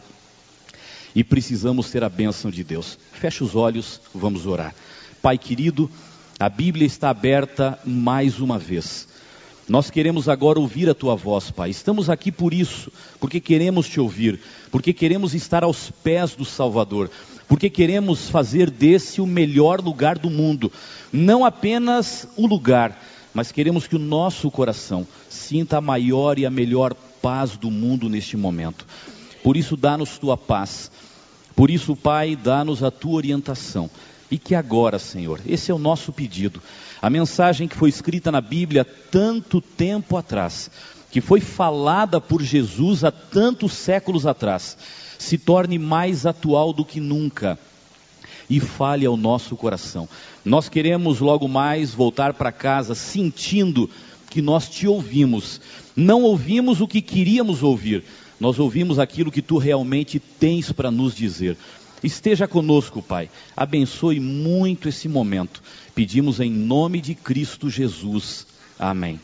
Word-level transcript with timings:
e 1.16 1.24
precisamos 1.24 1.90
ter 1.90 2.04
a 2.04 2.10
bênção 2.10 2.50
de 2.50 2.64
Deus. 2.64 2.98
Feche 3.12 3.44
os 3.44 3.56
olhos, 3.56 4.00
vamos 4.14 4.46
orar. 4.46 4.74
Pai 5.22 5.38
querido, 5.38 5.90
a 6.40 6.50
Bíblia 6.50 6.86
está 6.86 7.10
aberta 7.10 7.80
mais 7.86 8.40
uma 8.40 8.58
vez. 8.58 9.08
Nós 9.68 9.90
queremos 9.90 10.28
agora 10.28 10.60
ouvir 10.60 10.90
a 10.90 10.94
tua 10.94 11.16
voz, 11.16 11.50
Pai. 11.50 11.70
Estamos 11.70 12.10
aqui 12.10 12.32
por 12.32 12.54
isso, 12.54 12.92
porque 13.20 13.40
queremos 13.40 13.88
te 13.88 14.00
ouvir, 14.00 14.42
porque 14.70 14.92
queremos 14.92 15.34
estar 15.34 15.64
aos 15.64 15.90
pés 15.90 16.36
do 16.36 16.44
Salvador, 16.44 17.10
porque 17.48 17.70
queremos 17.70 18.30
fazer 18.30 18.70
desse 18.70 19.22
o 19.22 19.26
melhor 19.26 19.80
lugar 19.80 20.18
do 20.18 20.30
mundo, 20.30 20.72
não 21.12 21.46
apenas 21.46 22.28
o 22.36 22.46
lugar, 22.46 23.02
mas 23.34 23.52
queremos 23.52 23.88
que 23.88 23.96
o 23.96 24.00
nosso 24.00 24.52
coração 24.52 25.08
sinta 25.30 25.78
a 25.78 25.82
maior 25.82 26.38
e 26.38 26.46
a 26.46 26.52
melhor 26.52 26.94
paz 27.22 27.58
do 27.58 27.72
mundo 27.72 28.08
neste 28.08 28.38
momento. 28.38 28.86
Por 29.44 29.58
isso, 29.58 29.76
dá-nos 29.76 30.18
tua 30.18 30.38
paz. 30.38 30.92
Por 31.56 31.72
isso, 31.72 31.96
Pai, 31.96 32.36
dá-nos 32.36 32.84
a 32.84 32.92
tua 32.92 33.16
orientação. 33.16 33.90
E 34.30 34.38
que 34.38 34.56
agora, 34.56 35.00
Senhor, 35.00 35.40
esse 35.46 35.72
é 35.72 35.74
o 35.74 35.80
nosso 35.80 36.12
pedido. 36.12 36.62
A 37.02 37.10
mensagem 37.10 37.68
que 37.68 37.76
foi 37.76 37.90
escrita 37.90 38.32
na 38.32 38.42
Bíblia 38.42 38.86
tanto 38.86 39.60
tempo 39.62 40.16
atrás, 40.16 40.72
que 41.12 41.22
foi 41.22 41.40
falada 41.40 42.22
por 42.22 42.42
Jesus 42.42 43.04
há 43.04 43.12
tantos 43.12 43.74
séculos 43.74 44.26
atrás, 44.26 44.78
se 45.20 45.38
torne 45.38 45.78
mais 45.78 46.26
atual 46.26 46.74
do 46.74 46.84
que 46.84 47.00
nunca 47.00 47.60
e 48.50 48.60
fale 48.60 49.06
ao 49.06 49.18
nosso 49.18 49.56
coração. 49.56 50.08
Nós 50.44 50.70
queremos 50.70 51.20
logo 51.20 51.48
mais 51.48 51.94
voltar 51.94 52.34
para 52.34 52.52
casa 52.52 52.96
sentindo 52.96 53.90
que 54.30 54.42
nós 54.42 54.70
te 54.70 54.88
ouvimos. 54.88 55.62
Não 55.96 56.24
ouvimos 56.24 56.82
o 56.82 56.88
que 56.88 57.02
queríamos 57.02 57.62
ouvir, 57.62 58.04
nós 58.40 58.60
ouvimos 58.60 59.00
aquilo 59.00 59.32
que 59.32 59.42
tu 59.42 59.58
realmente 59.58 60.20
tens 60.20 60.72
para 60.72 60.90
nos 60.90 61.16
dizer. 61.16 61.58
Esteja 62.04 62.48
conosco, 62.48 63.02
Pai. 63.02 63.30
Abençoe 63.56 64.20
muito 64.20 64.90
esse 64.90 65.08
momento. 65.08 65.64
Pedimos 65.96 66.40
em 66.42 66.52
nome 66.52 67.00
de 67.00 67.16
Cristo 67.16 67.70
Jesus. 67.70 68.46
Amém. 68.78 69.20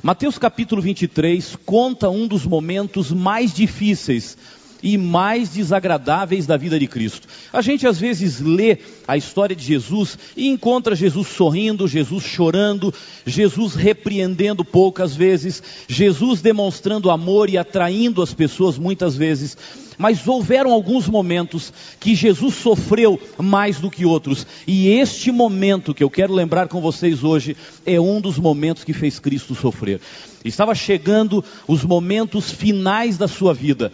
Mateus 0.00 0.36
capítulo 0.36 0.82
23 0.82 1.56
conta 1.64 2.10
um 2.10 2.28
dos 2.28 2.44
momentos 2.46 3.10
mais 3.10 3.54
difíceis 3.54 4.36
e 4.84 4.98
mais 4.98 5.48
desagradáveis 5.48 6.46
da 6.46 6.58
vida 6.58 6.78
de 6.78 6.86
Cristo. 6.86 7.26
A 7.50 7.62
gente 7.62 7.86
às 7.86 7.98
vezes 7.98 8.38
lê 8.38 8.76
a 9.08 9.16
história 9.16 9.56
de 9.56 9.64
Jesus 9.64 10.18
e 10.36 10.46
encontra 10.46 10.94
Jesus 10.94 11.26
sorrindo, 11.28 11.88
Jesus 11.88 12.22
chorando, 12.22 12.92
Jesus 13.24 13.74
repreendendo 13.74 14.62
poucas 14.62 15.16
vezes, 15.16 15.62
Jesus 15.88 16.42
demonstrando 16.42 17.10
amor 17.10 17.48
e 17.48 17.56
atraindo 17.56 18.20
as 18.20 18.34
pessoas 18.34 18.76
muitas 18.76 19.16
vezes. 19.16 19.56
Mas 19.96 20.28
houveram 20.28 20.70
alguns 20.70 21.08
momentos 21.08 21.72
que 21.98 22.14
Jesus 22.14 22.54
sofreu 22.56 23.18
mais 23.38 23.78
do 23.78 23.90
que 23.90 24.04
outros, 24.04 24.46
e 24.66 24.88
este 24.88 25.30
momento 25.30 25.94
que 25.94 26.04
eu 26.04 26.10
quero 26.10 26.34
lembrar 26.34 26.68
com 26.68 26.80
vocês 26.80 27.24
hoje 27.24 27.56
é 27.86 27.98
um 27.98 28.20
dos 28.20 28.36
momentos 28.36 28.84
que 28.84 28.92
fez 28.92 29.18
Cristo 29.18 29.54
sofrer. 29.54 30.00
Estava 30.44 30.74
chegando 30.74 31.42
os 31.66 31.84
momentos 31.84 32.50
finais 32.50 33.16
da 33.16 33.28
sua 33.28 33.54
vida. 33.54 33.90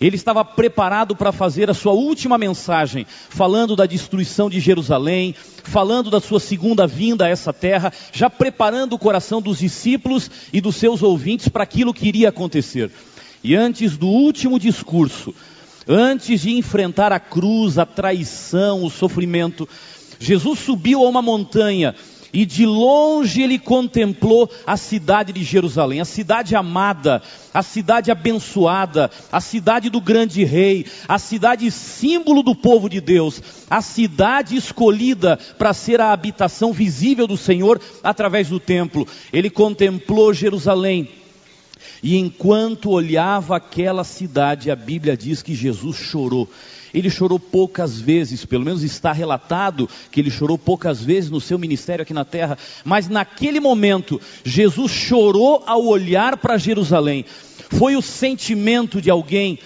Ele 0.00 0.16
estava 0.16 0.44
preparado 0.44 1.16
para 1.16 1.32
fazer 1.32 1.70
a 1.70 1.74
sua 1.74 1.92
última 1.92 2.36
mensagem, 2.36 3.06
falando 3.28 3.74
da 3.74 3.86
destruição 3.86 4.50
de 4.50 4.60
Jerusalém, 4.60 5.34
falando 5.64 6.10
da 6.10 6.20
sua 6.20 6.38
segunda 6.38 6.86
vinda 6.86 7.24
a 7.24 7.28
essa 7.28 7.52
terra, 7.52 7.92
já 8.12 8.28
preparando 8.28 8.94
o 8.94 8.98
coração 8.98 9.40
dos 9.40 9.58
discípulos 9.58 10.30
e 10.52 10.60
dos 10.60 10.76
seus 10.76 11.02
ouvintes 11.02 11.48
para 11.48 11.62
aquilo 11.62 11.94
que 11.94 12.08
iria 12.08 12.28
acontecer. 12.28 12.90
E 13.42 13.54
antes 13.54 13.96
do 13.96 14.08
último 14.08 14.58
discurso, 14.58 15.34
antes 15.88 16.40
de 16.42 16.50
enfrentar 16.50 17.12
a 17.12 17.20
cruz, 17.20 17.78
a 17.78 17.86
traição, 17.86 18.84
o 18.84 18.90
sofrimento, 18.90 19.68
Jesus 20.18 20.58
subiu 20.58 21.04
a 21.04 21.08
uma 21.08 21.22
montanha 21.22 21.94
e 22.36 22.44
de 22.44 22.66
longe 22.66 23.40
ele 23.40 23.58
contemplou 23.58 24.50
a 24.66 24.76
cidade 24.76 25.32
de 25.32 25.42
Jerusalém, 25.42 26.02
a 26.02 26.04
cidade 26.04 26.54
amada, 26.54 27.22
a 27.54 27.62
cidade 27.62 28.10
abençoada, 28.10 29.10
a 29.32 29.40
cidade 29.40 29.88
do 29.88 30.02
grande 30.02 30.44
rei, 30.44 30.84
a 31.08 31.18
cidade 31.18 31.70
símbolo 31.70 32.42
do 32.42 32.54
povo 32.54 32.90
de 32.90 33.00
Deus, 33.00 33.40
a 33.70 33.80
cidade 33.80 34.54
escolhida 34.54 35.38
para 35.56 35.72
ser 35.72 35.98
a 35.98 36.12
habitação 36.12 36.74
visível 36.74 37.26
do 37.26 37.38
Senhor 37.38 37.80
através 38.02 38.50
do 38.50 38.60
templo. 38.60 39.08
Ele 39.32 39.48
contemplou 39.48 40.34
Jerusalém. 40.34 41.08
E 42.02 42.18
enquanto 42.18 42.90
olhava 42.90 43.56
aquela 43.56 44.04
cidade, 44.04 44.70
a 44.70 44.76
Bíblia 44.76 45.16
diz 45.16 45.40
que 45.40 45.54
Jesus 45.54 45.96
chorou. 45.96 46.46
Ele 46.92 47.10
chorou 47.10 47.38
poucas 47.38 48.00
vezes, 48.00 48.44
pelo 48.44 48.64
menos 48.64 48.82
está 48.82 49.12
relatado 49.12 49.88
que 50.10 50.20
ele 50.20 50.30
chorou 50.30 50.56
poucas 50.58 51.02
vezes 51.02 51.30
no 51.30 51.40
seu 51.40 51.58
ministério 51.58 52.02
aqui 52.02 52.14
na 52.14 52.24
terra, 52.24 52.58
mas 52.84 53.08
naquele 53.08 53.60
momento, 53.60 54.20
Jesus 54.44 54.90
chorou 54.92 55.62
ao 55.66 55.84
olhar 55.84 56.36
para 56.36 56.58
Jerusalém. 56.58 57.24
Foi 57.70 57.96
o 57.96 58.02
sentimento 58.02 59.00
de 59.00 59.10
alguém 59.10 59.58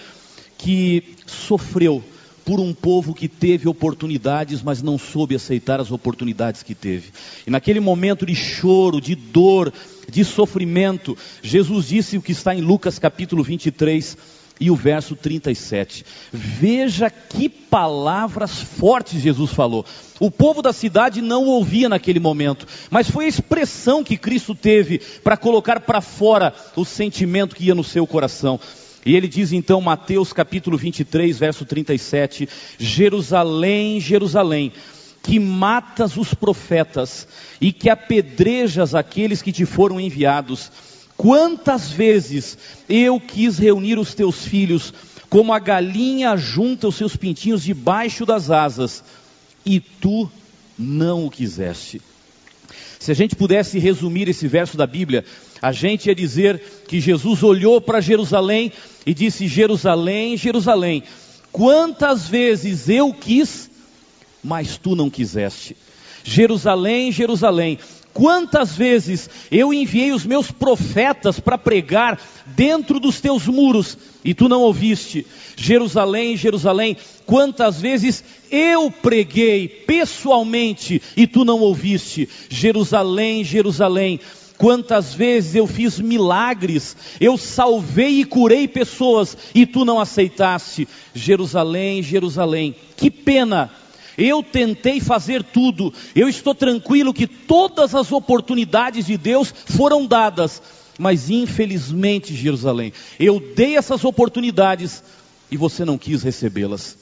que 0.57 1.15
sofreu 1.25 2.03
por 2.45 2.59
um 2.59 2.73
povo 2.73 3.13
que 3.13 3.27
teve 3.27 3.67
oportunidades, 3.67 4.61
mas 4.61 4.81
não 4.81 4.97
soube 4.97 5.35
aceitar 5.35 5.79
as 5.79 5.91
oportunidades 5.91 6.63
que 6.63 6.75
teve. 6.75 7.11
E 7.45 7.49
naquele 7.49 7.79
momento 7.79 8.25
de 8.25 8.35
choro, 8.35 8.99
de 8.99 9.15
dor, 9.15 9.71
de 10.09 10.25
sofrimento, 10.25 11.17
Jesus 11.41 11.87
disse 11.87 12.17
o 12.17 12.21
que 12.21 12.31
está 12.31 12.53
em 12.53 12.61
Lucas 12.61 12.99
capítulo 12.99 13.43
23, 13.43 14.17
e 14.61 14.69
o 14.69 14.75
verso 14.75 15.15
37. 15.15 16.05
Veja 16.31 17.09
que 17.09 17.49
palavras 17.49 18.61
fortes 18.61 19.19
Jesus 19.19 19.51
falou. 19.51 19.83
O 20.19 20.29
povo 20.29 20.61
da 20.61 20.71
cidade 20.71 21.19
não 21.19 21.45
ouvia 21.47 21.89
naquele 21.89 22.19
momento, 22.19 22.67
mas 22.91 23.09
foi 23.09 23.25
a 23.25 23.27
expressão 23.27 24.03
que 24.03 24.15
Cristo 24.15 24.53
teve 24.53 24.99
para 25.23 25.35
colocar 25.35 25.79
para 25.79 25.99
fora 25.99 26.53
o 26.75 26.85
sentimento 26.85 27.55
que 27.55 27.65
ia 27.65 27.75
no 27.75 27.83
seu 27.83 28.05
coração. 28.05 28.59
E 29.03 29.15
ele 29.15 29.27
diz 29.27 29.51
então, 29.51 29.81
Mateus 29.81 30.31
capítulo 30.31 30.77
23, 30.77 31.39
verso 31.39 31.65
37, 31.65 32.47
Jerusalém, 32.77 33.99
Jerusalém, 33.99 34.71
que 35.23 35.39
matas 35.39 36.17
os 36.17 36.35
profetas 36.35 37.27
e 37.59 37.73
que 37.73 37.89
apedrejas 37.89 38.93
aqueles 38.93 39.41
que 39.41 39.51
te 39.51 39.65
foram 39.65 39.99
enviados. 39.99 40.71
Quantas 41.21 41.91
vezes 41.91 42.57
eu 42.89 43.19
quis 43.19 43.59
reunir 43.59 43.99
os 43.99 44.15
teus 44.15 44.43
filhos, 44.43 44.91
como 45.29 45.53
a 45.53 45.59
galinha 45.59 46.35
junta 46.35 46.87
os 46.87 46.95
seus 46.95 47.15
pintinhos 47.15 47.61
debaixo 47.61 48.25
das 48.25 48.49
asas, 48.49 49.03
e 49.63 49.79
tu 49.79 50.27
não 50.75 51.27
o 51.27 51.29
quiseste. 51.29 52.01
Se 52.97 53.11
a 53.11 53.13
gente 53.13 53.35
pudesse 53.35 53.77
resumir 53.77 54.29
esse 54.29 54.47
verso 54.47 54.75
da 54.75 54.87
Bíblia, 54.87 55.23
a 55.61 55.71
gente 55.71 56.07
ia 56.07 56.15
dizer 56.15 56.59
que 56.87 56.99
Jesus 56.99 57.43
olhou 57.43 57.79
para 57.79 58.01
Jerusalém 58.01 58.71
e 59.05 59.13
disse: 59.13 59.47
Jerusalém, 59.47 60.35
Jerusalém, 60.35 61.03
quantas 61.51 62.27
vezes 62.27 62.89
eu 62.89 63.13
quis, 63.13 63.69
mas 64.43 64.75
tu 64.75 64.95
não 64.95 65.07
quiseste. 65.07 65.77
Jerusalém, 66.23 67.11
Jerusalém, 67.11 67.77
Quantas 68.13 68.75
vezes 68.75 69.29
eu 69.49 69.73
enviei 69.73 70.11
os 70.11 70.25
meus 70.25 70.51
profetas 70.51 71.39
para 71.39 71.57
pregar 71.57 72.19
dentro 72.45 72.99
dos 72.99 73.21
teus 73.21 73.47
muros 73.47 73.97
e 74.23 74.33
tu 74.33 74.49
não 74.49 74.61
ouviste? 74.61 75.25
Jerusalém, 75.55 76.35
Jerusalém, 76.35 76.97
quantas 77.25 77.79
vezes 77.79 78.23
eu 78.51 78.91
preguei 78.91 79.67
pessoalmente 79.67 81.01
e 81.15 81.25
tu 81.25 81.45
não 81.45 81.59
ouviste? 81.59 82.27
Jerusalém, 82.49 83.45
Jerusalém, 83.45 84.19
quantas 84.57 85.13
vezes 85.13 85.55
eu 85.55 85.65
fiz 85.65 85.97
milagres, 85.97 86.97
eu 87.19 87.37
salvei 87.37 88.19
e 88.19 88.25
curei 88.25 88.67
pessoas 88.67 89.37
e 89.55 89.65
tu 89.65 89.85
não 89.85 89.99
aceitaste? 89.99 90.87
Jerusalém, 91.13 92.03
Jerusalém, 92.03 92.75
que 92.97 93.09
pena 93.09 93.71
eu 94.21 94.43
tentei 94.43 94.99
fazer 94.99 95.43
tudo. 95.43 95.93
Eu 96.15 96.29
estou 96.29 96.53
tranquilo 96.53 97.13
que 97.13 97.25
todas 97.25 97.95
as 97.95 98.11
oportunidades 98.11 99.05
de 99.05 99.17
Deus 99.17 99.53
foram 99.65 100.05
dadas. 100.05 100.61
Mas 100.99 101.29
infelizmente, 101.29 102.35
Jerusalém, 102.35 102.93
eu 103.19 103.39
dei 103.55 103.75
essas 103.75 104.05
oportunidades 104.05 105.03
e 105.49 105.57
você 105.57 105.83
não 105.83 105.97
quis 105.97 106.21
recebê-las. 106.21 106.97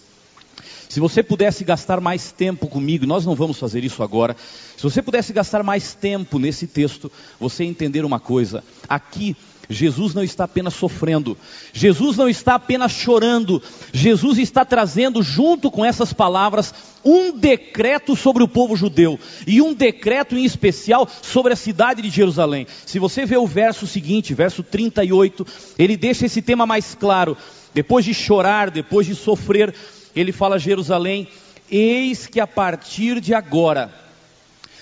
Se 0.88 1.00
você 1.00 1.22
pudesse 1.22 1.64
gastar 1.64 2.02
mais 2.02 2.32
tempo 2.32 2.68
comigo, 2.68 3.06
nós 3.06 3.24
não 3.24 3.36
vamos 3.36 3.60
fazer 3.60 3.84
isso 3.84 4.02
agora. 4.02 4.36
Se 4.76 4.82
você 4.82 5.04
pudesse 5.04 5.32
gastar 5.32 5.62
mais 5.62 5.94
tempo 5.94 6.40
nesse 6.40 6.66
texto, 6.66 7.12
você 7.40 7.64
entender 7.64 8.04
uma 8.04 8.20
coisa: 8.20 8.64
aqui 8.88 9.36
Jesus 9.70 10.16
não 10.16 10.24
está 10.24 10.46
apenas 10.46 10.74
sofrendo, 10.74 11.38
Jesus 11.72 12.18
não 12.18 12.28
está 12.28 12.56
apenas 12.56 12.92
chorando, 12.92 13.62
Jesus 13.94 14.40
está 14.40 14.66
trazendo 14.66 15.22
junto 15.22 15.70
com 15.70 15.86
essas 15.86 16.12
palavras 16.12 16.74
um 17.06 17.38
decreto 17.38 18.16
sobre 18.16 18.42
o 18.42 18.48
povo 18.48 18.76
judeu 18.76 19.20
e 19.46 19.62
um 19.62 19.72
decreto 19.72 20.36
em 20.36 20.44
especial 20.44 21.08
sobre 21.22 21.54
a 21.54 21.56
cidade 21.56 22.02
de 22.02 22.10
Jerusalém. 22.10 22.66
Se 22.84 22.98
você 22.98 23.28
vê 23.28 23.38
o 23.38 23.46
verso 23.46 23.86
seguinte, 23.86 24.34
verso 24.34 24.64
38, 24.64 25.46
ele 25.78 25.96
deixa 25.96 26.26
esse 26.26 26.42
tema 26.42 26.66
mais 26.66 26.96
claro. 26.96 27.38
Depois 27.72 28.04
de 28.04 28.14
chorar, 28.14 28.72
depois 28.72 29.06
de 29.06 29.14
sofrer, 29.14 29.74
ele 30.16 30.32
fala 30.32 30.56
a 30.56 30.60
Jerusalém: 30.60 31.28
Eis 31.70 32.26
que 32.26 32.40
a 32.40 32.48
partir 32.48 33.22
de 33.22 33.36
agora 33.36 33.94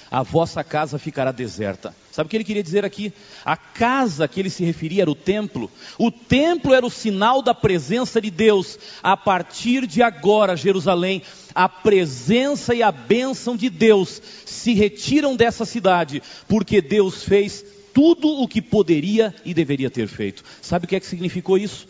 a 0.10 0.24
vossa 0.24 0.64
casa 0.64 0.98
ficará 0.98 1.34
deserta. 1.34 1.94
Sabe 2.18 2.26
o 2.26 2.30
que 2.32 2.38
ele 2.38 2.44
queria 2.44 2.64
dizer 2.64 2.84
aqui? 2.84 3.14
A 3.46 3.56
casa 3.56 4.28
que 4.28 4.40
ele 4.40 4.50
se 4.50 4.64
referia 4.64 5.04
era 5.04 5.12
o 5.12 5.14
templo. 5.14 5.70
O 6.00 6.10
templo 6.10 6.74
era 6.74 6.84
o 6.84 6.90
sinal 6.90 7.44
da 7.44 7.54
presença 7.54 8.20
de 8.20 8.32
Deus. 8.32 8.80
A 9.04 9.16
partir 9.16 9.86
de 9.86 10.02
agora, 10.02 10.58
Jerusalém, 10.58 11.22
a 11.54 11.70
presença 11.70 12.74
e 12.74 12.82
a 12.82 12.92
bênção 12.92 13.56
de 13.56 13.70
Deus 13.70 14.20
se 14.48 14.74
retiram 14.74 15.36
dessa 15.36 15.64
cidade, 15.64 16.24
porque 16.48 16.82
Deus 16.82 17.24
fez 17.24 17.64
tudo 17.94 18.28
o 18.42 18.48
que 18.48 18.64
poderia 18.64 19.32
e 19.46 19.54
deveria 19.54 19.92
ter 19.92 20.08
feito. 20.08 20.44
Sabe 20.60 20.86
o 20.86 20.88
que 20.88 20.96
é 20.96 21.00
que 21.00 21.06
significou 21.06 21.56
isso? 21.56 21.88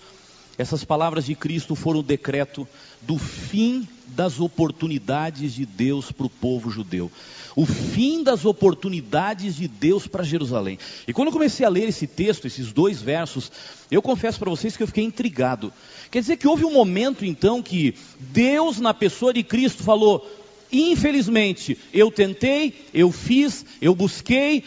Essas 0.57 0.83
palavras 0.83 1.25
de 1.25 1.36
Cristo 1.36 1.75
foram 1.75 2.00
o 2.00 2.04
decreto 2.04 2.68
do 3.01 3.18
fim 3.18 3.88
das 4.07 4.39
oportunidades 4.39 5.54
de 5.54 5.65
Deus 5.65 6.12
para 6.12 6.25
o 6.25 6.30
povo 6.30 6.71
judeu. 6.71 7.12
O 7.56 7.65
fim 7.65 8.24
das 8.24 8.44
oportunidades 8.45 9.56
de 9.56 9.68
Deus 9.68 10.07
para 10.07 10.24
Jerusalém. 10.24 10.80
E 11.07 11.13
quando 11.13 11.27
eu 11.27 11.33
comecei 11.33 11.65
a 11.65 11.69
ler 11.69 11.88
esse 11.88 12.07
texto, 12.07 12.45
esses 12.45 12.71
dois 12.71 13.01
versos, 13.01 13.51
eu 13.92 14.01
confesso 14.01 14.39
para 14.39 14.50
vocês 14.50 14.75
que 14.75 14.83
eu 14.83 14.88
fiquei 14.88 15.04
intrigado. 15.04 15.71
Quer 16.09 16.21
dizer 16.21 16.38
que 16.38 16.48
houve 16.48 16.65
um 16.65 16.74
momento 16.74 17.25
então 17.25 17.62
que 17.62 17.95
Deus, 18.19 18.80
na 18.80 18.94
pessoa 18.94 19.33
de 19.33 19.44
Cristo, 19.44 19.83
falou: 19.83 20.27
infelizmente, 20.71 21.77
eu 21.94 22.12
tentei, 22.12 22.86
eu 22.94 23.12
fiz, 23.12 23.65
eu 23.81 23.94
busquei, 23.94 24.63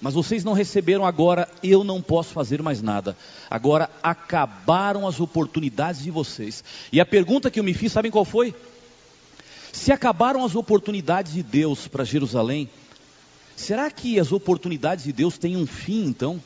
mas 0.00 0.14
vocês 0.14 0.42
não 0.42 0.54
receberam 0.54 1.04
agora, 1.04 1.48
eu 1.62 1.84
não 1.84 2.00
posso 2.00 2.30
fazer 2.30 2.62
mais 2.62 2.80
nada. 2.80 3.16
Agora 3.50 3.90
acabaram 4.02 5.06
as 5.06 5.20
oportunidades 5.20 6.02
de 6.02 6.10
vocês. 6.10 6.64
E 6.90 7.00
a 7.00 7.06
pergunta 7.06 7.50
que 7.50 7.60
eu 7.60 7.64
me 7.64 7.74
fiz, 7.74 7.92
sabem 7.92 8.10
qual 8.10 8.24
foi? 8.24 8.54
Se 9.72 9.92
acabaram 9.92 10.44
as 10.44 10.54
oportunidades 10.54 11.34
de 11.34 11.42
Deus 11.42 11.86
para 11.86 12.02
Jerusalém, 12.02 12.68
será 13.54 13.90
que 13.90 14.18
as 14.18 14.32
oportunidades 14.32 15.04
de 15.04 15.12
Deus 15.12 15.36
têm 15.36 15.56
um 15.56 15.66
fim 15.66 16.06
então? 16.06 16.42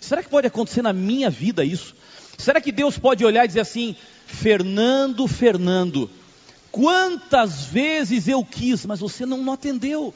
Será 0.00 0.22
que 0.22 0.28
pode 0.28 0.48
acontecer 0.48 0.82
na 0.82 0.92
minha 0.92 1.30
vida 1.30 1.64
isso? 1.64 1.94
Será 2.36 2.60
que 2.60 2.72
Deus 2.72 2.98
pode 2.98 3.24
olhar 3.24 3.44
e 3.44 3.48
dizer 3.48 3.60
assim: 3.60 3.94
Fernando, 4.26 5.28
Fernando, 5.28 6.10
quantas 6.72 7.64
vezes 7.64 8.26
eu 8.26 8.44
quis, 8.44 8.84
mas 8.84 8.98
você 8.98 9.24
não, 9.24 9.38
não 9.38 9.52
atendeu. 9.52 10.12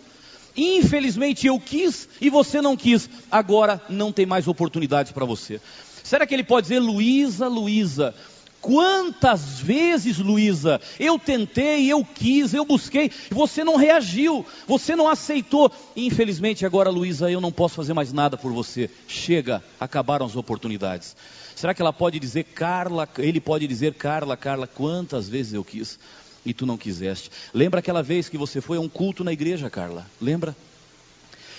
Infelizmente 0.57 1.47
eu 1.47 1.59
quis 1.59 2.09
e 2.21 2.31
você 2.31 2.61
não 2.61 2.77
quis. 2.77 3.09
Agora 3.31 3.81
não 3.89 4.13
tem 4.13 4.27
mais 4.27 4.47
oportunidade 4.47 5.13
para 5.13 5.25
você. 5.25 5.61
Será 6.03 6.27
que 6.27 6.35
ele 6.35 6.45
pode 6.45 6.69
dizer, 6.69 6.81
Luísa, 6.81 7.49
Luísa, 7.49 8.15
Quantas 8.65 9.61
vezes, 9.61 10.17
Luísa, 10.17 10.81
eu 10.99 11.19
tentei, 11.19 11.93
eu 11.93 12.03
quis, 12.03 12.55
eu 12.55 12.65
busquei, 12.65 13.11
você 13.31 13.63
não 13.63 13.77
reagiu, 13.77 14.43
você 14.67 14.97
não 14.97 15.07
aceitou. 15.07 15.71
Infelizmente, 15.95 16.65
agora, 16.65 16.89
Luísa, 16.89 17.31
eu 17.31 17.43
não 17.43 17.53
posso 17.53 17.75
fazer 17.75 17.93
mais 17.93 18.11
nada 18.11 18.39
por 18.39 18.55
você. 18.55 18.89
Chega, 19.07 19.63
acabaram 19.79 20.25
as 20.25 20.35
oportunidades. 20.35 21.15
Será 21.55 21.75
que 21.75 21.83
ela 21.83 21.93
pode 21.93 22.19
dizer, 22.19 22.45
Carla, 22.45 23.07
ele 23.19 23.39
pode 23.39 23.67
dizer, 23.67 23.93
Carla, 23.95 24.35
Carla, 24.35 24.67
quantas 24.67 25.29
vezes 25.29 25.53
eu 25.53 25.63
quis? 25.63 25.99
E 26.45 26.53
tu 26.53 26.67
não 26.67 26.77
quiseste. 26.77 27.31
Lembra 27.53 27.81
aquela 27.81 28.03
vez 28.03 28.29
que 28.29 28.39
você 28.39 28.61
foi 28.61 28.77
a 28.77 28.81
um 28.81 28.89
culto 28.89 29.25
na 29.25 29.33
igreja, 29.33 29.71
Carla? 29.71 30.07
Lembra? 30.21 30.55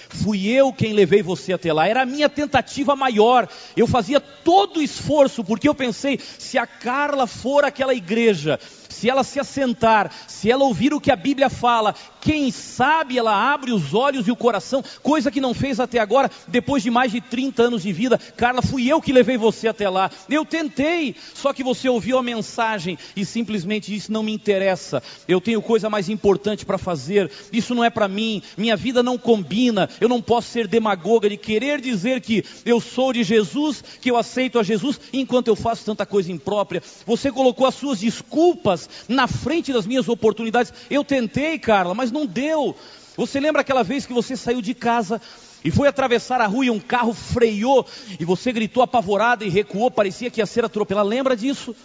Fui 0.10 0.48
eu 0.48 0.72
quem 0.72 0.94
levei 0.94 1.22
você 1.22 1.54
até 1.54 1.74
lá, 1.74 1.88
era 1.88 2.04
a 2.04 2.06
minha 2.06 2.30
tentativa 2.30 2.96
maior. 2.96 3.50
Eu 3.75 3.88
fazia 3.88 4.20
todo 4.20 4.77
o 4.77 4.84
esforço, 4.84 5.44
porque 5.44 5.68
eu 5.68 5.75
pensei: 5.75 6.20
se 6.20 6.58
a 6.58 6.68
Carla 6.68 7.25
for 7.27 7.65
àquela 7.65 7.94
igreja, 7.94 8.60
se 8.89 9.10
ela 9.10 9.24
se 9.24 9.39
assentar, 9.39 10.12
se 10.27 10.50
ela 10.50 10.63
ouvir 10.63 10.94
o 10.94 11.00
que 11.00 11.12
a 11.12 11.15
Bíblia 11.15 11.50
fala, 11.50 11.96
quem 12.22 12.50
sabe 12.51 13.18
ela 13.18 13.54
abre 13.54 13.72
os 13.72 13.94
olhos 13.94 14.27
e 14.27 14.32
o 14.32 14.36
coração, 14.36 14.84
coisa 15.04 15.30
que 15.30 15.39
não 15.39 15.54
fez 15.54 15.80
até 15.80 16.00
agora, 16.00 16.32
depois 16.48 16.82
de 16.82 16.89
mais 16.89 17.12
de 17.12 17.22
30 17.22 17.63
anos 17.63 17.84
de 17.84 17.94
vida. 17.94 18.18
Carla, 18.18 18.62
fui 18.62 18.88
eu 18.88 19.01
que 19.01 19.13
levei 19.13 19.38
você 19.38 19.68
até 19.68 19.88
lá. 19.88 20.10
Eu 20.30 20.44
tentei, 20.44 21.15
só 21.34 21.54
que 21.54 21.63
você 21.63 21.88
ouviu 21.88 22.18
a 22.18 22.24
mensagem 22.24 22.98
e 23.15 23.24
simplesmente 23.24 23.92
disse: 23.92 24.12
não 24.12 24.24
me 24.24 24.34
interessa, 24.34 25.04
eu 25.27 25.39
tenho 25.39 25.62
coisa 25.62 25.89
mais 25.89 26.10
importante 26.10 26.65
para 26.65 26.77
fazer, 26.77 27.30
isso 27.51 27.75
não 27.75 27.84
é 27.84 27.89
para 27.89 28.08
mim, 28.08 28.42
minha 28.58 28.75
vida 28.75 29.04
não 29.04 29.18
combina, 29.18 29.89
eu 30.01 30.10
não 30.10 30.22
posso 30.22 30.50
ser 30.50 30.68
demagoga 30.68 31.30
de 31.30 31.38
querer 31.38 31.80
dizer 31.80 32.22
que 32.22 32.44
eu 32.65 32.82
sou 32.82 33.13
de 33.13 33.24
Jesus, 33.24 33.84
que 34.01 34.10
eu 34.10 34.18
aceito 34.18 34.58
a 34.58 34.63
Jesus, 34.63 35.00
enquanto 35.13 35.48
eu 35.48 35.56
faço 35.56 35.86
tanta 35.86 36.06
coisa 36.06 36.32
imprópria. 36.32 36.82
Você 37.06 37.32
colocou 37.32 37.68
as 37.68 37.75
suas 37.75 38.00
desculpas 38.00 38.85
na 39.08 39.27
frente 39.27 39.72
das 39.74 39.86
minhas 39.86 40.08
oportunidades. 40.08 40.74
Eu 40.89 41.04
tentei, 41.04 41.58
Carla, 41.60 41.94
mas 41.94 42.12
não 42.12 42.25
deu. 42.25 42.75
Você 43.18 43.39
lembra 43.39 43.62
aquela 43.62 43.84
vez 43.84 44.06
que 44.06 44.13
você 44.13 44.36
saiu 44.36 44.62
de 44.62 44.74
casa 44.74 45.22
e 45.63 45.72
foi 45.72 45.88
atravessar 45.88 46.42
a 46.42 46.48
rua 46.48 46.65
e 46.65 46.70
um 46.70 46.80
carro 46.80 47.13
freou 47.13 47.86
e 48.20 48.25
você 48.25 48.51
gritou 48.51 48.84
apavorada 48.84 49.44
e 49.44 49.50
recuou, 49.50 49.89
parecia 49.89 50.30
que 50.30 50.42
ia 50.42 50.46
ser 50.46 50.65
atropelado. 50.65 51.10
Lembra 51.10 51.36
disso? 51.36 51.75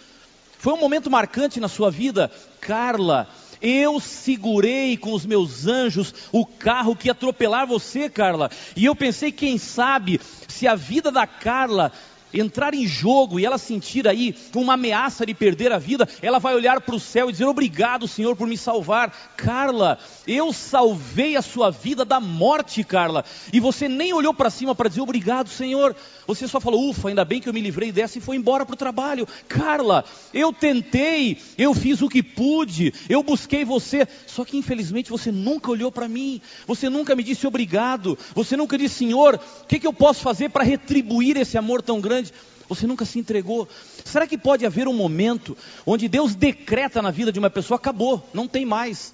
Foi 0.57 0.73
um 0.73 0.79
momento 0.79 1.09
marcante 1.09 1.59
na 1.59 1.67
sua 1.67 1.89
vida, 1.89 2.31
Carla. 2.59 3.27
Eu 3.59 3.99
segurei 3.99 4.97
com 4.97 5.13
os 5.13 5.25
meus 5.25 5.65
anjos 5.65 6.13
o 6.31 6.45
carro 6.45 6.95
que 6.95 7.07
ia 7.07 7.11
atropelar 7.13 7.65
você, 7.65 8.09
Carla. 8.09 8.49
E 8.75 8.85
eu 8.85 8.95
pensei, 8.95 9.31
quem 9.31 9.57
sabe, 9.57 10.19
se 10.47 10.67
a 10.67 10.75
vida 10.75 11.11
da 11.11 11.25
Carla 11.25 11.91
entrar 12.33 12.73
em 12.73 12.87
jogo 12.87 13.39
e 13.39 13.45
ela 13.45 13.57
sentir 13.57 14.07
aí 14.07 14.35
uma 14.55 14.73
ameaça 14.73 15.25
de 15.25 15.33
perder 15.33 15.71
a 15.71 15.77
vida, 15.77 16.07
ela 16.21 16.39
vai 16.39 16.55
olhar 16.55 16.81
para 16.81 16.95
o 16.95 16.99
céu 16.99 17.29
e 17.29 17.31
dizer: 17.31 17.45
Obrigado, 17.45 18.07
Senhor, 18.07 18.35
por 18.35 18.47
me 18.47 18.57
salvar. 18.57 19.11
Carla, 19.35 19.97
eu 20.27 20.53
salvei 20.53 21.35
a 21.35 21.41
sua 21.41 21.69
vida 21.69 22.05
da 22.05 22.19
morte, 22.19 22.83
Carla. 22.83 23.25
E 23.51 23.59
você 23.59 23.87
nem 23.87 24.13
olhou 24.13 24.33
para 24.33 24.49
cima 24.49 24.75
para 24.75 24.89
dizer: 24.89 25.01
Obrigado, 25.01 25.49
Senhor. 25.49 25.95
Você 26.27 26.47
só 26.47 26.59
falou: 26.59 26.89
Ufa, 26.89 27.09
ainda 27.09 27.25
bem 27.25 27.41
que 27.41 27.49
eu 27.49 27.53
me 27.53 27.61
livrei 27.61 27.91
dessa 27.91 28.17
e 28.17 28.21
foi 28.21 28.35
embora 28.35 28.65
para 28.65 28.73
o 28.73 28.77
trabalho. 28.77 29.27
Carla, 29.47 30.05
eu 30.33 30.53
tentei, 30.53 31.37
eu 31.57 31.73
fiz 31.73 32.01
o 32.01 32.09
que 32.09 32.23
pude, 32.23 32.93
eu 33.09 33.23
busquei 33.23 33.65
você. 33.65 34.07
Só 34.27 34.45
que 34.45 34.57
infelizmente 34.57 35.09
você 35.09 35.31
nunca 35.31 35.71
olhou 35.71 35.91
para 35.91 36.07
mim, 36.07 36.41
você 36.65 36.89
nunca 36.89 37.15
me 37.15 37.23
disse 37.23 37.47
obrigado, 37.47 38.17
você 38.33 38.55
nunca 38.55 38.77
disse: 38.77 38.95
Senhor, 38.95 39.35
o 39.35 39.65
que, 39.67 39.79
que 39.79 39.87
eu 39.87 39.93
posso 39.93 40.21
fazer 40.21 40.49
para 40.49 40.63
retribuir 40.63 41.37
esse 41.37 41.57
amor 41.57 41.81
tão 41.81 41.99
grande? 41.99 42.20
Grande. 42.21 42.33
Você 42.69 42.87
nunca 42.87 43.03
se 43.03 43.19
entregou. 43.19 43.67
Será 44.05 44.25
que 44.25 44.37
pode 44.37 44.65
haver 44.65 44.87
um 44.87 44.93
momento 44.93 45.57
onde 45.85 46.07
Deus 46.07 46.35
decreta 46.35 47.01
na 47.01 47.11
vida 47.11 47.31
de 47.31 47.39
uma 47.39 47.49
pessoa, 47.49 47.75
acabou, 47.75 48.25
não 48.33 48.47
tem 48.47 48.65
mais? 48.65 49.13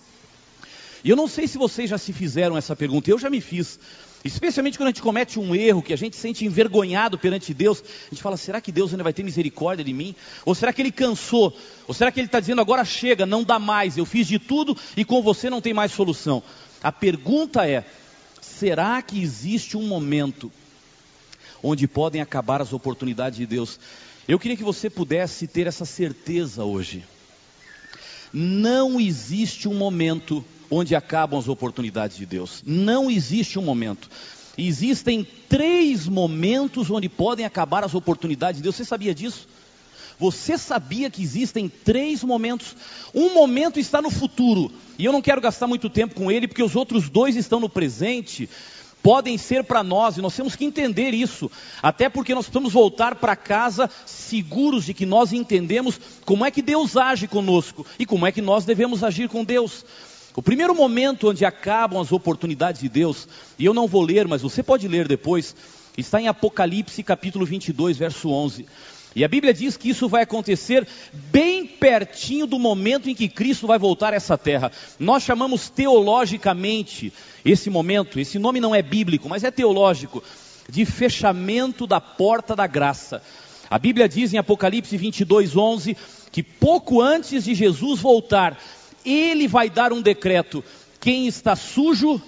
E 1.04 1.10
eu 1.10 1.16
não 1.16 1.28
sei 1.28 1.48
se 1.48 1.58
vocês 1.58 1.90
já 1.90 1.98
se 1.98 2.14
fizeram 2.14 2.58
essa 2.58 2.76
pergunta, 2.76 3.10
eu 3.10 3.18
já 3.18 3.30
me 3.30 3.42
fiz. 3.42 3.80
Especialmente 4.24 4.78
quando 4.78 4.88
a 4.88 4.92
gente 4.92 5.02
comete 5.02 5.40
um 5.40 5.56
erro, 5.56 5.82
que 5.82 5.94
a 5.94 5.98
gente 5.98 6.16
se 6.16 6.22
sente 6.22 6.46
envergonhado 6.46 7.18
perante 7.18 7.54
Deus, 7.54 7.82
a 7.82 8.10
gente 8.10 8.22
fala: 8.22 8.36
será 8.36 8.60
que 8.60 8.72
Deus 8.72 8.92
ainda 8.92 9.04
vai 9.04 9.14
ter 9.14 9.24
misericórdia 9.24 9.86
de 9.86 9.94
mim? 9.94 10.16
Ou 10.44 10.54
será 10.54 10.74
que 10.74 10.82
Ele 10.82 10.92
cansou? 10.92 11.56
Ou 11.88 11.94
será 11.94 12.12
que 12.12 12.20
Ele 12.20 12.28
está 12.28 12.40
dizendo 12.40 12.62
agora 12.62 12.84
chega, 12.84 13.26
não 13.26 13.44
dá 13.44 13.58
mais, 13.58 13.98
eu 13.98 14.06
fiz 14.06 14.28
de 14.28 14.38
tudo 14.38 14.76
e 14.96 15.06
com 15.06 15.22
você 15.22 15.50
não 15.50 15.62
tem 15.62 15.74
mais 15.74 15.92
solução? 15.92 16.44
A 16.84 16.92
pergunta 16.92 17.68
é: 17.68 17.86
será 18.42 19.02
que 19.02 19.22
existe 19.22 19.78
um 19.78 19.88
momento 19.88 20.52
onde 21.62 21.88
podem 21.88 22.22
acabar 22.22 22.62
as 22.62 22.74
oportunidades 22.74 23.38
de 23.38 23.46
Deus. 23.46 23.80
Eu 24.28 24.40
queria 24.40 24.58
que 24.58 24.64
você 24.64 24.90
pudesse 24.90 25.48
ter 25.48 25.68
essa 25.68 25.86
certeza 25.86 26.64
hoje. 26.64 27.04
Não 28.34 29.00
existe 29.00 29.68
um 29.68 29.74
momento 29.74 30.44
onde 30.70 30.96
acabam 30.96 31.40
as 31.40 31.48
oportunidades 31.48 32.18
de 32.18 32.26
Deus. 32.26 32.62
Não 32.66 33.10
existe 33.10 33.58
um 33.58 33.62
momento. 33.62 34.10
Existem 34.58 35.26
três 35.48 36.08
momentos 36.08 36.90
onde 36.90 37.08
podem 37.08 37.46
acabar 37.46 37.84
as 37.84 37.94
oportunidades 37.94 38.58
de 38.58 38.64
Deus. 38.64 38.76
Você 38.76 38.86
sabia 38.86 39.14
disso? 39.14 39.48
Você 40.20 40.58
sabia 40.58 41.12
que 41.12 41.22
existem 41.22 41.70
três 41.70 42.24
momentos? 42.24 42.76
Um 43.14 43.36
momento 43.36 43.80
está 43.80 44.02
no 44.02 44.10
futuro, 44.10 44.72
e 44.98 45.06
eu 45.06 45.12
não 45.12 45.22
quero 45.22 45.40
gastar 45.40 45.68
muito 45.68 45.92
tempo 45.92 46.16
com 46.16 46.32
ele, 46.32 46.48
porque 46.48 46.64
os 46.64 46.76
outros 46.76 47.08
dois 47.08 47.36
estão 47.36 47.60
no 47.60 47.70
presente 47.70 48.50
podem 49.08 49.38
ser 49.38 49.64
para 49.64 49.86
nós, 49.86 50.18
e 50.18 50.22
nós 50.22 50.36
temos 50.36 50.54
que 50.54 50.66
entender 50.66 51.14
isso, 51.14 51.50
até 51.82 52.10
porque 52.10 52.36
nós 52.36 52.44
precisamos 52.44 52.74
voltar 52.74 53.16
para 53.16 53.38
casa 53.38 53.90
seguros 54.06 54.84
de 54.84 54.94
que 54.94 55.06
nós 55.06 55.32
entendemos 55.32 55.98
como 56.26 56.46
é 56.46 56.52
que 56.52 56.62
Deus 56.62 56.98
age 56.98 57.26
conosco 57.26 57.86
e 57.98 58.06
como 58.06 58.28
é 58.28 58.34
que 58.34 58.42
nós 58.42 58.66
devemos 58.66 59.06
agir 59.06 59.30
com 59.30 59.46
Deus. 59.46 59.86
O 60.36 60.42
primeiro 60.42 60.76
momento 60.76 61.30
onde 61.30 61.46
acabam 61.46 62.02
as 62.02 62.12
oportunidades 62.12 62.82
de 62.82 62.90
Deus, 62.90 63.30
e 63.58 63.64
eu 63.64 63.74
não 63.74 63.88
vou 63.88 64.02
ler, 64.02 64.28
mas 64.28 64.42
você 64.42 64.62
pode 64.62 64.90
ler 64.90 65.08
depois, 65.08 65.56
está 65.98 66.20
em 66.20 66.28
Apocalipse 66.28 67.02
capítulo 67.02 67.46
22, 67.46 67.96
verso 67.96 68.30
11. 68.30 68.66
E 69.18 69.24
a 69.24 69.28
Bíblia 69.28 69.52
diz 69.52 69.76
que 69.76 69.90
isso 69.90 70.08
vai 70.08 70.22
acontecer 70.22 70.88
bem 71.12 71.66
pertinho 71.66 72.46
do 72.46 72.60
momento 72.60 73.10
em 73.10 73.16
que 73.16 73.28
Cristo 73.28 73.66
vai 73.66 73.80
voltar 73.80 74.14
a 74.14 74.16
essa 74.16 74.38
terra. 74.38 74.72
Nós 75.00 75.24
chamamos 75.24 75.70
teologicamente 75.72 77.12
esse 77.44 77.68
momento, 77.68 78.20
esse 78.20 78.38
nome 78.38 78.60
não 78.60 78.76
é 78.76 78.84
bíblico, 78.84 79.28
mas 79.28 79.44
é 79.44 79.50
teológico, 79.50 80.24
de 80.70 80.86
fechamento 80.86 81.88
da 81.88 82.00
porta 82.00 82.56
da 82.56 82.68
graça. 82.68 83.24
A 83.68 83.80
Bíblia 83.80 84.08
diz 84.08 84.36
em 84.36 84.38
Apocalipse 84.38 84.96
22, 84.96 85.58
11, 85.58 85.98
que 86.32 86.44
pouco 86.44 87.02
antes 87.02 87.44
de 87.44 87.56
Jesus 87.56 88.00
voltar, 88.00 88.56
ele 89.04 89.48
vai 89.48 89.68
dar 89.68 89.92
um 89.92 90.00
decreto: 90.00 90.64
quem 91.00 91.26
está 91.26 91.56
sujo, 91.56 92.22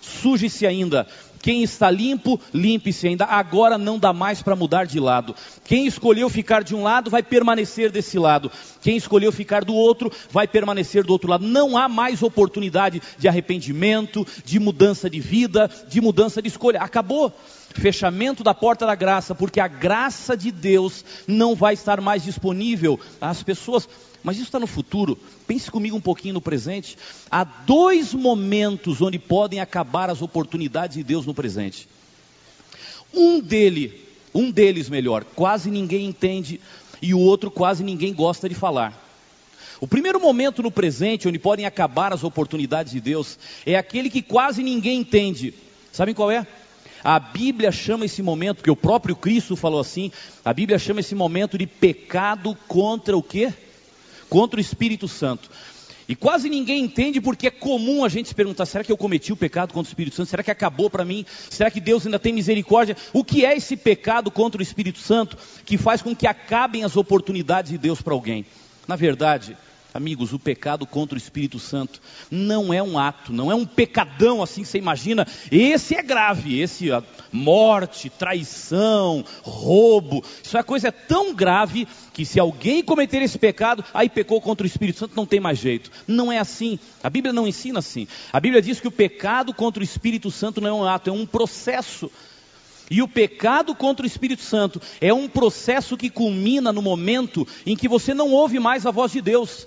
suje-se 0.00 0.64
ainda. 0.64 1.08
Quem 1.42 1.62
está 1.62 1.90
limpo, 1.90 2.38
limpe-se 2.52 3.08
ainda. 3.08 3.24
Agora 3.24 3.78
não 3.78 3.98
dá 3.98 4.12
mais 4.12 4.42
para 4.42 4.54
mudar 4.54 4.84
de 4.84 5.00
lado. 5.00 5.34
Quem 5.64 5.86
escolheu 5.86 6.28
ficar 6.28 6.62
de 6.62 6.74
um 6.74 6.82
lado, 6.82 7.10
vai 7.10 7.22
permanecer 7.22 7.90
desse 7.90 8.18
lado. 8.18 8.50
Quem 8.82 8.96
escolheu 8.96 9.32
ficar 9.32 9.64
do 9.64 9.74
outro, 9.74 10.12
vai 10.30 10.46
permanecer 10.46 11.02
do 11.02 11.12
outro 11.12 11.30
lado. 11.30 11.46
Não 11.46 11.78
há 11.78 11.88
mais 11.88 12.22
oportunidade 12.22 13.00
de 13.18 13.26
arrependimento, 13.26 14.26
de 14.44 14.58
mudança 14.58 15.08
de 15.08 15.20
vida, 15.20 15.70
de 15.88 16.00
mudança 16.00 16.42
de 16.42 16.48
escolha. 16.48 16.80
Acabou. 16.80 17.32
Fechamento 17.72 18.42
da 18.42 18.52
porta 18.52 18.84
da 18.84 18.96
graça, 18.96 19.32
porque 19.32 19.60
a 19.60 19.68
graça 19.68 20.36
de 20.36 20.50
Deus 20.50 21.04
não 21.26 21.54
vai 21.54 21.74
estar 21.74 22.00
mais 22.00 22.24
disponível 22.24 22.98
às 23.20 23.44
pessoas. 23.44 23.88
Mas 24.22 24.36
isso 24.36 24.46
está 24.46 24.58
no 24.58 24.66
futuro. 24.66 25.18
Pense 25.46 25.70
comigo 25.70 25.96
um 25.96 26.00
pouquinho 26.00 26.34
no 26.34 26.40
presente. 26.40 26.96
Há 27.30 27.44
dois 27.44 28.12
momentos 28.12 29.00
onde 29.00 29.18
podem 29.18 29.60
acabar 29.60 30.10
as 30.10 30.22
oportunidades 30.22 30.96
de 30.96 31.02
Deus 31.02 31.26
no 31.26 31.34
presente. 31.34 31.88
Um 33.12 33.40
dele, 33.40 34.06
um 34.34 34.50
deles 34.50 34.88
melhor, 34.88 35.24
quase 35.24 35.70
ninguém 35.70 36.06
entende 36.06 36.60
e 37.02 37.14
o 37.14 37.18
outro 37.18 37.50
quase 37.50 37.82
ninguém 37.82 38.12
gosta 38.12 38.48
de 38.48 38.54
falar. 38.54 39.08
O 39.80 39.88
primeiro 39.88 40.20
momento 40.20 40.62
no 40.62 40.70
presente 40.70 41.26
onde 41.26 41.38
podem 41.38 41.64
acabar 41.64 42.12
as 42.12 42.22
oportunidades 42.22 42.92
de 42.92 43.00
Deus 43.00 43.38
é 43.64 43.76
aquele 43.76 44.10
que 44.10 44.20
quase 44.20 44.62
ninguém 44.62 45.00
entende. 45.00 45.54
Sabem 45.90 46.14
qual 46.14 46.30
é? 46.30 46.46
A 47.02 47.18
Bíblia 47.18 47.72
chama 47.72 48.04
esse 48.04 48.22
momento, 48.22 48.58
porque 48.58 48.70
o 48.70 48.76
próprio 48.76 49.16
Cristo 49.16 49.56
falou 49.56 49.80
assim, 49.80 50.12
a 50.44 50.52
Bíblia 50.52 50.78
chama 50.78 51.00
esse 51.00 51.14
momento 51.14 51.56
de 51.56 51.66
pecado 51.66 52.54
contra 52.68 53.16
o 53.16 53.22
quê? 53.22 53.52
Contra 54.30 54.58
o 54.58 54.60
Espírito 54.60 55.06
Santo. 55.06 55.50
E 56.08 56.16
quase 56.16 56.48
ninguém 56.48 56.82
entende 56.82 57.20
porque 57.20 57.46
é 57.46 57.50
comum 57.50 58.04
a 58.04 58.08
gente 58.08 58.28
se 58.28 58.34
perguntar: 58.34 58.66
será 58.66 58.82
que 58.82 58.90
eu 58.90 58.96
cometi 58.96 59.32
o 59.32 59.36
pecado 59.36 59.72
contra 59.72 59.88
o 59.88 59.92
Espírito 59.92 60.16
Santo? 60.16 60.28
Será 60.28 60.42
que 60.42 60.50
acabou 60.50 60.88
para 60.88 61.04
mim? 61.04 61.24
Será 61.48 61.70
que 61.70 61.80
Deus 61.80 62.04
ainda 62.04 62.18
tem 62.18 62.32
misericórdia? 62.32 62.96
O 63.12 63.22
que 63.22 63.44
é 63.44 63.56
esse 63.56 63.76
pecado 63.76 64.30
contra 64.30 64.58
o 64.58 64.62
Espírito 64.62 64.98
Santo 64.98 65.36
que 65.64 65.76
faz 65.76 66.02
com 66.02 66.16
que 66.16 66.26
acabem 66.26 66.82
as 66.82 66.96
oportunidades 66.96 67.70
de 67.70 67.78
Deus 67.78 68.02
para 68.02 68.14
alguém? 68.14 68.44
Na 68.88 68.96
verdade, 68.96 69.56
Amigos, 69.92 70.32
o 70.32 70.38
pecado 70.38 70.86
contra 70.86 71.16
o 71.16 71.18
Espírito 71.18 71.58
Santo 71.58 72.00
não 72.30 72.72
é 72.72 72.80
um 72.80 72.96
ato, 72.96 73.32
não 73.32 73.50
é 73.50 73.54
um 73.54 73.66
pecadão 73.66 74.40
assim 74.40 74.62
que 74.62 74.68
você 74.68 74.78
imagina. 74.78 75.26
Esse 75.50 75.96
é 75.96 76.02
grave, 76.02 76.60
esse 76.60 76.90
ó, 76.92 77.02
morte, 77.32 78.08
traição, 78.08 79.24
roubo. 79.42 80.22
Isso 80.42 80.56
é 80.56 80.62
coisa 80.62 80.92
tão 80.92 81.34
grave 81.34 81.88
que 82.12 82.24
se 82.24 82.38
alguém 82.38 82.84
cometer 82.84 83.20
esse 83.20 83.38
pecado, 83.38 83.84
aí 83.92 84.08
pecou 84.08 84.40
contra 84.40 84.64
o 84.64 84.66
Espírito 84.66 85.00
Santo, 85.00 85.16
não 85.16 85.26
tem 85.26 85.40
mais 85.40 85.58
jeito. 85.58 85.90
Não 86.06 86.30
é 86.30 86.38
assim. 86.38 86.78
A 87.02 87.10
Bíblia 87.10 87.32
não 87.32 87.48
ensina 87.48 87.80
assim. 87.80 88.06
A 88.32 88.38
Bíblia 88.38 88.62
diz 88.62 88.78
que 88.78 88.88
o 88.88 88.92
pecado 88.92 89.52
contra 89.52 89.80
o 89.80 89.84
Espírito 89.84 90.30
Santo 90.30 90.60
não 90.60 90.68
é 90.68 90.72
um 90.72 90.84
ato, 90.84 91.10
é 91.10 91.12
um 91.12 91.26
processo. 91.26 92.10
E 92.90 93.02
o 93.02 93.08
pecado 93.08 93.74
contra 93.74 94.04
o 94.04 94.06
Espírito 94.06 94.42
Santo 94.42 94.80
é 95.00 95.14
um 95.14 95.28
processo 95.28 95.96
que 95.96 96.10
culmina 96.10 96.72
no 96.72 96.82
momento 96.82 97.46
em 97.64 97.76
que 97.76 97.88
você 97.88 98.12
não 98.12 98.30
ouve 98.30 98.58
mais 98.58 98.84
a 98.84 98.90
voz 98.90 99.12
de 99.12 99.20
Deus. 99.20 99.66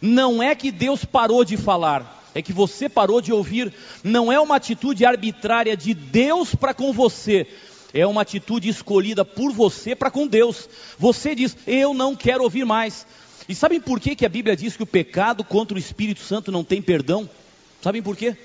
Não 0.00 0.42
é 0.42 0.54
que 0.54 0.70
Deus 0.70 1.04
parou 1.04 1.44
de 1.44 1.56
falar, 1.56 2.30
é 2.34 2.42
que 2.42 2.52
você 2.52 2.88
parou 2.88 3.20
de 3.20 3.32
ouvir. 3.32 3.72
Não 4.04 4.30
é 4.30 4.38
uma 4.38 4.56
atitude 4.56 5.04
arbitrária 5.04 5.76
de 5.76 5.94
Deus 5.94 6.54
para 6.54 6.74
com 6.74 6.92
você, 6.92 7.46
é 7.92 8.06
uma 8.06 8.22
atitude 8.22 8.68
escolhida 8.68 9.24
por 9.24 9.52
você 9.52 9.94
para 9.94 10.10
com 10.10 10.26
Deus. 10.26 10.68
Você 10.98 11.34
diz: 11.34 11.56
Eu 11.66 11.94
não 11.94 12.14
quero 12.14 12.42
ouvir 12.44 12.64
mais. 12.64 13.06
E 13.48 13.54
sabem 13.54 13.80
por 13.80 14.00
que, 14.00 14.16
que 14.16 14.26
a 14.26 14.28
Bíblia 14.28 14.56
diz 14.56 14.76
que 14.76 14.82
o 14.82 14.86
pecado 14.86 15.44
contra 15.44 15.76
o 15.76 15.78
Espírito 15.78 16.20
Santo 16.20 16.50
não 16.50 16.64
tem 16.64 16.82
perdão? 16.82 17.28
Sabem 17.80 18.02
por 18.02 18.16
quê? 18.16 18.36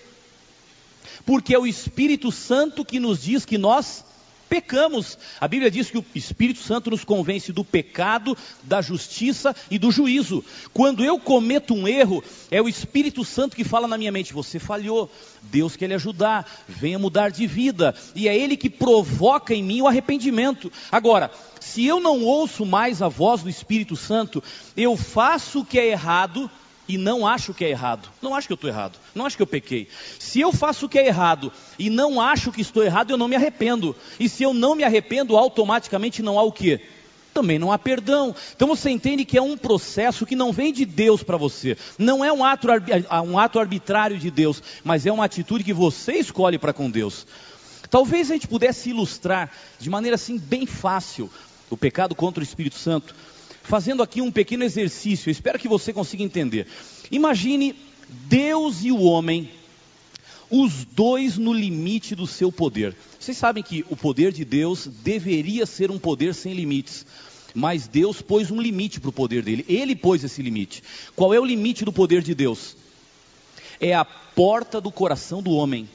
Porque 1.25 1.53
é 1.53 1.59
o 1.59 1.65
Espírito 1.65 2.31
Santo 2.31 2.85
que 2.85 2.99
nos 2.99 3.23
diz 3.23 3.43
que 3.43 3.57
nós 3.57 4.05
pecamos. 4.51 5.17
A 5.39 5.47
Bíblia 5.47 5.71
diz 5.71 5.89
que 5.89 5.97
o 5.97 6.05
Espírito 6.13 6.59
Santo 6.59 6.89
nos 6.89 7.05
convence 7.05 7.53
do 7.53 7.63
pecado, 7.63 8.37
da 8.61 8.81
justiça 8.81 9.55
e 9.71 9.79
do 9.79 9.89
juízo. 9.89 10.43
Quando 10.73 11.05
eu 11.05 11.17
cometo 11.17 11.73
um 11.73 11.87
erro, 11.87 12.21
é 12.51 12.61
o 12.61 12.67
Espírito 12.67 13.23
Santo 13.23 13.55
que 13.55 13.63
fala 13.63 13.87
na 13.87 13.97
minha 13.97 14.11
mente: 14.11 14.33
você 14.33 14.59
falhou, 14.59 15.09
Deus 15.43 15.77
quer 15.77 15.87
lhe 15.87 15.93
ajudar, 15.93 16.45
venha 16.67 16.99
mudar 16.99 17.29
de 17.29 17.47
vida. 17.47 17.95
E 18.13 18.27
é 18.27 18.37
Ele 18.37 18.57
que 18.57 18.69
provoca 18.69 19.55
em 19.55 19.63
mim 19.63 19.81
o 19.81 19.87
arrependimento. 19.87 20.69
Agora, 20.91 21.31
se 21.61 21.85
eu 21.85 22.01
não 22.01 22.21
ouço 22.21 22.65
mais 22.65 23.01
a 23.01 23.07
voz 23.07 23.43
do 23.43 23.49
Espírito 23.49 23.95
Santo, 23.95 24.43
eu 24.75 24.97
faço 24.97 25.61
o 25.61 25.65
que 25.65 25.79
é 25.79 25.87
errado 25.87 26.51
e 26.91 26.97
não 26.97 27.25
acho 27.25 27.53
que 27.53 27.63
é 27.63 27.69
errado. 27.69 28.09
Não 28.21 28.35
acho 28.35 28.47
que 28.47 28.51
eu 28.51 28.55
estou 28.55 28.69
errado. 28.69 28.99
Não 29.15 29.25
acho 29.25 29.37
que 29.37 29.41
eu 29.41 29.47
pequei. 29.47 29.87
Se 30.19 30.41
eu 30.41 30.51
faço 30.51 30.85
o 30.85 30.89
que 30.89 30.99
é 30.99 31.07
errado 31.07 31.49
e 31.79 31.89
não 31.89 32.19
acho 32.19 32.51
que 32.51 32.59
estou 32.59 32.83
errado, 32.83 33.11
eu 33.11 33.17
não 33.17 33.29
me 33.29 33.35
arrependo. 33.37 33.95
E 34.19 34.27
se 34.27 34.43
eu 34.43 34.53
não 34.53 34.75
me 34.75 34.83
arrependo, 34.83 35.37
automaticamente 35.37 36.21
não 36.21 36.37
há 36.37 36.43
o 36.43 36.51
quê? 36.51 36.81
Também 37.33 37.57
não 37.57 37.71
há 37.71 37.79
perdão. 37.79 38.35
Então 38.53 38.67
você 38.67 38.89
entende 38.89 39.23
que 39.23 39.37
é 39.37 39.41
um 39.41 39.55
processo 39.55 40.25
que 40.25 40.35
não 40.35 40.51
vem 40.51 40.73
de 40.73 40.83
Deus 40.83 41.23
para 41.23 41.37
você. 41.37 41.77
Não 41.97 42.25
é 42.25 42.33
um 42.33 42.43
ato, 42.43 42.67
um 43.25 43.39
ato 43.39 43.57
arbitrário 43.57 44.17
de 44.17 44.29
Deus, 44.29 44.61
mas 44.83 45.05
é 45.05 45.11
uma 45.13 45.23
atitude 45.23 45.63
que 45.63 45.71
você 45.71 46.15
escolhe 46.15 46.59
para 46.59 46.73
com 46.73 46.91
Deus. 46.91 47.25
Talvez 47.89 48.29
a 48.29 48.33
gente 48.33 48.49
pudesse 48.49 48.89
ilustrar 48.89 49.49
de 49.79 49.89
maneira 49.89 50.15
assim 50.15 50.37
bem 50.37 50.65
fácil 50.65 51.31
o 51.69 51.77
pecado 51.77 52.13
contra 52.13 52.41
o 52.41 52.43
Espírito 52.43 52.75
Santo, 52.75 53.15
fazendo 53.63 54.03
aqui 54.03 54.21
um 54.21 54.31
pequeno 54.31 54.63
exercício. 54.63 55.29
Espero 55.29 55.59
que 55.59 55.67
você 55.67 55.93
consiga 55.93 56.23
entender. 56.23 56.67
Imagine 57.11 57.75
Deus 58.27 58.83
e 58.83 58.91
o 58.91 59.01
homem, 59.01 59.49
os 60.49 60.85
dois 60.85 61.37
no 61.37 61.53
limite 61.53 62.15
do 62.15 62.27
seu 62.27 62.51
poder. 62.51 62.95
Vocês 63.19 63.37
sabem 63.37 63.63
que 63.63 63.85
o 63.89 63.95
poder 63.95 64.31
de 64.31 64.43
Deus 64.43 64.87
deveria 64.87 65.65
ser 65.65 65.91
um 65.91 65.99
poder 65.99 66.33
sem 66.33 66.53
limites. 66.53 67.05
Mas 67.53 67.87
Deus 67.87 68.21
pôs 68.21 68.49
um 68.49 68.61
limite 68.61 68.99
para 68.99 69.09
o 69.09 69.13
poder 69.13 69.43
dele. 69.43 69.65
Ele 69.67 69.95
pôs 69.95 70.23
esse 70.23 70.41
limite. 70.41 70.81
Qual 71.15 71.33
é 71.33 71.39
o 71.39 71.45
limite 71.45 71.83
do 71.83 71.91
poder 71.91 72.21
de 72.21 72.33
Deus? 72.33 72.75
É 73.79 73.93
a 73.93 74.05
porta 74.05 74.79
do 74.79 74.91
coração 74.91 75.41
do 75.41 75.51
homem. 75.51 75.89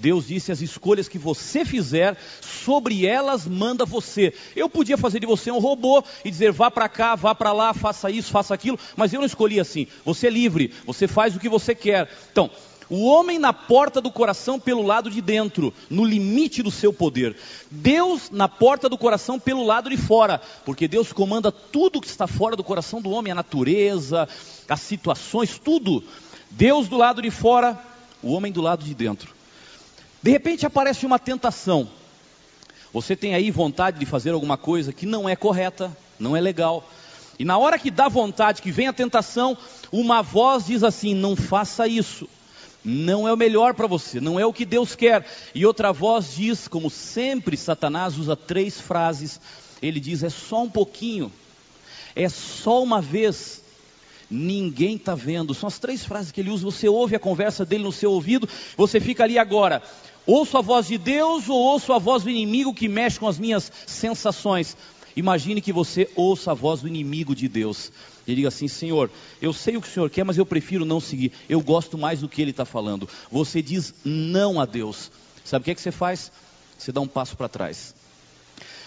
Deus 0.00 0.26
disse: 0.26 0.50
as 0.50 0.60
escolhas 0.60 1.08
que 1.08 1.18
você 1.18 1.64
fizer, 1.64 2.16
sobre 2.40 3.06
elas 3.06 3.46
manda 3.46 3.84
você. 3.84 4.32
Eu 4.56 4.68
podia 4.68 4.96
fazer 4.96 5.20
de 5.20 5.26
você 5.26 5.50
um 5.50 5.58
robô 5.58 6.02
e 6.24 6.30
dizer: 6.30 6.52
vá 6.52 6.70
para 6.70 6.88
cá, 6.88 7.14
vá 7.14 7.34
para 7.34 7.52
lá, 7.52 7.74
faça 7.74 8.10
isso, 8.10 8.30
faça 8.30 8.54
aquilo, 8.54 8.78
mas 8.96 9.12
eu 9.12 9.20
não 9.20 9.26
escolhi 9.26 9.60
assim. 9.60 9.86
Você 10.04 10.26
é 10.26 10.30
livre, 10.30 10.72
você 10.86 11.06
faz 11.06 11.36
o 11.36 11.40
que 11.40 11.48
você 11.48 11.74
quer. 11.74 12.08
Então, 12.32 12.50
o 12.90 13.04
homem 13.04 13.38
na 13.38 13.52
porta 13.52 14.00
do 14.00 14.10
coração 14.10 14.58
pelo 14.58 14.82
lado 14.82 15.08
de 15.08 15.20
dentro, 15.20 15.72
no 15.88 16.04
limite 16.04 16.60
do 16.60 16.72
seu 16.72 16.92
poder. 16.92 17.36
Deus 17.70 18.30
na 18.32 18.48
porta 18.48 18.88
do 18.88 18.98
coração 18.98 19.38
pelo 19.38 19.64
lado 19.64 19.88
de 19.88 19.96
fora, 19.96 20.42
porque 20.64 20.88
Deus 20.88 21.12
comanda 21.12 21.52
tudo 21.52 22.00
que 22.00 22.08
está 22.08 22.26
fora 22.26 22.56
do 22.56 22.64
coração 22.64 23.00
do 23.00 23.10
homem, 23.10 23.30
a 23.30 23.36
natureza, 23.36 24.28
as 24.68 24.80
situações, 24.80 25.56
tudo. 25.56 26.02
Deus 26.50 26.88
do 26.88 26.96
lado 26.96 27.22
de 27.22 27.30
fora, 27.30 27.78
o 28.20 28.32
homem 28.32 28.50
do 28.50 28.60
lado 28.60 28.84
de 28.84 28.92
dentro. 28.92 29.39
De 30.22 30.30
repente 30.30 30.66
aparece 30.66 31.06
uma 31.06 31.18
tentação. 31.18 31.88
Você 32.92 33.14
tem 33.14 33.34
aí 33.34 33.50
vontade 33.50 33.98
de 33.98 34.06
fazer 34.06 34.30
alguma 34.30 34.56
coisa 34.56 34.92
que 34.92 35.06
não 35.06 35.28
é 35.28 35.36
correta, 35.36 35.96
não 36.18 36.36
é 36.36 36.40
legal. 36.40 36.88
E 37.38 37.44
na 37.44 37.56
hora 37.56 37.78
que 37.78 37.90
dá 37.90 38.08
vontade, 38.08 38.60
que 38.60 38.70
vem 38.70 38.88
a 38.88 38.92
tentação, 38.92 39.56
uma 39.90 40.22
voz 40.22 40.66
diz 40.66 40.82
assim: 40.82 41.14
não 41.14 41.34
faça 41.34 41.86
isso 41.86 42.28
não 42.84 43.28
é 43.28 43.32
o 43.32 43.36
melhor 43.36 43.74
para 43.74 43.86
você, 43.86 44.20
não 44.20 44.40
é 44.40 44.46
o 44.46 44.52
que 44.52 44.64
Deus 44.64 44.94
quer. 44.94 45.26
E 45.54 45.66
outra 45.66 45.92
voz 45.92 46.34
diz, 46.34 46.66
como 46.66 46.90
sempre 46.90 47.56
Satanás 47.56 48.16
usa 48.16 48.34
três 48.34 48.80
frases, 48.80 49.40
ele 49.82 50.00
diz: 50.00 50.22
é 50.22 50.30
só 50.30 50.62
um 50.62 50.70
pouquinho, 50.70 51.30
é 52.16 52.28
só 52.28 52.82
uma 52.82 53.00
vez, 53.00 53.62
ninguém 54.30 54.96
está 54.96 55.14
vendo. 55.14 55.54
São 55.54 55.66
as 55.66 55.78
três 55.78 56.04
frases 56.04 56.32
que 56.32 56.40
ele 56.40 56.50
usa, 56.50 56.64
você 56.64 56.88
ouve 56.88 57.14
a 57.14 57.20
conversa 57.20 57.64
dele 57.64 57.84
no 57.84 57.92
seu 57.92 58.12
ouvido, 58.12 58.48
você 58.76 58.98
fica 59.00 59.24
ali 59.24 59.38
agora. 59.38 59.82
Ouço 60.32 60.56
a 60.56 60.60
voz 60.60 60.86
de 60.86 60.96
Deus 60.96 61.48
ou 61.48 61.58
ouço 61.58 61.92
a 61.92 61.98
voz 61.98 62.22
do 62.22 62.30
inimigo 62.30 62.72
que 62.72 62.86
mexe 62.86 63.18
com 63.18 63.26
as 63.26 63.36
minhas 63.36 63.72
sensações? 63.84 64.76
Imagine 65.16 65.60
que 65.60 65.72
você 65.72 66.08
ouça 66.14 66.52
a 66.52 66.54
voz 66.54 66.82
do 66.82 66.86
inimigo 66.86 67.34
de 67.34 67.48
Deus 67.48 67.90
e 68.28 68.36
diga 68.36 68.46
assim: 68.46 68.68
Senhor, 68.68 69.10
eu 69.42 69.52
sei 69.52 69.76
o 69.76 69.82
que 69.82 69.88
o 69.88 69.90
Senhor 69.90 70.08
quer, 70.08 70.22
mas 70.22 70.38
eu 70.38 70.46
prefiro 70.46 70.84
não 70.84 71.00
seguir. 71.00 71.32
Eu 71.48 71.60
gosto 71.60 71.98
mais 71.98 72.20
do 72.20 72.28
que 72.28 72.40
Ele 72.40 72.52
está 72.52 72.64
falando. 72.64 73.08
Você 73.28 73.60
diz 73.60 73.92
não 74.04 74.60
a 74.60 74.66
Deus. 74.66 75.10
Sabe 75.44 75.62
o 75.62 75.64
que, 75.64 75.72
é 75.72 75.74
que 75.74 75.80
você 75.80 75.90
faz? 75.90 76.30
Você 76.78 76.92
dá 76.92 77.00
um 77.00 77.08
passo 77.08 77.36
para 77.36 77.48
trás. 77.48 77.92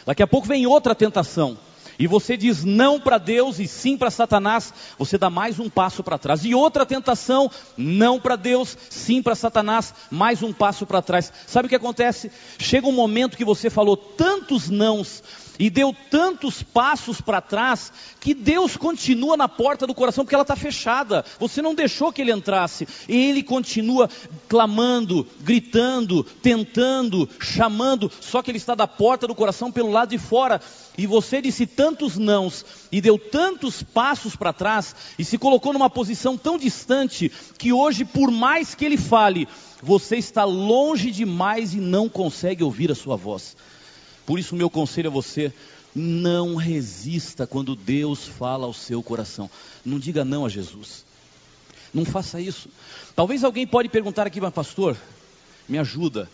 Daqui 0.06 0.24
a 0.24 0.28
pouco 0.28 0.48
vem 0.48 0.66
outra 0.66 0.96
tentação. 0.96 1.58
E 1.98 2.08
você 2.08 2.36
diz 2.36 2.64
não 2.64 3.00
para 3.00 3.18
Deus 3.18 3.60
e 3.60 3.68
sim 3.68 3.98
para 3.98 4.10
Satanás, 4.10 4.74
você 4.98 5.18
dá 5.18 5.30
mais 5.30 5.60
um 5.60 5.70
passo 5.70 6.04
para 6.04 6.18
trás. 6.18 6.44
E 6.44 6.56
outra 6.56 6.86
tentação, 6.86 7.50
não 7.78 8.20
para 8.20 8.36
Deus, 8.36 8.78
sim 8.90 9.22
para 9.22 9.36
Satanás, 9.36 9.94
mais 10.10 10.42
um 10.42 10.52
passo 10.52 10.86
para 10.86 11.02
trás. 11.02 11.32
Sabe 11.48 11.68
o 11.68 11.70
que 11.70 11.76
acontece? 11.76 12.32
Chega 12.58 12.88
um 12.88 12.92
momento 12.92 13.38
que 13.38 13.46
você 13.46 13.70
falou 13.70 13.96
tantos 13.96 14.70
nãos, 14.70 15.24
e 15.60 15.70
deu 15.70 15.96
tantos 16.10 16.64
passos 16.64 17.22
para 17.22 17.42
trás 17.42 17.92
que 18.20 18.34
Deus 18.34 18.76
continua 18.76 19.38
na 19.38 19.48
porta 19.48 19.86
do 19.86 19.94
coração 19.94 20.24
porque 20.24 20.36
ela 20.36 20.44
está 20.44 20.56
fechada. 20.56 21.24
Você 21.40 21.62
não 21.62 21.76
deixou 21.76 22.12
que 22.12 22.22
ele 22.22 22.32
entrasse. 22.32 22.88
E 23.08 23.30
ele 23.30 23.44
continua 23.44 24.10
clamando, 24.48 25.28
gritando, 25.42 26.24
tentando, 26.24 27.30
chamando, 27.40 28.12
só 28.20 28.42
que 28.42 28.50
ele 28.52 28.58
está 28.58 28.76
da 28.76 28.88
porta 28.88 29.28
do 29.28 29.36
coração 29.36 29.72
pelo 29.72 29.92
lado 29.92 30.10
de 30.10 30.18
fora. 30.18 30.62
E 30.98 31.08
você 31.08 31.42
disse 31.42 31.66
tantos 31.66 32.18
nãos 32.18 32.66
e 32.92 33.02
deu 33.02 33.18
tantos 33.18 33.82
passos 33.82 34.36
para 34.36 34.54
trás 34.54 34.96
e 35.18 35.26
se 35.26 35.38
colocou 35.38 35.74
numa 35.74 35.90
posição 35.90 36.38
tão 36.38 36.58
distante 36.58 37.32
que 37.58 37.74
hoje, 37.74 38.06
por 38.06 38.30
mais 38.30 38.76
que 38.76 38.86
ele 38.86 38.98
fale, 38.98 39.48
você 39.82 40.18
está 40.18 40.44
longe 40.44 41.12
demais 41.12 41.74
e 41.74 41.78
não 41.78 42.08
consegue 42.08 42.64
ouvir 42.64 42.92
a 42.92 42.96
sua 42.96 43.16
voz. 43.16 43.56
Por 44.26 44.40
isso, 44.40 44.56
meu 44.56 44.70
conselho 44.70 45.10
a 45.10 45.14
você: 45.14 45.54
não 45.96 46.56
resista 46.56 47.46
quando 47.46 47.76
Deus 47.76 48.26
fala 48.26 48.66
ao 48.66 48.74
seu 48.74 49.04
coração. 49.04 49.50
Não 49.86 50.00
diga 50.00 50.26
não 50.26 50.46
a 50.46 50.50
Jesus. 50.50 51.06
Não 51.94 52.06
faça 52.06 52.42
isso. 52.42 52.70
Talvez 53.16 53.44
alguém 53.44 53.68
pode 53.68 53.90
perguntar 53.90 54.26
aqui, 54.26 54.42
mas 54.42 54.54
pastor, 54.54 54.98
me 55.70 55.78
ajuda. 55.78 56.30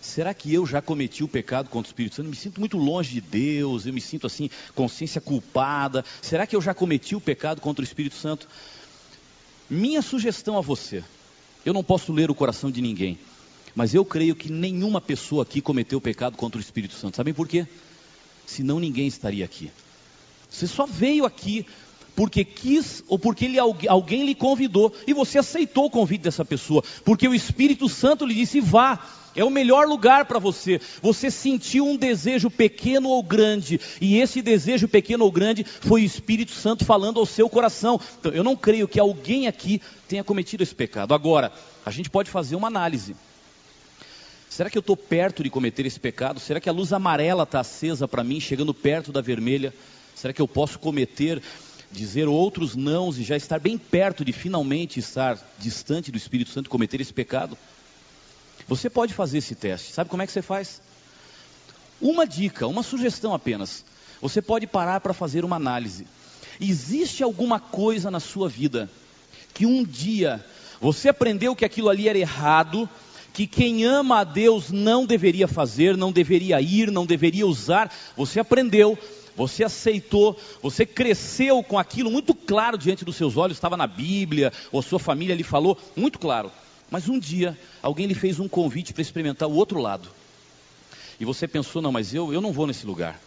Será 0.00 0.34
que 0.34 0.52
eu 0.52 0.66
já 0.66 0.82
cometi 0.82 1.24
o 1.24 1.28
pecado 1.28 1.70
contra 1.70 1.88
o 1.88 1.90
Espírito 1.90 2.16
Santo? 2.16 2.26
Eu 2.26 2.30
me 2.30 2.36
sinto 2.36 2.60
muito 2.60 2.76
longe 2.76 3.12
de 3.12 3.20
Deus, 3.20 3.86
eu 3.86 3.92
me 3.92 4.00
sinto 4.00 4.26
assim, 4.26 4.50
consciência 4.74 5.20
culpada. 5.20 6.04
Será 6.20 6.46
que 6.46 6.54
eu 6.54 6.60
já 6.60 6.74
cometi 6.74 7.16
o 7.16 7.20
pecado 7.20 7.60
contra 7.60 7.80
o 7.80 7.84
Espírito 7.84 8.16
Santo? 8.16 8.46
Minha 9.70 10.02
sugestão 10.02 10.58
a 10.58 10.60
você: 10.60 11.02
eu 11.64 11.72
não 11.72 11.82
posso 11.82 12.12
ler 12.12 12.30
o 12.30 12.34
coração 12.34 12.70
de 12.70 12.82
ninguém. 12.82 13.18
Mas 13.74 13.94
eu 13.94 14.04
creio 14.04 14.36
que 14.36 14.50
nenhuma 14.50 15.00
pessoa 15.00 15.42
aqui 15.42 15.60
cometeu 15.60 16.00
pecado 16.00 16.36
contra 16.36 16.58
o 16.58 16.60
Espírito 16.60 16.94
Santo. 16.94 17.16
Sabem 17.16 17.34
por 17.34 17.48
quê? 17.48 17.66
Senão 18.46 18.78
ninguém 18.78 19.06
estaria 19.06 19.44
aqui. 19.44 19.70
Você 20.48 20.66
só 20.66 20.86
veio 20.86 21.24
aqui 21.24 21.66
porque 22.14 22.44
quis 22.44 23.02
ou 23.08 23.18
porque 23.18 23.46
ele, 23.46 23.58
alguém 23.58 24.24
lhe 24.24 24.34
convidou 24.34 24.94
e 25.06 25.12
você 25.12 25.38
aceitou 25.38 25.86
o 25.86 25.90
convite 25.90 26.22
dessa 26.22 26.44
pessoa, 26.44 26.82
porque 27.04 27.26
o 27.26 27.34
Espírito 27.34 27.88
Santo 27.88 28.24
lhe 28.24 28.34
disse: 28.34 28.60
vá, 28.60 29.04
é 29.34 29.44
o 29.44 29.50
melhor 29.50 29.86
lugar 29.86 30.26
para 30.26 30.38
você. 30.38 30.80
Você 31.02 31.30
sentiu 31.30 31.86
um 31.86 31.96
desejo 31.96 32.50
pequeno 32.50 33.08
ou 33.08 33.22
grande, 33.22 33.80
e 34.00 34.18
esse 34.18 34.40
desejo 34.40 34.86
pequeno 34.86 35.24
ou 35.24 35.32
grande 35.32 35.64
foi 35.64 36.02
o 36.02 36.04
Espírito 36.04 36.52
Santo 36.52 36.84
falando 36.84 37.18
ao 37.18 37.26
seu 37.26 37.48
coração. 37.48 38.00
Então, 38.20 38.32
eu 38.32 38.44
não 38.44 38.54
creio 38.54 38.86
que 38.86 39.00
alguém 39.00 39.48
aqui 39.48 39.82
tenha 40.08 40.22
cometido 40.22 40.62
esse 40.62 40.74
pecado. 40.74 41.14
Agora, 41.14 41.52
a 41.84 41.90
gente 41.90 42.08
pode 42.08 42.30
fazer 42.30 42.54
uma 42.54 42.68
análise. 42.68 43.16
Será 44.54 44.70
que 44.70 44.78
eu 44.78 44.80
estou 44.80 44.96
perto 44.96 45.42
de 45.42 45.50
cometer 45.50 45.84
esse 45.84 45.98
pecado? 45.98 46.38
Será 46.38 46.60
que 46.60 46.68
a 46.68 46.72
luz 46.72 46.92
amarela 46.92 47.42
está 47.42 47.58
acesa 47.58 48.06
para 48.06 48.22
mim, 48.22 48.38
chegando 48.38 48.72
perto 48.72 49.10
da 49.10 49.20
vermelha? 49.20 49.74
Será 50.14 50.32
que 50.32 50.40
eu 50.40 50.46
posso 50.46 50.78
cometer, 50.78 51.42
dizer 51.90 52.28
outros 52.28 52.76
nãos 52.76 53.18
e 53.18 53.24
já 53.24 53.36
estar 53.36 53.58
bem 53.58 53.76
perto 53.76 54.24
de 54.24 54.32
finalmente 54.32 55.00
estar 55.00 55.36
distante 55.58 56.12
do 56.12 56.16
Espírito 56.16 56.50
Santo 56.50 56.66
e 56.66 56.68
cometer 56.68 57.00
esse 57.00 57.12
pecado? 57.12 57.58
Você 58.68 58.88
pode 58.88 59.12
fazer 59.12 59.38
esse 59.38 59.56
teste. 59.56 59.92
Sabe 59.92 60.08
como 60.08 60.22
é 60.22 60.26
que 60.26 60.30
você 60.30 60.40
faz? 60.40 60.80
Uma 62.00 62.24
dica, 62.24 62.68
uma 62.68 62.84
sugestão 62.84 63.34
apenas. 63.34 63.84
Você 64.22 64.40
pode 64.40 64.68
parar 64.68 65.00
para 65.00 65.12
fazer 65.12 65.44
uma 65.44 65.56
análise. 65.56 66.06
Existe 66.60 67.24
alguma 67.24 67.58
coisa 67.58 68.08
na 68.08 68.20
sua 68.20 68.48
vida 68.48 68.88
que 69.52 69.66
um 69.66 69.82
dia 69.82 70.44
você 70.80 71.08
aprendeu 71.08 71.56
que 71.56 71.64
aquilo 71.64 71.88
ali 71.88 72.08
era 72.08 72.18
errado, 72.18 72.88
que 73.34 73.48
quem 73.48 73.84
ama 73.84 74.20
a 74.20 74.24
Deus 74.24 74.70
não 74.70 75.04
deveria 75.04 75.48
fazer, 75.48 75.96
não 75.96 76.12
deveria 76.12 76.60
ir, 76.60 76.88
não 76.92 77.04
deveria 77.04 77.44
usar. 77.44 77.92
Você 78.16 78.38
aprendeu, 78.38 78.96
você 79.36 79.64
aceitou, 79.64 80.38
você 80.62 80.86
cresceu 80.86 81.60
com 81.64 81.76
aquilo 81.76 82.12
muito 82.12 82.32
claro 82.32 82.78
diante 82.78 83.04
dos 83.04 83.16
seus 83.16 83.36
olhos, 83.36 83.56
estava 83.56 83.76
na 83.76 83.88
Bíblia, 83.88 84.52
ou 84.70 84.80
sua 84.80 85.00
família 85.00 85.34
lhe 85.34 85.42
falou, 85.42 85.76
muito 85.96 86.16
claro. 86.16 86.50
Mas 86.88 87.08
um 87.08 87.18
dia, 87.18 87.58
alguém 87.82 88.06
lhe 88.06 88.14
fez 88.14 88.38
um 88.38 88.46
convite 88.46 88.92
para 88.92 89.02
experimentar 89.02 89.48
o 89.48 89.54
outro 89.54 89.80
lado. 89.80 90.08
E 91.18 91.24
você 91.24 91.48
pensou, 91.48 91.82
não, 91.82 91.90
mas 91.90 92.14
eu, 92.14 92.32
eu 92.32 92.40
não 92.40 92.52
vou 92.52 92.68
nesse 92.68 92.86
lugar. 92.86 93.20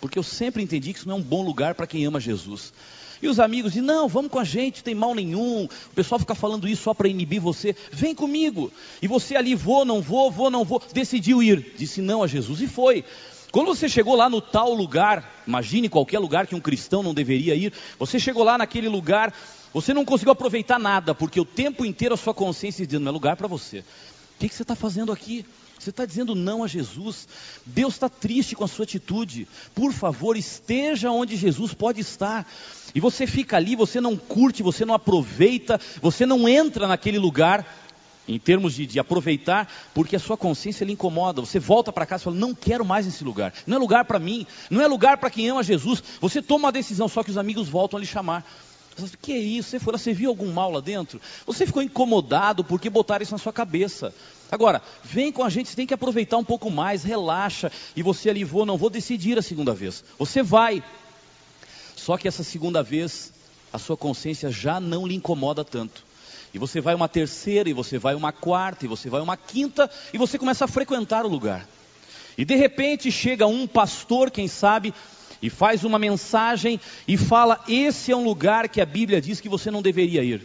Porque 0.00 0.18
eu 0.20 0.22
sempre 0.22 0.62
entendi 0.62 0.92
que 0.92 1.00
isso 1.00 1.08
não 1.08 1.16
é 1.16 1.18
um 1.18 1.22
bom 1.22 1.42
lugar 1.42 1.74
para 1.74 1.86
quem 1.86 2.04
ama 2.06 2.20
Jesus. 2.20 2.72
E 3.22 3.28
os 3.28 3.38
amigos 3.38 3.72
dizem: 3.72 3.86
Não, 3.86 4.08
vamos 4.08 4.30
com 4.30 4.38
a 4.38 4.44
gente, 4.44 4.82
tem 4.82 4.94
mal 4.94 5.14
nenhum. 5.14 5.64
O 5.64 5.94
pessoal 5.94 6.18
fica 6.18 6.34
falando 6.34 6.68
isso 6.68 6.82
só 6.82 6.94
para 6.94 7.08
inibir 7.08 7.40
você. 7.40 7.76
Vem 7.92 8.14
comigo. 8.14 8.72
E 9.02 9.08
você 9.08 9.36
ali, 9.36 9.54
vou, 9.54 9.84
não 9.84 10.00
vou, 10.00 10.30
vou, 10.30 10.50
não 10.50 10.64
vou. 10.64 10.82
Decidiu 10.92 11.42
ir. 11.42 11.74
Disse 11.76 12.00
não 12.00 12.22
a 12.22 12.26
Jesus 12.26 12.60
e 12.60 12.66
foi. 12.66 13.04
Quando 13.50 13.66
você 13.66 13.88
chegou 13.88 14.14
lá 14.14 14.30
no 14.30 14.40
tal 14.40 14.72
lugar, 14.72 15.42
imagine 15.46 15.88
qualquer 15.88 16.20
lugar 16.20 16.46
que 16.46 16.54
um 16.54 16.60
cristão 16.60 17.02
não 17.02 17.12
deveria 17.12 17.54
ir. 17.54 17.72
Você 17.98 18.18
chegou 18.18 18.44
lá 18.44 18.56
naquele 18.56 18.88
lugar, 18.88 19.34
você 19.74 19.92
não 19.92 20.04
conseguiu 20.04 20.32
aproveitar 20.32 20.78
nada, 20.78 21.14
porque 21.14 21.40
o 21.40 21.44
tempo 21.44 21.84
inteiro 21.84 22.14
a 22.14 22.18
sua 22.18 22.32
consciência 22.32 22.86
dizendo: 22.86 23.02
Não 23.04 23.10
é 23.10 23.12
lugar 23.12 23.36
para 23.36 23.48
você. 23.48 23.80
O 23.80 23.84
que, 24.38 24.48
que 24.48 24.54
você 24.54 24.62
está 24.62 24.74
fazendo 24.74 25.12
aqui? 25.12 25.44
Você 25.80 25.88
está 25.88 26.04
dizendo 26.04 26.34
não 26.34 26.62
a 26.62 26.66
Jesus. 26.66 27.26
Deus 27.64 27.94
está 27.94 28.06
triste 28.06 28.54
com 28.54 28.62
a 28.62 28.68
sua 28.68 28.82
atitude. 28.82 29.48
Por 29.74 29.94
favor, 29.94 30.36
esteja 30.36 31.10
onde 31.10 31.36
Jesus 31.36 31.72
pode 31.72 32.02
estar. 32.02 32.46
E 32.94 33.00
você 33.00 33.26
fica 33.26 33.56
ali, 33.56 33.74
você 33.74 33.98
não 33.98 34.14
curte, 34.14 34.62
você 34.62 34.84
não 34.84 34.92
aproveita, 34.92 35.80
você 36.02 36.26
não 36.26 36.46
entra 36.46 36.86
naquele 36.86 37.18
lugar. 37.18 37.78
em 38.28 38.38
termos 38.38 38.74
de, 38.74 38.86
de, 38.86 39.00
aproveitar, 39.00 39.66
porque 39.92 40.14
a 40.14 40.20
sua 40.20 40.36
consciência 40.36 40.84
lhe 40.84 40.92
incomoda. 40.92 41.40
Você 41.40 41.58
volta 41.58 41.90
para 41.90 42.06
casa 42.06 42.22
e 42.22 42.24
fala: 42.24 42.36
Não 42.36 42.54
quero 42.54 42.84
mais 42.84 43.06
esse 43.06 43.24
lugar. 43.24 43.52
Não 43.66 43.78
é 43.78 43.80
lugar 43.80 44.04
para 44.04 44.18
mim. 44.18 44.46
Não 44.68 44.82
é 44.82 44.86
lugar 44.86 45.16
para 45.16 45.30
quem 45.30 45.48
ama 45.48 45.62
Jesus. 45.62 46.02
Você 46.20 46.42
toma 46.42 46.66
uma 46.66 46.72
decisão, 46.72 47.08
só 47.08 47.24
que 47.24 47.30
os 47.30 47.38
amigos 47.38 47.68
voltam 47.68 47.96
a 47.96 48.00
lhe 48.00 48.06
chamar. 48.06 48.44
Você 48.96 49.16
que 49.20 49.32
é 49.32 49.38
isso? 49.38 49.70
Você 49.70 49.78
foi 49.78 49.92
lá, 49.92 49.98
você 49.98 50.12
viu 50.12 50.30
algum 50.30 50.52
mal 50.52 50.70
lá 50.70 50.80
dentro? 50.80 51.20
Você 51.46 51.66
ficou 51.66 51.82
incomodado 51.82 52.64
porque 52.64 52.90
botaram 52.90 53.22
isso 53.22 53.32
na 53.32 53.38
sua 53.38 53.52
cabeça. 53.52 54.12
Agora, 54.50 54.82
vem 55.02 55.30
com 55.30 55.44
a 55.44 55.48
gente, 55.48 55.68
você 55.68 55.76
tem 55.76 55.86
que 55.86 55.94
aproveitar 55.94 56.36
um 56.36 56.44
pouco 56.44 56.70
mais, 56.70 57.04
relaxa. 57.04 57.70
E 57.94 58.02
você 58.02 58.30
ali, 58.30 58.44
vou, 58.44 58.66
não 58.66 58.76
vou 58.76 58.90
decidir 58.90 59.38
a 59.38 59.42
segunda 59.42 59.72
vez. 59.72 60.04
Você 60.18 60.42
vai. 60.42 60.82
Só 61.96 62.16
que 62.16 62.26
essa 62.26 62.42
segunda 62.42 62.82
vez, 62.82 63.32
a 63.72 63.78
sua 63.78 63.96
consciência 63.96 64.50
já 64.50 64.80
não 64.80 65.06
lhe 65.06 65.14
incomoda 65.14 65.64
tanto. 65.64 66.04
E 66.52 66.58
você 66.58 66.80
vai 66.80 66.94
uma 66.94 67.08
terceira, 67.08 67.70
e 67.70 67.72
você 67.72 67.96
vai 67.96 68.14
uma 68.14 68.32
quarta, 68.32 68.84
e 68.84 68.88
você 68.88 69.08
vai 69.08 69.20
uma 69.20 69.36
quinta, 69.36 69.88
e 70.12 70.18
você 70.18 70.36
começa 70.36 70.64
a 70.64 70.68
frequentar 70.68 71.24
o 71.24 71.28
lugar. 71.28 71.66
E 72.36 72.44
de 72.44 72.56
repente 72.56 73.12
chega 73.12 73.46
um 73.46 73.66
pastor, 73.66 74.30
quem 74.30 74.48
sabe, 74.48 74.92
e 75.42 75.48
faz 75.48 75.84
uma 75.84 75.98
mensagem 75.98 76.80
e 77.06 77.16
fala: 77.16 77.62
esse 77.68 78.12
é 78.12 78.16
um 78.16 78.24
lugar 78.24 78.68
que 78.68 78.80
a 78.80 78.86
Bíblia 78.86 79.20
diz 79.20 79.40
que 79.40 79.48
você 79.48 79.70
não 79.70 79.82
deveria 79.82 80.22
ir. 80.22 80.42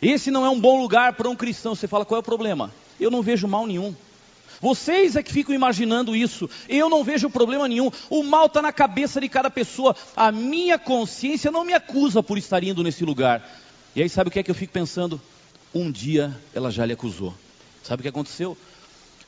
Esse 0.00 0.30
não 0.30 0.44
é 0.44 0.50
um 0.50 0.60
bom 0.60 0.80
lugar 0.80 1.14
para 1.14 1.28
um 1.28 1.36
cristão. 1.36 1.74
Você 1.74 1.88
fala: 1.88 2.04
qual 2.04 2.18
é 2.18 2.20
o 2.20 2.24
problema? 2.24 2.72
Eu 2.98 3.10
não 3.10 3.22
vejo 3.22 3.46
mal 3.46 3.66
nenhum. 3.66 3.94
Vocês 4.60 5.16
é 5.16 5.22
que 5.22 5.32
ficam 5.32 5.54
imaginando 5.54 6.16
isso. 6.16 6.48
Eu 6.68 6.88
não 6.88 7.04
vejo 7.04 7.28
problema 7.28 7.68
nenhum. 7.68 7.90
O 8.08 8.22
mal 8.22 8.46
está 8.46 8.62
na 8.62 8.72
cabeça 8.72 9.20
de 9.20 9.28
cada 9.28 9.50
pessoa. 9.50 9.94
A 10.16 10.32
minha 10.32 10.78
consciência 10.78 11.50
não 11.50 11.64
me 11.64 11.74
acusa 11.74 12.22
por 12.22 12.38
estar 12.38 12.64
indo 12.64 12.82
nesse 12.82 13.04
lugar. 13.04 13.46
E 13.94 14.02
aí, 14.02 14.08
sabe 14.08 14.28
o 14.28 14.30
que 14.30 14.38
é 14.38 14.42
que 14.42 14.50
eu 14.50 14.54
fico 14.54 14.72
pensando? 14.72 15.20
um 15.76 15.90
dia 15.90 16.36
ela 16.54 16.70
já 16.70 16.84
lhe 16.86 16.92
acusou. 16.92 17.34
Sabe 17.82 18.00
o 18.00 18.02
que 18.02 18.08
aconteceu? 18.08 18.56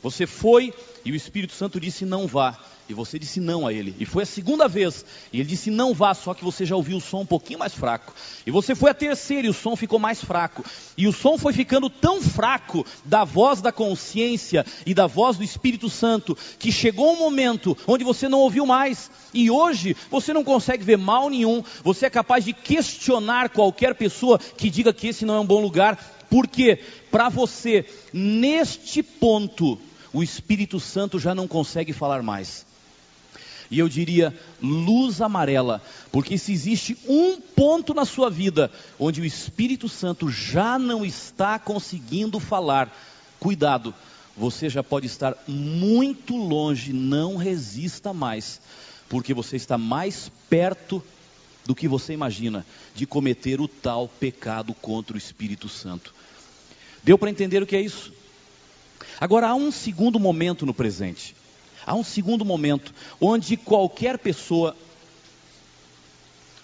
Você 0.03 0.27
foi 0.27 0.73
e 1.05 1.13
o 1.13 1.15
Espírito 1.15 1.53
Santo 1.53 1.81
disse 1.81 2.05
não 2.05 2.27
vá. 2.27 2.59
E 2.89 2.95
você 2.95 3.19
disse 3.19 3.39
não 3.39 3.67
a 3.67 3.73
ele. 3.73 3.95
E 3.99 4.07
foi 4.07 4.23
a 4.23 4.27
segunda 4.27 4.67
vez. 4.67 5.05
E 5.33 5.41
ele 5.41 5.49
disse 5.49 5.71
não 5.71 5.93
vá, 5.93 6.15
só 6.15 6.33
que 6.33 6.45
você 6.45 6.65
já 6.65 6.75
ouviu 6.75 6.97
o 6.97 7.01
som 7.01 7.21
um 7.21 7.27
pouquinho 7.27 7.59
mais 7.59 7.75
fraco. 7.75 8.15
E 8.47 8.51
você 8.51 8.75
foi 8.75 8.91
a 8.91 8.95
terceira 8.95 9.47
e 9.47 9.51
o 9.51 9.55
som 9.55 9.77
ficou 9.77 9.99
mais 9.99 10.25
fraco. 10.25 10.65
E 10.97 11.07
o 11.07 11.13
som 11.13 11.37
foi 11.37 11.53
ficando 11.53 11.91
tão 11.91 12.23
fraco 12.23 12.87
da 13.05 13.25
voz 13.25 13.61
da 13.61 13.71
consciência 13.71 14.65
e 14.87 14.95
da 14.95 15.07
voz 15.07 15.37
do 15.37 15.45
Espírito 15.45 15.91
Santo 15.91 16.37
que 16.59 16.73
chegou 16.73 17.13
um 17.13 17.19
momento 17.19 17.77
onde 17.87 18.05
você 18.05 18.29
não 18.29 18.39
ouviu 18.39 18.65
mais. 18.65 19.11
E 19.35 19.51
hoje 19.51 19.95
você 20.11 20.33
não 20.33 20.43
consegue 20.43 20.83
ver 20.83 20.97
mal 20.97 21.29
nenhum. 21.29 21.63
Você 21.85 22.07
é 22.07 22.11
capaz 22.11 22.45
de 22.45 22.55
questionar 22.55 23.51
qualquer 23.51 23.95
pessoa 23.95 24.39
que 24.39 24.71
diga 24.71 24.95
que 24.95 25.09
esse 25.09 25.27
não 25.27 25.35
é 25.35 25.41
um 25.41 25.47
bom 25.47 25.61
lugar 25.61 25.99
porque 26.31 26.79
para 27.11 27.29
você, 27.29 27.87
neste 28.13 29.03
ponto, 29.03 29.79
o 30.13 30.23
Espírito 30.23 30.79
Santo 30.79 31.19
já 31.19 31.35
não 31.35 31.49
consegue 31.49 31.93
falar 31.93 32.23
mais. 32.23 32.68
E 33.71 33.79
eu 33.79 33.89
diria 33.89 34.35
luz 34.63 35.21
amarela, 35.21 35.83
porque 36.11 36.39
se 36.39 36.53
existe 36.53 36.97
um 37.07 37.39
ponto 37.41 37.93
na 37.93 38.05
sua 38.05 38.31
vida 38.31 38.71
onde 38.99 39.21
o 39.21 39.25
Espírito 39.25 39.89
Santo 39.89 40.31
já 40.31 40.79
não 40.79 41.05
está 41.05 41.59
conseguindo 41.59 42.41
falar, 42.41 42.91
cuidado, 43.39 43.95
você 44.37 44.71
já 44.71 44.83
pode 44.83 45.07
estar 45.07 45.37
muito 45.47 46.37
longe, 46.37 46.93
não 46.93 47.37
resista 47.37 48.13
mais, 48.13 48.61
porque 49.09 49.35
você 49.35 49.57
está 49.57 49.77
mais 49.77 50.31
perto 50.49 51.03
do 51.67 51.75
que 51.75 51.87
você 51.87 52.15
imagina 52.15 52.65
de 52.95 53.07
cometer 53.07 53.61
o 53.61 53.69
tal 53.69 54.09
pecado 54.09 54.73
contra 54.73 55.15
o 55.15 55.19
Espírito 55.19 55.69
Santo. 55.69 56.15
Deu 57.05 57.19
para 57.19 57.31
entender 57.31 57.63
o 57.63 57.67
que 57.67 57.77
é 57.77 57.81
isso? 57.83 58.13
Agora 59.21 59.49
há 59.49 59.55
um 59.55 59.71
segundo 59.71 60.19
momento 60.19 60.65
no 60.65 60.73
presente. 60.73 61.35
Há 61.89 61.95
um 61.95 62.05
segundo 62.05 62.45
momento 62.45 62.93
onde 63.19 63.57
qualquer 63.57 64.19
pessoa 64.19 64.77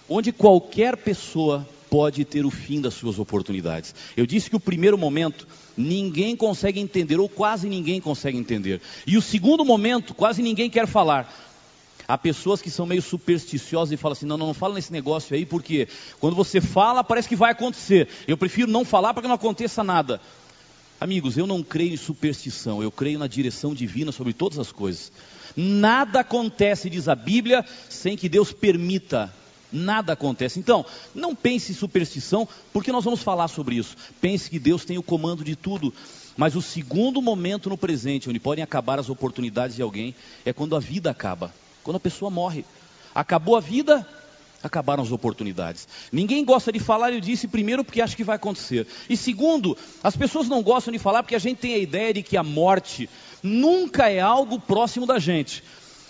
onde 0.07 0.31
qualquer 0.31 0.95
pessoa 0.95 1.67
pode 1.89 2.23
ter 2.23 2.45
o 2.45 2.51
fim 2.51 2.79
das 2.79 2.93
suas 2.93 3.17
oportunidades. 3.17 3.95
Eu 4.15 4.27
disse 4.27 4.51
que 4.51 4.55
o 4.55 4.59
primeiro 4.59 4.99
momento 4.99 5.47
ninguém 5.75 6.35
consegue 6.35 6.79
entender 6.79 7.19
ou 7.19 7.27
quase 7.27 7.67
ninguém 7.67 7.99
consegue 7.99 8.37
entender. 8.37 8.79
E 9.07 9.17
o 9.17 9.21
segundo 9.21 9.65
momento 9.65 10.13
quase 10.13 10.43
ninguém 10.43 10.69
quer 10.69 10.85
falar. 10.85 11.33
Há 12.07 12.19
pessoas 12.19 12.61
que 12.61 12.69
são 12.69 12.85
meio 12.85 13.01
supersticiosas 13.01 13.93
e 13.93 13.97
falam 13.97 14.13
assim: 14.13 14.27
não, 14.27 14.37
não, 14.37 14.45
não 14.45 14.53
fala 14.53 14.75
nesse 14.75 14.91
negócio 14.91 15.35
aí, 15.35 15.43
porque 15.43 15.87
quando 16.19 16.35
você 16.35 16.61
fala, 16.61 17.03
parece 17.03 17.27
que 17.27 17.35
vai 17.35 17.51
acontecer. 17.51 18.07
Eu 18.27 18.37
prefiro 18.37 18.69
não 18.69 18.85
falar 18.85 19.11
para 19.11 19.23
que 19.23 19.27
não 19.27 19.33
aconteça 19.35 19.83
nada. 19.83 20.21
Amigos, 21.05 21.37
eu 21.37 21.45
não 21.45 21.61
creio 21.61 21.93
em 21.93 21.97
superstição, 21.97 22.81
eu 22.81 22.91
creio 22.91 23.19
na 23.19 23.27
direção 23.27 23.75
divina 23.75 24.11
sobre 24.11 24.33
todas 24.33 24.57
as 24.57 24.71
coisas. 24.71 25.11
Nada 25.55 26.21
acontece, 26.21 26.89
diz 26.89 27.07
a 27.07 27.13
Bíblia, 27.13 27.63
sem 27.87 28.17
que 28.17 28.27
Deus 28.27 28.51
permita. 28.51 29.31
Nada 29.71 30.13
acontece. 30.13 30.57
Então, 30.57 30.83
não 31.13 31.35
pense 31.35 31.71
em 31.71 31.75
superstição, 31.75 32.49
porque 32.73 32.91
nós 32.91 33.03
vamos 33.03 33.21
falar 33.21 33.49
sobre 33.49 33.75
isso. 33.75 33.95
Pense 34.19 34.49
que 34.49 34.57
Deus 34.57 34.83
tem 34.83 34.97
o 34.97 35.03
comando 35.03 35.43
de 35.43 35.55
tudo. 35.55 35.93
Mas 36.35 36.55
o 36.55 36.61
segundo 36.61 37.21
momento 37.21 37.69
no 37.69 37.77
presente, 37.77 38.27
onde 38.27 38.39
podem 38.39 38.63
acabar 38.63 38.97
as 38.97 39.07
oportunidades 39.07 39.75
de 39.75 39.83
alguém, 39.83 40.15
é 40.43 40.51
quando 40.51 40.75
a 40.75 40.79
vida 40.79 41.11
acaba. 41.11 41.53
Quando 41.83 41.97
a 41.97 41.99
pessoa 41.99 42.31
morre. 42.31 42.65
Acabou 43.13 43.55
a 43.55 43.61
vida, 43.61 44.07
acabaram 44.65 45.03
as 45.03 45.11
oportunidades. 45.11 45.87
Ninguém 46.11 46.43
gosta 46.43 46.71
de 46.71 46.79
falar, 46.79 47.13
eu 47.13 47.19
disse, 47.19 47.47
primeiro 47.47 47.83
porque 47.83 48.01
acha 48.01 48.15
que 48.15 48.23
vai 48.23 48.35
acontecer. 48.35 48.87
E 49.09 49.15
segundo, 49.15 49.77
as 50.03 50.15
pessoas 50.15 50.49
não 50.49 50.63
gostam 50.63 50.91
de 50.91 50.99
falar 50.99 51.23
porque 51.23 51.35
a 51.35 51.39
gente 51.39 51.59
tem 51.59 51.75
a 51.75 51.77
ideia 51.77 52.13
de 52.13 52.23
que 52.23 52.35
a 52.35 52.43
morte 52.43 53.09
nunca 53.43 54.09
é 54.09 54.19
algo 54.19 54.59
próximo 54.59 55.05
da 55.05 55.19
gente. 55.19 55.63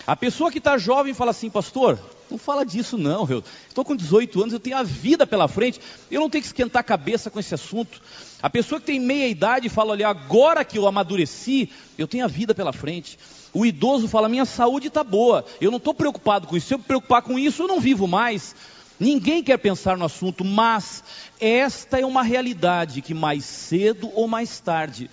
A 0.08 0.16
pessoa 0.16 0.52
que 0.52 0.60
está 0.60 0.78
jovem 0.78 1.14
fala 1.14 1.32
assim, 1.32 1.50
pastor, 1.50 2.00
não 2.30 2.38
fala 2.38 2.64
disso 2.64 2.98
não, 2.98 3.28
eu 3.30 3.44
estou 3.68 3.84
com 3.84 3.96
18 3.96 4.40
anos, 4.40 4.54
eu 4.54 4.60
tenho 4.60 4.78
a 4.78 4.84
vida 4.84 5.26
pela 5.28 5.48
frente, 5.48 5.80
eu 6.10 6.22
não 6.22 6.30
tenho 6.30 6.42
que 6.42 6.48
esquentar 6.48 6.80
a 6.80 6.84
cabeça 6.84 7.30
com 7.30 7.40
esse 7.40 7.54
assunto. 7.54 8.02
A 8.42 8.50
pessoa 8.50 8.80
que 8.80 8.88
tem 8.88 9.00
meia 9.00 9.28
idade 9.28 9.68
fala, 9.68 9.92
olha, 9.92 10.08
agora 10.08 10.64
que 10.64 10.78
eu 10.78 10.88
amadureci, 10.88 11.70
eu 11.98 12.08
tenho 12.08 12.24
a 12.24 12.28
vida 12.28 12.54
pela 12.54 12.72
frente. 12.72 13.18
O 13.56 13.66
idoso 13.66 14.10
fala: 14.10 14.28
minha 14.28 14.44
saúde 14.44 14.90
está 14.90 15.02
boa, 15.02 15.46
eu 15.62 15.72
não 15.72 15.78
estou 15.78 15.94
preocupado 15.94 16.46
com 16.46 16.58
isso. 16.58 16.68
Se 16.68 16.74
eu 16.74 16.78
me 16.78 16.84
preocupar 16.84 17.22
com 17.22 17.40
isso, 17.40 17.64
eu 17.64 17.68
não 17.70 17.80
vivo 17.80 18.06
mais. 18.06 18.54
Ninguém 19.00 19.42
quer 19.42 19.58
pensar 19.58 19.98
no 19.98 20.04
assunto, 20.04 20.44
mas 20.44 21.02
esta 21.40 21.98
é 21.98 22.06
uma 22.06 22.22
realidade 22.22 23.02
que 23.02 23.14
mais 23.14 23.46
cedo 23.46 24.12
ou 24.14 24.28
mais 24.28 24.60
tarde 24.60 25.10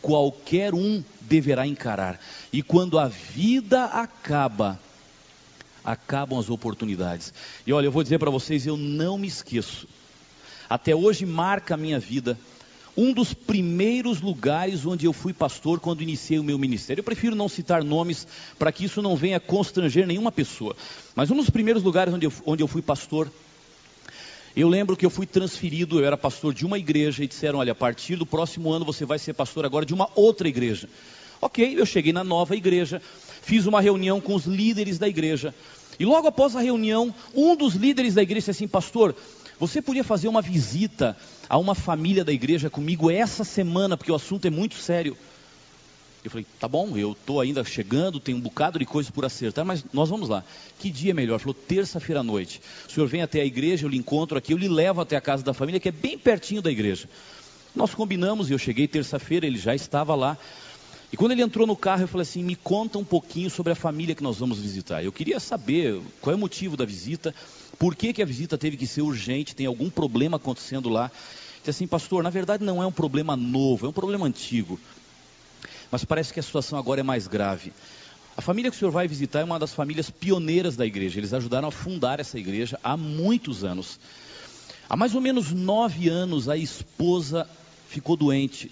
qualquer 0.00 0.72
um 0.72 1.04
deverá 1.20 1.66
encarar. 1.66 2.18
E 2.50 2.62
quando 2.62 2.98
a 2.98 3.06
vida 3.06 3.84
acaba, 3.84 4.80
acabam 5.84 6.38
as 6.38 6.48
oportunidades. 6.48 7.34
E 7.66 7.72
olha, 7.72 7.86
eu 7.86 7.92
vou 7.92 8.02
dizer 8.02 8.18
para 8.18 8.30
vocês, 8.30 8.66
eu 8.66 8.78
não 8.78 9.18
me 9.18 9.28
esqueço. 9.28 9.86
Até 10.70 10.94
hoje 10.94 11.26
marca 11.26 11.74
a 11.74 11.78
minha 11.78 11.98
vida 11.98 12.38
um 12.96 13.12
dos 13.12 13.34
primeiros 13.34 14.20
lugares 14.20 14.86
onde 14.86 15.06
eu 15.06 15.12
fui 15.12 15.32
pastor 15.32 15.80
quando 15.80 16.02
iniciei 16.02 16.38
o 16.38 16.44
meu 16.44 16.58
ministério. 16.58 17.00
Eu 17.00 17.04
prefiro 17.04 17.34
não 17.34 17.48
citar 17.48 17.82
nomes 17.82 18.26
para 18.58 18.70
que 18.70 18.84
isso 18.84 19.02
não 19.02 19.16
venha 19.16 19.40
constranger 19.40 20.06
nenhuma 20.06 20.30
pessoa. 20.30 20.76
Mas 21.14 21.30
um 21.30 21.36
dos 21.36 21.50
primeiros 21.50 21.82
lugares 21.82 22.14
onde 22.14 22.26
eu, 22.26 22.32
onde 22.46 22.62
eu 22.62 22.68
fui 22.68 22.82
pastor, 22.82 23.30
eu 24.56 24.68
lembro 24.68 24.96
que 24.96 25.04
eu 25.04 25.10
fui 25.10 25.26
transferido, 25.26 25.98
eu 25.98 26.06
era 26.06 26.16
pastor 26.16 26.54
de 26.54 26.64
uma 26.64 26.78
igreja 26.78 27.24
e 27.24 27.26
disseram: 27.26 27.58
olha, 27.58 27.72
a 27.72 27.74
partir 27.74 28.14
do 28.14 28.24
próximo 28.24 28.70
ano 28.70 28.84
você 28.84 29.04
vai 29.04 29.18
ser 29.18 29.34
pastor 29.34 29.64
agora 29.64 29.84
de 29.84 29.92
uma 29.92 30.08
outra 30.14 30.48
igreja. 30.48 30.88
Ok, 31.40 31.74
eu 31.76 31.84
cheguei 31.84 32.12
na 32.12 32.22
nova 32.22 32.54
igreja, 32.54 33.02
fiz 33.42 33.66
uma 33.66 33.80
reunião 33.80 34.20
com 34.20 34.34
os 34.34 34.44
líderes 34.44 34.98
da 34.98 35.08
igreja. 35.08 35.52
E 35.98 36.04
logo 36.04 36.26
após 36.28 36.54
a 36.56 36.60
reunião, 36.60 37.12
um 37.34 37.56
dos 37.56 37.74
líderes 37.74 38.14
da 38.14 38.22
igreja 38.22 38.40
disse 38.40 38.50
assim: 38.52 38.68
Pastor, 38.68 39.14
você 39.58 39.80
podia 39.80 40.04
fazer 40.04 40.28
uma 40.28 40.42
visita 40.42 41.16
a 41.48 41.58
uma 41.58 41.74
família 41.74 42.24
da 42.24 42.32
igreja 42.32 42.68
comigo 42.68 43.10
essa 43.10 43.44
semana, 43.44 43.96
porque 43.96 44.12
o 44.12 44.14
assunto 44.14 44.46
é 44.46 44.50
muito 44.50 44.74
sério. 44.74 45.16
Eu 46.24 46.30
falei, 46.30 46.46
tá 46.58 46.66
bom, 46.66 46.96
eu 46.96 47.12
estou 47.12 47.38
ainda 47.38 47.62
chegando, 47.62 48.18
tem 48.18 48.34
um 48.34 48.40
bocado 48.40 48.78
de 48.78 48.86
coisa 48.86 49.12
por 49.12 49.26
acertar, 49.26 49.62
mas 49.62 49.84
nós 49.92 50.08
vamos 50.08 50.28
lá. 50.28 50.42
Que 50.78 50.90
dia 50.90 51.10
é 51.10 51.14
melhor? 51.14 51.34
Ele 51.34 51.42
falou, 51.42 51.54
terça-feira 51.54 52.20
à 52.20 52.22
noite. 52.22 52.62
O 52.88 52.92
senhor 52.92 53.06
vem 53.06 53.20
até 53.20 53.42
a 53.42 53.44
igreja, 53.44 53.84
eu 53.84 53.90
lhe 53.90 53.98
encontro 53.98 54.38
aqui, 54.38 54.54
eu 54.54 54.56
lhe 54.56 54.66
levo 54.66 55.02
até 55.02 55.16
a 55.16 55.20
casa 55.20 55.42
da 55.42 55.52
família, 55.52 55.78
que 55.78 55.90
é 55.90 55.92
bem 55.92 56.18
pertinho 56.18 56.62
da 56.62 56.70
igreja. 56.70 57.06
Nós 57.76 57.94
combinamos 57.94 58.48
e 58.48 58.54
eu 58.54 58.58
cheguei 58.58 58.88
terça-feira, 58.88 59.46
ele 59.46 59.58
já 59.58 59.74
estava 59.74 60.14
lá. 60.14 60.38
E 61.14 61.16
quando 61.16 61.30
ele 61.30 61.42
entrou 61.42 61.64
no 61.64 61.76
carro, 61.76 62.02
eu 62.02 62.08
falei 62.08 62.22
assim: 62.22 62.42
me 62.42 62.56
conta 62.56 62.98
um 62.98 63.04
pouquinho 63.04 63.48
sobre 63.48 63.70
a 63.70 63.76
família 63.76 64.16
que 64.16 64.22
nós 64.24 64.38
vamos 64.38 64.58
visitar. 64.58 65.04
Eu 65.04 65.12
queria 65.12 65.38
saber 65.38 66.02
qual 66.20 66.32
é 66.32 66.36
o 66.36 66.40
motivo 66.40 66.76
da 66.76 66.84
visita, 66.84 67.32
por 67.78 67.94
que, 67.94 68.12
que 68.12 68.20
a 68.20 68.26
visita 68.26 68.58
teve 68.58 68.76
que 68.76 68.84
ser 68.84 69.02
urgente, 69.02 69.54
tem 69.54 69.64
algum 69.64 69.88
problema 69.88 70.38
acontecendo 70.38 70.88
lá. 70.88 71.12
Disse 71.58 71.70
assim, 71.70 71.86
pastor, 71.86 72.20
na 72.24 72.30
verdade 72.30 72.64
não 72.64 72.82
é 72.82 72.86
um 72.86 72.90
problema 72.90 73.36
novo, 73.36 73.86
é 73.86 73.88
um 73.88 73.92
problema 73.92 74.26
antigo. 74.26 74.80
Mas 75.88 76.04
parece 76.04 76.34
que 76.34 76.40
a 76.40 76.42
situação 76.42 76.76
agora 76.76 76.98
é 76.98 77.04
mais 77.04 77.28
grave. 77.28 77.72
A 78.36 78.42
família 78.42 78.68
que 78.68 78.76
o 78.76 78.78
senhor 78.80 78.90
vai 78.90 79.06
visitar 79.06 79.38
é 79.38 79.44
uma 79.44 79.60
das 79.60 79.72
famílias 79.72 80.10
pioneiras 80.10 80.74
da 80.74 80.84
igreja. 80.84 81.20
Eles 81.20 81.32
ajudaram 81.32 81.68
a 81.68 81.70
fundar 81.70 82.18
essa 82.18 82.40
igreja 82.40 82.76
há 82.82 82.96
muitos 82.96 83.62
anos. 83.62 84.00
Há 84.88 84.96
mais 84.96 85.14
ou 85.14 85.20
menos 85.20 85.52
nove 85.52 86.08
anos, 86.08 86.48
a 86.48 86.56
esposa 86.56 87.48
ficou 87.88 88.16
doente. 88.16 88.68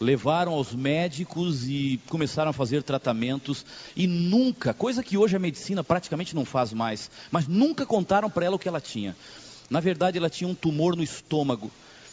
Levaram 0.00 0.52
aos 0.52 0.74
médicos 0.74 1.68
e 1.68 2.00
começaram 2.08 2.50
a 2.50 2.52
fazer 2.52 2.82
tratamentos 2.82 3.64
e 3.94 4.06
nunca, 4.06 4.74
coisa 4.74 5.02
que 5.02 5.16
hoje 5.16 5.36
a 5.36 5.40
medicina 5.40 5.82
praticamente 5.82 6.34
não 6.34 6.44
faz 6.44 6.72
mais, 6.72 7.10
mas 7.30 7.46
nunca 7.46 7.86
contaram 7.86 8.30
para 8.30 8.46
ela 8.46 8.56
o 8.56 8.58
que 8.58 8.68
ela 8.68 8.80
tinha. 8.80 9.16
Na 9.68 9.80
verdade, 9.80 10.18
ela 10.18 10.30
tinha 10.30 10.48
um 10.48 10.54
tumor 10.54 10.94
no 10.94 11.02
estômago. 11.02 11.70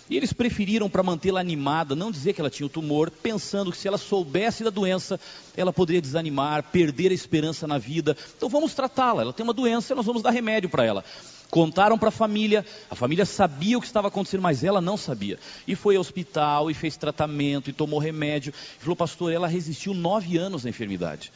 E 0.10 0.18
eles 0.18 0.34
preferiram, 0.34 0.90
para 0.90 1.02
mantê-la 1.02 1.40
animada, 1.40 1.96
não 1.96 2.12
dizer 2.12 2.34
que 2.34 2.42
ela 2.42 2.50
tinha 2.50 2.68
o 2.68 2.70
tumor, 2.70 3.10
pensando 3.10 3.72
que 3.72 3.78
se 3.78 3.88
ela 3.88 3.98
soubesse 3.98 4.64
da 4.64 4.70
doença, 4.70 5.20
ela 5.56 5.72
poderia 5.72 6.02
desanimar, 6.02 6.64
perder 6.64 7.12
a 7.12 7.14
esperança 7.14 7.66
na 7.66 7.78
vida. 7.78 8.18
Então 8.36 8.50
vamos 8.50 8.74
tratá-la. 8.74 9.22
Ela 9.22 9.34
tem 9.34 9.46
uma 9.46 9.54
doença, 9.54 9.96
nós 9.96 10.06
vamos 10.06 10.22
dar 10.22 10.32
remédio 10.32 10.70
para 10.70 10.84
ela. 10.84 11.06
Contaram 11.54 12.00
para 12.00 12.10
a 12.10 12.12
família, 12.12 12.66
a 12.90 12.96
família 12.96 13.28
sabia 13.28 13.78
o 13.78 13.80
que 13.80 13.86
estava 13.86 14.08
acontecendo, 14.08 14.42
mas 14.42 14.64
ela 14.64 14.82
não 14.82 14.98
sabia. 14.98 15.38
E 15.68 15.76
foi 15.76 15.96
ao 15.96 16.02
hospital, 16.02 16.72
e 16.72 16.74
fez 16.74 16.98
tratamento, 16.98 17.70
e 17.70 17.74
tomou 17.74 18.00
remédio. 18.00 18.52
E 18.80 18.82
falou, 18.82 18.96
pastor, 18.96 19.32
ela 19.32 19.48
resistiu 19.48 19.94
nove 19.94 20.36
anos 20.36 20.66
à 20.66 20.70
enfermidade. 20.70 21.32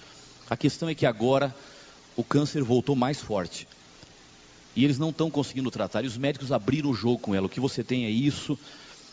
A 0.50 0.58
questão 0.58 0.90
é 0.90 0.96
que 0.96 1.06
agora 1.06 1.56
o 2.16 2.24
câncer 2.24 2.64
voltou 2.64 2.96
mais 2.96 3.22
forte. 3.22 3.68
E 4.76 4.84
eles 4.84 4.98
não 4.98 5.12
estão 5.12 5.30
conseguindo 5.30 5.70
tratar. 5.70 6.04
E 6.04 6.08
os 6.08 6.18
médicos 6.18 6.52
abriram 6.52 6.90
o 6.90 6.96
jogo 6.96 7.20
com 7.20 7.36
ela. 7.36 7.46
O 7.46 7.50
que 7.50 7.60
você 7.60 7.84
tem 7.84 8.06
é 8.06 8.10
isso, 8.10 8.58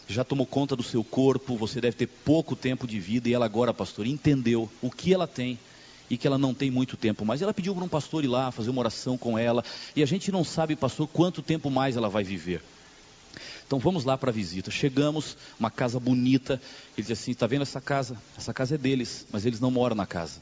já 0.09 0.25
tomou 0.25 0.47
conta 0.47 0.75
do 0.75 0.83
seu 0.83 1.05
corpo, 1.05 1.55
você 1.55 1.83
deve 1.83 1.99
ter 1.99 2.07
pouco 2.07 2.57
tempo 2.57 2.87
de 2.87 2.99
vida. 2.99 3.29
E 3.29 3.35
ela 3.35 3.45
agora, 3.45 3.75
pastor, 3.75 4.07
entendeu 4.07 4.71
o 4.81 4.91
que 4.91 5.13
ela 5.13 5.27
tem 5.27 5.59
e 6.09 6.17
que 6.17 6.27
ela 6.27 6.39
não 6.39 6.55
tem 6.55 6.71
muito 6.71 6.97
tempo 6.97 7.25
mais. 7.25 7.43
Ela 7.43 7.55
pediu 7.55 7.75
para 7.75 7.85
um 7.85 7.89
pastor 7.89 8.25
ir 8.25 8.29
lá 8.29 8.51
fazer 8.51 8.71
uma 8.71 8.81
oração 8.81 9.17
com 9.17 9.39
ela, 9.39 9.65
e 9.95 10.03
a 10.03 10.07
gente 10.07 10.31
não 10.31 10.45
sabe, 10.45 10.77
pastor, 10.77 11.09
quanto 11.09 11.43
tempo 11.43 11.71
mais 11.71 11.97
ela 11.97 12.09
vai 12.09 12.25
viver. 12.25 12.63
Então 13.67 13.79
vamos 13.79 14.05
lá 14.05 14.17
para 14.17 14.31
a 14.31 14.33
visita. 14.33 14.71
Chegamos, 14.71 15.37
uma 15.59 15.71
casa 15.71 15.99
bonita. 15.99 16.61
Ele 16.97 17.07
diz 17.07 17.11
assim: 17.11 17.33
está 17.33 17.47
vendo 17.47 17.63
essa 17.63 17.81
casa? 17.81 18.17
Essa 18.37 18.53
casa 18.53 18.75
é 18.75 18.79
deles, 18.79 19.27
mas 19.33 19.47
eles 19.47 19.59
não 19.59 19.71
moram 19.71 19.97
na 19.97 20.07
casa. 20.07 20.41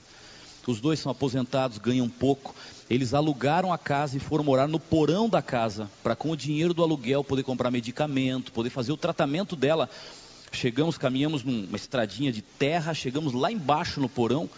Os 0.66 0.80
dois 0.80 1.00
são 1.00 1.10
aposentados, 1.10 1.78
ganham 1.78 2.08
pouco. 2.08 2.54
Eles 2.88 3.14
alugaram 3.14 3.72
a 3.72 3.78
casa 3.78 4.16
e 4.16 4.20
foram 4.20 4.44
morar 4.44 4.68
no 4.68 4.78
porão 4.78 5.28
da 5.28 5.42
casa, 5.42 5.90
para 6.02 6.14
com 6.14 6.30
o 6.30 6.36
dinheiro 6.36 6.74
do 6.74 6.82
aluguel 6.82 7.24
poder 7.24 7.42
comprar 7.42 7.70
medicamento, 7.70 8.52
poder 8.52 8.70
fazer 8.70 8.92
o 8.92 8.96
tratamento 8.96 9.56
dela. 9.56 9.88
Chegamos, 10.52 10.98
caminhamos 10.98 11.42
numa 11.42 11.76
estradinha 11.76 12.30
de 12.30 12.42
terra, 12.42 12.92
chegamos 12.92 13.32
lá 13.32 13.50
embaixo 13.50 14.00
no 14.00 14.08
porão, 14.08 14.48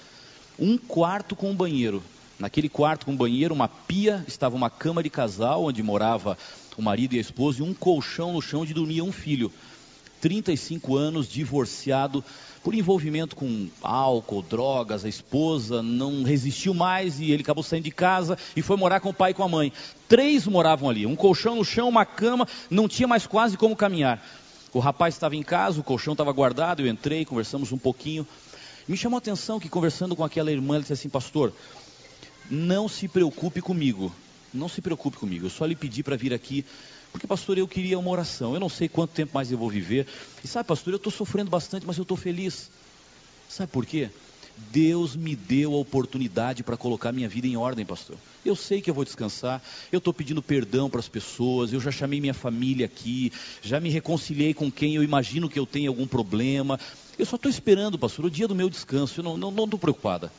um 0.59 0.79
quarto 0.79 1.35
com 1.35 1.51
um 1.51 1.55
banheiro. 1.55 2.03
Naquele 2.39 2.69
quarto 2.69 3.07
com 3.07 3.17
banheiro, 3.17 3.55
uma 3.55 3.69
pia, 3.69 4.25
estava 4.27 4.57
uma 4.57 4.71
cama 4.71 5.03
de 5.03 5.11
casal 5.11 5.65
onde 5.65 5.83
morava 5.83 6.37
o 6.77 6.83
marido 6.83 7.15
e 7.15 7.19
a 7.19 7.21
esposa 7.21 7.61
e 7.61 7.63
um 7.63 7.73
colchão 7.73 8.33
no 8.33 8.43
chão 8.43 8.63
onde 8.63 8.75
dormia 8.75 9.05
um 9.05 9.13
filho. 9.13 9.53
35 10.21 10.97
anos, 10.97 11.29
divorciado, 11.29 12.25
por 12.63 12.75
envolvimento 12.75 13.37
com 13.37 13.69
álcool, 13.83 14.43
drogas, 14.43 15.05
a 15.05 15.09
esposa 15.09 15.83
não 15.83 16.23
resistiu 16.23 16.73
mais 16.73 17.21
e 17.21 17.31
ele 17.31 17.43
acabou 17.43 17.63
saindo 17.63 17.85
de 17.85 17.91
casa 17.91 18.39
e 18.57 18.63
foi 18.63 18.77
morar 18.77 19.01
com 19.01 19.11
o 19.11 19.15
pai 19.15 19.33
e 19.33 19.35
com 19.35 19.43
a 19.43 19.49
mãe. 19.49 19.71
Três 20.09 20.47
moravam 20.47 20.89
ali, 20.89 21.05
um 21.05 21.15
colchão 21.15 21.57
no 21.57 21.65
chão, 21.65 21.91
uma 21.91 22.07
cama, 22.07 22.49
não 22.71 22.89
tinha 22.89 23.07
mais 23.07 23.27
quase 23.27 23.59
como 23.59 23.77
caminhar. 23.77 24.19
O 24.73 24.79
rapaz 24.79 25.15
estava 25.15 25.37
em 25.37 25.43
casa, 25.43 25.79
o 25.79 25.85
colchão 25.85 26.15
estava 26.15 26.33
guardado, 26.33 26.81
eu 26.81 26.89
entrei, 26.89 27.25
conversamos 27.25 27.71
um 27.71 27.79
pouquinho. 27.79 28.27
Me 28.87 28.97
chamou 28.97 29.17
a 29.17 29.19
atenção 29.19 29.59
que 29.59 29.69
conversando 29.69 30.15
com 30.15 30.23
aquela 30.23 30.53
irmã, 30.53 30.75
ele 30.75 30.83
disse 30.83 30.93
assim, 30.93 31.09
pastor, 31.09 31.55
não 32.51 32.87
se 32.89 33.09
preocupe 33.09 33.61
comigo, 33.63 34.15
não 34.53 34.69
se 34.69 34.83
preocupe 34.83 35.17
comigo, 35.17 35.47
eu 35.47 35.51
só 35.51 35.65
lhe 35.65 35.75
pedi 35.75 36.03
para 36.03 36.17
vir 36.17 36.35
aqui, 36.35 36.65
porque 37.11 37.27
pastor, 37.27 37.57
eu 37.57 37.67
queria 37.67 37.99
uma 37.99 38.11
oração, 38.11 38.53
eu 38.53 38.61
não 38.61 38.69
sei 38.69 38.89
quanto 38.89 39.13
tempo 39.13 39.33
mais 39.35 39.51
eu 39.51 39.57
vou 39.57 39.71
viver, 39.71 40.07
e 40.43 40.49
sabe 40.49 40.69
pastor, 40.69 40.93
eu 40.93 40.99
estou 40.99 41.11
sofrendo 41.11 41.51
bastante, 41.51 41.87
mas 41.87 41.97
eu 41.97 42.03
estou 42.03 42.17
feliz, 42.17 42.71
sabe 43.49 43.73
por 43.73 43.87
quê? 43.87 44.11
Deus 44.71 45.17
me 45.17 45.35
deu 45.35 45.75
a 45.75 45.79
oportunidade 45.79 46.63
para 46.63 46.77
colocar 46.77 47.13
minha 47.13 47.29
vida 47.29 47.47
em 47.47 47.57
ordem, 47.57 47.85
pastor. 47.85 48.17
Eu 48.45 48.55
sei 48.55 48.81
que 48.81 48.91
eu 48.91 48.95
vou 48.95 49.05
descansar, 49.05 49.63
eu 49.91 49.99
estou 49.99 50.13
pedindo 50.13 50.43
perdão 50.43 50.91
para 50.91 51.01
as 51.01 51.09
pessoas, 51.09 51.73
eu 51.73 51.81
já 51.81 51.91
chamei 51.91 52.21
minha 52.21 52.35
família 52.35 52.87
aqui, 52.87 53.33
já 53.63 53.81
me 53.81 53.89
reconciliei 53.89 54.53
com 54.53 54.71
quem 54.71 54.95
eu 54.95 55.03
imagino 55.03 55.49
que 55.49 55.59
eu 55.59 55.67
tenha 55.67 55.89
algum 55.89 56.07
problema, 56.07 56.79
eu 57.17 57.25
só 57.25 57.37
estou 57.37 57.51
esperando, 57.51 57.99
pastor, 57.99 58.25
o 58.25 58.31
dia 58.31 58.49
do 58.49 58.55
meu 58.55 58.69
descanso. 58.69 59.21
Eu 59.21 59.37
não 59.37 59.65
estou 59.65 59.79
preocupada. 59.79 60.33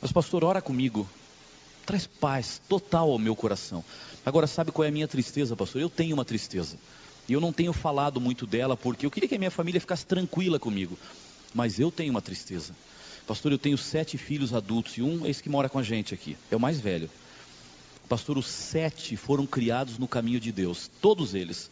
Mas, 0.00 0.12
pastor, 0.12 0.44
ora 0.44 0.62
comigo. 0.62 1.08
Traz 1.84 2.06
paz 2.06 2.60
total 2.68 3.10
ao 3.10 3.18
meu 3.18 3.36
coração. 3.36 3.84
Agora, 4.24 4.46
sabe 4.46 4.72
qual 4.72 4.84
é 4.84 4.88
a 4.88 4.92
minha 4.92 5.08
tristeza, 5.08 5.56
pastor? 5.56 5.80
Eu 5.80 5.90
tenho 5.90 6.14
uma 6.14 6.24
tristeza. 6.24 6.76
E 7.28 7.32
eu 7.32 7.40
não 7.40 7.52
tenho 7.52 7.72
falado 7.72 8.20
muito 8.20 8.46
dela 8.46 8.76
porque 8.76 9.04
eu 9.04 9.10
queria 9.10 9.28
que 9.28 9.34
a 9.34 9.38
minha 9.38 9.50
família 9.50 9.80
ficasse 9.80 10.06
tranquila 10.06 10.58
comigo. 10.58 10.98
Mas 11.54 11.78
eu 11.78 11.90
tenho 11.90 12.10
uma 12.10 12.22
tristeza. 12.22 12.74
Pastor, 13.28 13.52
eu 13.52 13.58
tenho 13.58 13.76
sete 13.76 14.16
filhos 14.16 14.54
adultos 14.54 14.96
e 14.96 15.02
um 15.02 15.26
é 15.26 15.28
esse 15.28 15.42
que 15.42 15.50
mora 15.50 15.68
com 15.68 15.78
a 15.78 15.82
gente 15.82 16.14
aqui. 16.14 16.34
É 16.50 16.56
o 16.56 16.60
mais 16.60 16.80
velho. 16.80 17.10
Pastor, 18.08 18.38
os 18.38 18.46
sete 18.46 19.18
foram 19.18 19.46
criados 19.46 19.98
no 19.98 20.08
caminho 20.08 20.40
de 20.40 20.50
Deus. 20.50 20.90
Todos 21.02 21.34
eles 21.34 21.70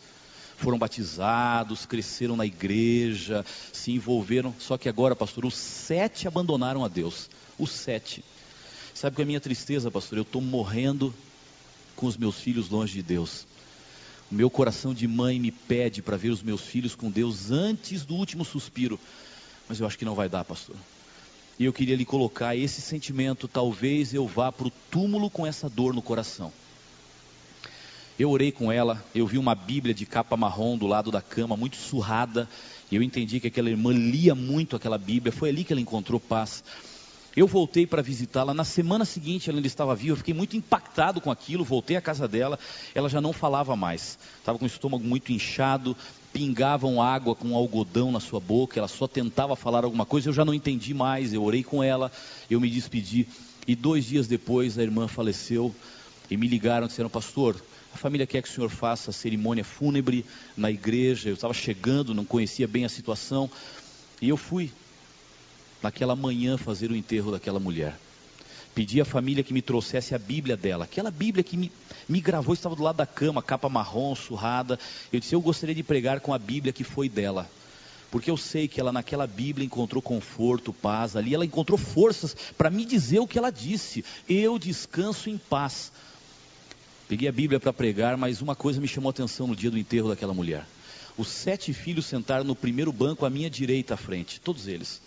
foram 0.58 0.76
batizados, 0.76 1.86
cresceram 1.86 2.36
na 2.36 2.44
igreja, 2.44 3.42
se 3.72 3.90
envolveram. 3.90 4.54
Só 4.58 4.76
que 4.76 4.86
agora, 4.86 5.16
pastor, 5.16 5.46
os 5.46 5.54
sete 5.54 6.28
abandonaram 6.28 6.84
a 6.84 6.88
Deus. 6.88 7.30
Os 7.58 7.70
sete. 7.70 8.22
Sabe 8.92 9.16
qual 9.16 9.22
é 9.22 9.24
a 9.24 9.26
minha 9.26 9.40
tristeza, 9.40 9.90
pastor? 9.90 10.18
Eu 10.18 10.24
estou 10.24 10.42
morrendo 10.42 11.14
com 11.96 12.04
os 12.04 12.18
meus 12.18 12.38
filhos 12.38 12.68
longe 12.68 12.92
de 12.92 13.02
Deus. 13.02 13.46
O 14.30 14.34
meu 14.34 14.50
coração 14.50 14.92
de 14.92 15.08
mãe 15.08 15.40
me 15.40 15.52
pede 15.52 16.02
para 16.02 16.18
ver 16.18 16.28
os 16.28 16.42
meus 16.42 16.60
filhos 16.60 16.94
com 16.94 17.10
Deus 17.10 17.50
antes 17.50 18.04
do 18.04 18.14
último 18.14 18.44
suspiro. 18.44 19.00
Mas 19.66 19.80
eu 19.80 19.86
acho 19.86 19.96
que 19.96 20.04
não 20.04 20.14
vai 20.14 20.28
dar, 20.28 20.44
pastor. 20.44 20.76
E 21.58 21.64
eu 21.64 21.72
queria 21.72 21.96
lhe 21.96 22.04
colocar 22.04 22.54
esse 22.54 22.80
sentimento. 22.82 23.48
Talvez 23.48 24.12
eu 24.12 24.26
vá 24.26 24.52
para 24.52 24.66
o 24.66 24.72
túmulo 24.90 25.30
com 25.30 25.46
essa 25.46 25.68
dor 25.68 25.94
no 25.94 26.02
coração. 26.02 26.52
Eu 28.18 28.30
orei 28.30 28.50
com 28.50 28.72
ela, 28.72 29.04
eu 29.14 29.26
vi 29.26 29.36
uma 29.36 29.54
Bíblia 29.54 29.94
de 29.94 30.06
capa 30.06 30.38
marrom 30.38 30.78
do 30.78 30.86
lado 30.86 31.10
da 31.10 31.20
cama, 31.20 31.54
muito 31.54 31.76
surrada, 31.76 32.48
e 32.90 32.96
eu 32.96 33.02
entendi 33.02 33.38
que 33.40 33.48
aquela 33.48 33.68
irmã 33.68 33.92
lia 33.92 34.34
muito 34.34 34.74
aquela 34.74 34.96
Bíblia, 34.96 35.30
foi 35.30 35.50
ali 35.50 35.64
que 35.64 35.72
ela 35.74 35.82
encontrou 35.82 36.18
paz. 36.18 36.64
Eu 37.36 37.46
voltei 37.46 37.86
para 37.86 38.00
visitá-la, 38.00 38.54
na 38.54 38.64
semana 38.64 39.04
seguinte 39.04 39.50
ela 39.50 39.58
ainda 39.58 39.66
estava 39.66 39.94
viva, 39.94 40.12
eu 40.12 40.16
fiquei 40.16 40.32
muito 40.32 40.56
impactado 40.56 41.20
com 41.20 41.30
aquilo, 41.30 41.62
voltei 41.62 41.94
à 41.94 42.00
casa 42.00 42.26
dela, 42.26 42.58
ela 42.94 43.10
já 43.10 43.20
não 43.20 43.34
falava 43.34 43.76
mais, 43.76 44.18
estava 44.38 44.58
com 44.58 44.64
o 44.64 44.68
estômago 44.68 45.04
muito 45.04 45.30
inchado, 45.30 45.94
pingavam 46.36 47.00
água 47.00 47.34
com 47.34 47.56
algodão 47.56 48.12
na 48.12 48.20
sua 48.20 48.38
boca, 48.38 48.78
ela 48.78 48.88
só 48.88 49.08
tentava 49.08 49.56
falar 49.56 49.84
alguma 49.84 50.04
coisa, 50.04 50.28
eu 50.28 50.34
já 50.34 50.44
não 50.44 50.52
entendi 50.52 50.92
mais, 50.92 51.32
eu 51.32 51.42
orei 51.42 51.64
com 51.64 51.82
ela, 51.82 52.12
eu 52.50 52.60
me 52.60 52.68
despedi, 52.68 53.26
e 53.66 53.74
dois 53.74 54.04
dias 54.04 54.26
depois 54.26 54.78
a 54.78 54.82
irmã 54.82 55.08
faleceu, 55.08 55.74
e 56.30 56.36
me 56.36 56.46
ligaram, 56.46 56.86
disseram, 56.86 57.08
pastor, 57.08 57.56
a 57.94 57.96
família 57.96 58.26
quer 58.26 58.42
que 58.42 58.48
o 58.50 58.52
senhor 58.52 58.68
faça 58.68 59.08
a 59.10 59.12
cerimônia 59.14 59.64
fúnebre 59.64 60.26
na 60.54 60.70
igreja. 60.70 61.30
Eu 61.30 61.34
estava 61.34 61.54
chegando, 61.54 62.14
não 62.14 62.26
conhecia 62.26 62.68
bem 62.68 62.84
a 62.84 62.90
situação. 62.90 63.48
E 64.20 64.28
eu 64.28 64.36
fui, 64.36 64.70
naquela 65.82 66.14
manhã, 66.14 66.58
fazer 66.58 66.90
o 66.90 66.96
enterro 66.96 67.30
daquela 67.30 67.58
mulher. 67.58 67.96
Pedi 68.76 69.00
à 69.00 69.06
família 69.06 69.42
que 69.42 69.54
me 69.54 69.62
trouxesse 69.62 70.14
a 70.14 70.18
Bíblia 70.18 70.54
dela. 70.54 70.84
Aquela 70.84 71.10
Bíblia 71.10 71.42
que 71.42 71.56
me, 71.56 71.72
me 72.06 72.20
gravou, 72.20 72.52
estava 72.52 72.76
do 72.76 72.82
lado 72.82 72.96
da 72.96 73.06
cama, 73.06 73.42
capa 73.42 73.70
marrom, 73.70 74.14
surrada. 74.14 74.78
Eu 75.10 75.18
disse: 75.18 75.34
Eu 75.34 75.40
gostaria 75.40 75.74
de 75.74 75.82
pregar 75.82 76.20
com 76.20 76.34
a 76.34 76.38
Bíblia 76.38 76.74
que 76.74 76.84
foi 76.84 77.08
dela 77.08 77.48
porque 78.10 78.30
eu 78.30 78.36
sei 78.36 78.68
que 78.68 78.80
ela 78.80 78.92
naquela 78.92 79.26
Bíblia 79.26 79.66
encontrou 79.66 80.00
conforto, 80.00 80.72
paz, 80.72 81.16
ali 81.16 81.34
ela 81.34 81.44
encontrou 81.44 81.76
forças 81.76 82.36
para 82.56 82.70
me 82.70 82.84
dizer 82.84 83.18
o 83.18 83.26
que 83.26 83.38
ela 83.38 83.50
disse: 83.50 84.04
eu 84.28 84.58
descanso 84.58 85.30
em 85.30 85.38
paz. 85.38 85.90
Peguei 87.08 87.28
a 87.28 87.32
Bíblia 87.32 87.58
para 87.58 87.72
pregar, 87.72 88.16
mas 88.16 88.42
uma 88.42 88.54
coisa 88.54 88.80
me 88.80 88.88
chamou 88.88 89.08
a 89.08 89.10
atenção 89.10 89.46
no 89.46 89.56
dia 89.56 89.70
do 89.70 89.78
enterro 89.78 90.08
daquela 90.08 90.34
mulher. 90.34 90.66
Os 91.16 91.28
sete 91.28 91.72
filhos 91.72 92.04
sentaram 92.04 92.44
no 92.44 92.54
primeiro 92.54 92.92
banco 92.92 93.24
à 93.24 93.30
minha 93.30 93.48
direita 93.48 93.94
à 93.94 93.96
frente, 93.96 94.40
todos 94.40 94.68
eles. 94.68 95.00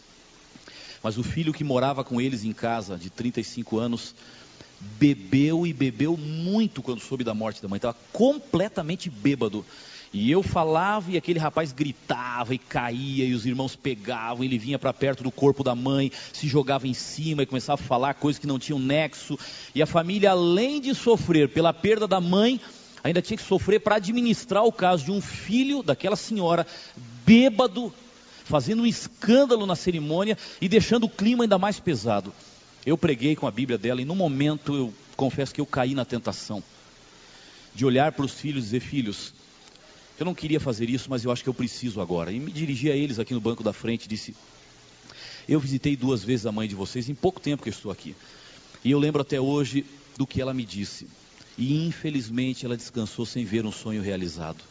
Mas 1.02 1.18
o 1.18 1.24
filho 1.24 1.54
que 1.54 1.64
morava 1.64 2.04
com 2.04 2.20
eles 2.20 2.44
em 2.44 2.52
casa, 2.52 2.98
de 2.98 3.10
35 3.10 3.78
anos, 3.78 4.14
bebeu 4.80 5.66
e 5.66 5.74
bebeu 5.74 6.18
muito 6.18 6.82
quando 6.82 7.00
soube 7.00 7.24
da 7.24 7.34
morte 7.34 7.62
da 7.62 7.68
mãe. 7.68 7.78
Estava 7.78 7.98
completamente 8.12 9.10
bêbado. 9.10 9.66
E 10.12 10.32
eu 10.32 10.42
falava 10.42 11.12
e 11.12 11.18
aquele 11.18 11.38
rapaz 11.38 11.72
gritava 11.72 12.54
e 12.54 12.58
caía 12.58 13.26
e 13.26 13.34
os 13.34 13.46
irmãos 13.46 13.76
pegavam, 13.76 14.44
ele 14.44 14.58
vinha 14.58 14.80
para 14.80 14.92
perto 14.92 15.22
do 15.22 15.30
corpo 15.30 15.64
da 15.64 15.76
mãe, 15.76 16.12
se 16.34 16.48
jogava 16.48 16.88
em 16.88 16.96
cima 16.96 17.44
e 17.44 17.46
começava 17.46 17.80
a 17.80 17.86
falar 17.86 18.16
coisas 18.16 18.40
que 18.40 18.48
não 18.48 18.58
tinham 18.58 18.80
nexo. 18.80 19.38
E 19.76 19.82
a 19.84 19.86
família, 19.86 20.32
além 20.32 20.82
de 20.82 20.96
sofrer 20.96 21.50
pela 21.50 21.72
perda 21.72 22.08
da 22.08 22.20
mãe, 22.20 22.60
ainda 23.04 23.22
tinha 23.22 23.38
que 23.38 23.44
sofrer 23.44 23.82
para 23.82 23.98
administrar 23.98 24.64
o 24.64 24.72
caso 24.72 25.06
de 25.06 25.12
um 25.12 25.22
filho 25.22 25.84
daquela 25.84 26.16
senhora 26.16 26.66
bêbado, 27.24 27.94
fazendo 28.50 28.82
um 28.82 28.86
escândalo 28.86 29.68
na 29.68 29.76
cerimônia 29.76 30.36
e 30.60 30.68
deixando 30.68 31.04
o 31.04 31.10
clima 31.10 31.44
ainda 31.44 31.60
mais 31.60 31.80
pesado. 31.80 32.34
Eu 32.84 32.98
preguei 32.98 33.36
com 33.36 33.46
a 33.46 33.52
Bíblia 33.52 33.78
dela 33.78 34.02
e 34.02 34.06
no 34.06 34.16
momento 34.16 34.76
eu 34.76 34.94
confesso 35.16 35.54
que 35.54 35.62
eu 35.62 35.68
caí 35.68 35.94
na 35.94 36.04
tentação 36.04 36.64
de 37.76 37.86
olhar 37.86 38.12
para 38.12 38.26
os 38.26 38.34
filhos 38.34 38.64
e 38.64 38.66
dizer: 38.66 38.80
Filhos, 38.80 39.34
Eu 40.18 40.26
não 40.26 40.34
queria 40.34 40.60
fazer 40.60 40.90
isso, 40.90 41.10
mas 41.10 41.24
eu 41.24 41.32
acho 41.32 41.44
que 41.44 41.48
eu 41.48 41.54
preciso 41.54 42.02
agora. 42.02 42.32
E 42.32 42.40
me 42.40 42.52
dirigi 42.52 42.92
a 42.92 42.96
eles 42.96 43.20
aqui 43.20 43.34
no 43.34 43.40
banco 43.40 43.64
da 43.64 43.72
frente 43.72 44.06
e 44.06 44.10
disse: 44.10 44.36
Eu 45.48 45.60
visitei 45.60 45.96
duas 45.96 46.24
vezes 46.24 46.48
a 46.48 46.52
mãe 46.52 46.68
de 46.68 46.76
vocês 46.76 47.08
em 47.08 47.16
pouco 47.16 47.40
tempo 47.40 47.62
que 47.62 47.70
eu 47.70 47.74
estou 47.74 47.92
aqui. 47.92 48.16
E 48.84 48.90
eu 48.90 48.98
lembro 48.98 49.22
até 49.22 49.40
hoje 49.40 49.86
do 50.18 50.26
que 50.26 50.42
ela 50.42 50.56
me 50.56 50.66
disse. 50.66 51.08
E 51.56 51.86
infelizmente 51.86 52.66
ela 52.66 52.76
descansou 52.76 53.26
sem 53.26 53.46
ver 53.46 53.64
um 53.64 53.72
sonho 53.72 54.02
realizado. 54.02 54.69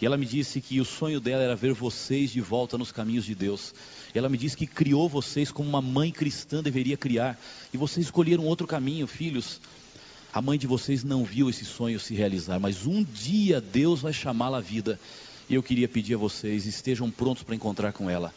E 0.00 0.06
ela 0.06 0.16
me 0.16 0.24
disse 0.24 0.60
que 0.60 0.80
o 0.80 0.84
sonho 0.84 1.20
dela 1.20 1.42
era 1.42 1.54
ver 1.54 1.74
vocês 1.74 2.30
de 2.30 2.40
volta 2.40 2.78
nos 2.78 2.90
caminhos 2.90 3.24
de 3.24 3.34
Deus. 3.34 3.74
E 4.14 4.18
ela 4.18 4.30
me 4.30 4.38
disse 4.38 4.56
que 4.56 4.66
criou 4.66 5.08
vocês 5.08 5.52
como 5.52 5.68
uma 5.68 5.82
mãe 5.82 6.10
cristã 6.10 6.62
deveria 6.62 6.96
criar. 6.96 7.38
E 7.72 7.76
vocês 7.76 8.06
escolheram 8.06 8.46
outro 8.46 8.66
caminho, 8.66 9.06
filhos. 9.06 9.60
A 10.32 10.40
mãe 10.40 10.58
de 10.58 10.66
vocês 10.66 11.04
não 11.04 11.24
viu 11.24 11.50
esse 11.50 11.64
sonho 11.64 12.00
se 12.00 12.14
realizar, 12.14 12.58
mas 12.58 12.86
um 12.86 13.04
dia 13.04 13.60
Deus 13.60 14.00
vai 14.00 14.12
chamá-la 14.12 14.58
à 14.58 14.60
vida. 14.60 14.98
E 15.50 15.54
eu 15.54 15.62
queria 15.62 15.88
pedir 15.88 16.14
a 16.14 16.18
vocês, 16.18 16.64
estejam 16.64 17.10
prontos 17.10 17.42
para 17.42 17.54
encontrar 17.54 17.92
com 17.92 18.08
ela. 18.08 18.32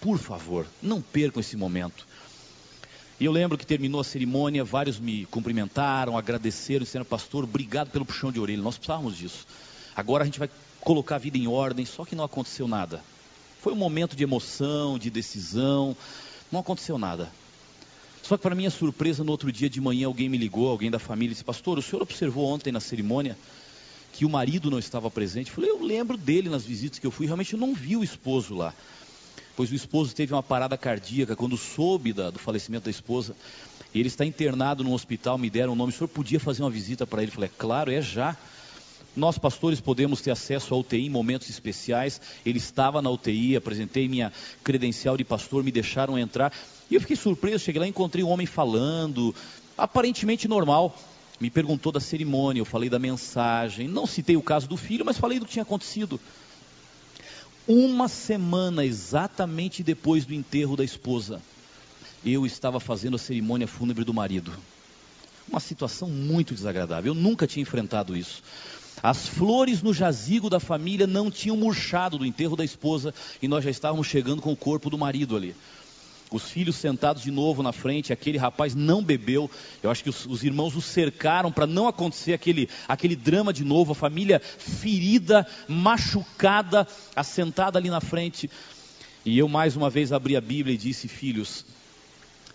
Por 0.00 0.18
favor, 0.18 0.66
não 0.82 1.00
percam 1.00 1.38
esse 1.38 1.56
momento. 1.56 2.06
E 3.20 3.24
eu 3.24 3.30
lembro 3.30 3.56
que 3.56 3.64
terminou 3.64 4.00
a 4.00 4.04
cerimônia, 4.04 4.64
vários 4.64 4.98
me 4.98 5.26
cumprimentaram, 5.26 6.18
agradeceram, 6.18 6.82
disseram, 6.82 7.04
pastor, 7.04 7.44
obrigado 7.44 7.90
pelo 7.90 8.04
puxão 8.04 8.32
de 8.32 8.40
orelha, 8.40 8.60
nós 8.60 8.76
precisávamos 8.76 9.16
disso. 9.16 9.46
Agora 9.94 10.22
a 10.22 10.26
gente 10.26 10.38
vai 10.38 10.48
colocar 10.82 11.16
a 11.16 11.18
vida 11.18 11.38
em 11.38 11.46
ordem, 11.46 11.86
só 11.86 12.04
que 12.04 12.14
não 12.14 12.24
aconteceu 12.24 12.68
nada. 12.68 13.02
Foi 13.60 13.72
um 13.72 13.76
momento 13.76 14.16
de 14.16 14.22
emoção, 14.22 14.98
de 14.98 15.08
decisão, 15.10 15.96
não 16.50 16.60
aconteceu 16.60 16.98
nada. 16.98 17.30
Só 18.22 18.36
que 18.36 18.42
para 18.42 18.54
minha 18.54 18.70
surpresa, 18.70 19.24
no 19.24 19.32
outro 19.32 19.50
dia 19.50 19.68
de 19.68 19.80
manhã, 19.80 20.06
alguém 20.06 20.28
me 20.28 20.38
ligou, 20.38 20.68
alguém 20.68 20.90
da 20.90 20.98
família, 20.98 21.32
disse: 21.32 21.44
Pastor, 21.44 21.78
o 21.78 21.82
senhor 21.82 22.02
observou 22.02 22.46
ontem 22.46 22.72
na 22.72 22.80
cerimônia 22.80 23.36
que 24.12 24.24
o 24.24 24.28
marido 24.30 24.70
não 24.70 24.78
estava 24.78 25.10
presente? 25.10 25.48
Eu 25.48 25.54
falei: 25.54 25.70
Eu 25.70 25.82
lembro 25.82 26.16
dele 26.16 26.48
nas 26.48 26.64
visitas 26.64 26.98
que 26.98 27.06
eu 27.06 27.10
fui, 27.10 27.26
realmente 27.26 27.54
eu 27.54 27.58
não 27.58 27.74
vi 27.74 27.96
o 27.96 28.04
esposo 28.04 28.54
lá. 28.54 28.74
Pois 29.56 29.70
o 29.70 29.74
esposo 29.74 30.14
teve 30.14 30.32
uma 30.32 30.42
parada 30.42 30.78
cardíaca 30.78 31.36
quando 31.36 31.56
soube 31.56 32.12
da, 32.12 32.30
do 32.30 32.38
falecimento 32.38 32.84
da 32.84 32.90
esposa. 32.90 33.36
Ele 33.94 34.08
está 34.08 34.24
internado 34.24 34.82
no 34.82 34.94
hospital, 34.94 35.36
me 35.36 35.50
deram 35.50 35.74
o 35.74 35.76
nome. 35.76 35.92
O 35.92 35.96
senhor 35.96 36.08
podia 36.08 36.40
fazer 36.40 36.62
uma 36.62 36.70
visita 36.70 37.06
para 37.06 37.22
ele? 37.22 37.30
Eu 37.30 37.34
falei: 37.34 37.50
é 37.52 37.58
Claro, 37.58 37.92
é 37.92 38.00
já. 38.00 38.36
Nós, 39.14 39.36
pastores, 39.36 39.78
podemos 39.78 40.22
ter 40.22 40.30
acesso 40.30 40.74
à 40.74 40.78
UTI 40.78 41.06
em 41.06 41.10
momentos 41.10 41.50
especiais. 41.50 42.20
Ele 42.46 42.56
estava 42.56 43.02
na 43.02 43.10
UTI, 43.10 43.56
apresentei 43.56 44.08
minha 44.08 44.32
credencial 44.64 45.18
de 45.18 45.24
pastor, 45.24 45.62
me 45.62 45.70
deixaram 45.70 46.18
entrar. 46.18 46.52
E 46.90 46.94
eu 46.94 47.00
fiquei 47.00 47.16
surpreso, 47.16 47.64
cheguei 47.64 47.80
lá 47.80 47.86
e 47.86 47.90
encontrei 47.90 48.24
um 48.24 48.28
homem 48.28 48.46
falando, 48.46 49.34
aparentemente 49.76 50.48
normal. 50.48 50.98
Me 51.38 51.50
perguntou 51.50 51.92
da 51.92 52.00
cerimônia, 52.00 52.60
eu 52.60 52.64
falei 52.64 52.88
da 52.88 52.98
mensagem. 52.98 53.86
Não 53.86 54.06
citei 54.06 54.36
o 54.36 54.42
caso 54.42 54.66
do 54.66 54.78
filho, 54.78 55.04
mas 55.04 55.18
falei 55.18 55.38
do 55.38 55.44
que 55.44 55.52
tinha 55.52 55.62
acontecido. 55.62 56.18
Uma 57.66 58.08
semana 58.08 58.84
exatamente 58.84 59.82
depois 59.82 60.24
do 60.24 60.32
enterro 60.32 60.76
da 60.76 60.84
esposa, 60.84 61.40
eu 62.24 62.46
estava 62.46 62.80
fazendo 62.80 63.16
a 63.16 63.18
cerimônia 63.18 63.68
fúnebre 63.68 64.04
do 64.04 64.14
marido. 64.14 64.52
Uma 65.48 65.60
situação 65.60 66.08
muito 66.08 66.54
desagradável. 66.54 67.10
Eu 67.12 67.20
nunca 67.20 67.46
tinha 67.46 67.62
enfrentado 67.62 68.16
isso. 68.16 68.42
As 69.02 69.26
flores 69.26 69.82
no 69.82 69.92
jazigo 69.92 70.48
da 70.48 70.60
família 70.60 71.06
não 71.06 71.30
tinham 71.30 71.56
murchado 71.56 72.18
do 72.18 72.26
enterro 72.26 72.54
da 72.54 72.64
esposa 72.64 73.12
e 73.40 73.48
nós 73.48 73.64
já 73.64 73.70
estávamos 73.70 74.06
chegando 74.06 74.40
com 74.40 74.52
o 74.52 74.56
corpo 74.56 74.88
do 74.88 74.96
marido 74.96 75.36
ali 75.36 75.54
os 76.34 76.50
filhos 76.50 76.76
sentados 76.76 77.22
de 77.22 77.30
novo 77.30 77.62
na 77.62 77.72
frente, 77.72 78.12
aquele 78.12 78.38
rapaz 78.38 78.74
não 78.74 79.02
bebeu. 79.02 79.50
Eu 79.82 79.90
acho 79.90 80.02
que 80.02 80.10
os, 80.10 80.26
os 80.26 80.42
irmãos 80.42 80.74
o 80.74 80.80
cercaram 80.80 81.52
para 81.52 81.66
não 81.66 81.86
acontecer 81.86 82.32
aquele, 82.32 82.68
aquele 82.88 83.14
drama 83.14 83.52
de 83.52 83.64
novo, 83.64 83.92
a 83.92 83.94
família 83.94 84.40
ferida, 84.40 85.46
machucada, 85.68 86.86
assentada 87.14 87.78
ali 87.78 87.90
na 87.90 88.00
frente. 88.00 88.50
E 89.24 89.38
eu 89.38 89.48
mais 89.48 89.76
uma 89.76 89.90
vez 89.90 90.12
abri 90.12 90.36
a 90.36 90.40
Bíblia 90.40 90.74
e 90.74 90.78
disse: 90.78 91.06
Filhos, 91.06 91.64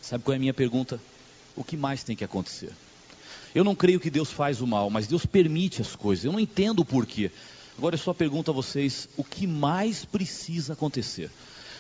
sabe 0.02 0.24
qual 0.24 0.34
é 0.34 0.38
a 0.38 0.40
minha 0.40 0.54
pergunta? 0.54 1.00
O 1.56 1.64
que 1.64 1.78
mais 1.78 2.04
tem 2.04 2.16
que 2.16 2.24
acontecer? 2.24 2.72
Eu 3.58 3.64
não 3.64 3.74
creio 3.74 4.00
que 4.00 4.12
Deus 4.12 4.32
faz 4.32 4.62
o 4.62 4.68
mal, 4.68 4.88
mas 4.88 5.08
Deus 5.08 5.26
permite 5.26 5.82
as 5.82 5.96
coisas. 5.96 6.24
Eu 6.24 6.32
não 6.32 6.40
entendo 6.40 6.82
o 6.82 6.86
porquê. 6.86 7.32
Agora 7.76 7.96
eu 7.96 8.00
só 8.00 8.14
pergunto 8.14 8.52
a 8.52 8.54
vocês: 8.54 9.10
o 9.18 9.24
que 9.24 9.48
mais 9.48 10.06
precisa 10.06 10.74
acontecer? 10.74 11.32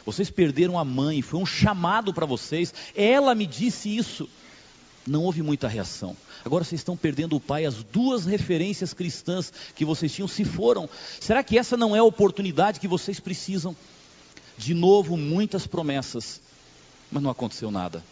Vocês 0.03 0.27
perderam 0.31 0.79
a 0.79 0.83
mãe, 0.83 1.21
foi 1.21 1.39
um 1.39 1.45
chamado 1.45 2.11
para 2.11 2.25
vocês. 2.25 2.73
Ela 2.95 3.35
me 3.35 3.45
disse 3.45 3.95
isso. 3.95 4.27
Não 5.05 5.21
houve 5.21 5.43
muita 5.43 5.67
reação. 5.67 6.17
Agora 6.43 6.63
vocês 6.63 6.81
estão 6.81 6.97
perdendo 6.97 7.35
o 7.35 7.39
pai, 7.39 7.63
as 7.67 7.83
duas 7.83 8.25
referências 8.25 8.91
cristãs 8.91 9.53
que 9.75 9.85
vocês 9.85 10.11
tinham 10.11 10.27
se 10.27 10.43
foram. 10.43 10.89
Será 11.21 11.43
que 11.43 11.59
essa 11.59 11.77
não 11.77 11.95
é 11.95 11.99
a 11.99 12.03
oportunidade 12.03 12.79
que 12.79 12.87
vocês 12.87 13.19
precisam? 13.19 13.75
De 14.57 14.73
novo, 14.73 15.15
muitas 15.15 15.67
promessas, 15.67 16.41
mas 17.11 17.21
não 17.21 17.29
aconteceu 17.29 17.69
nada. 17.69 18.03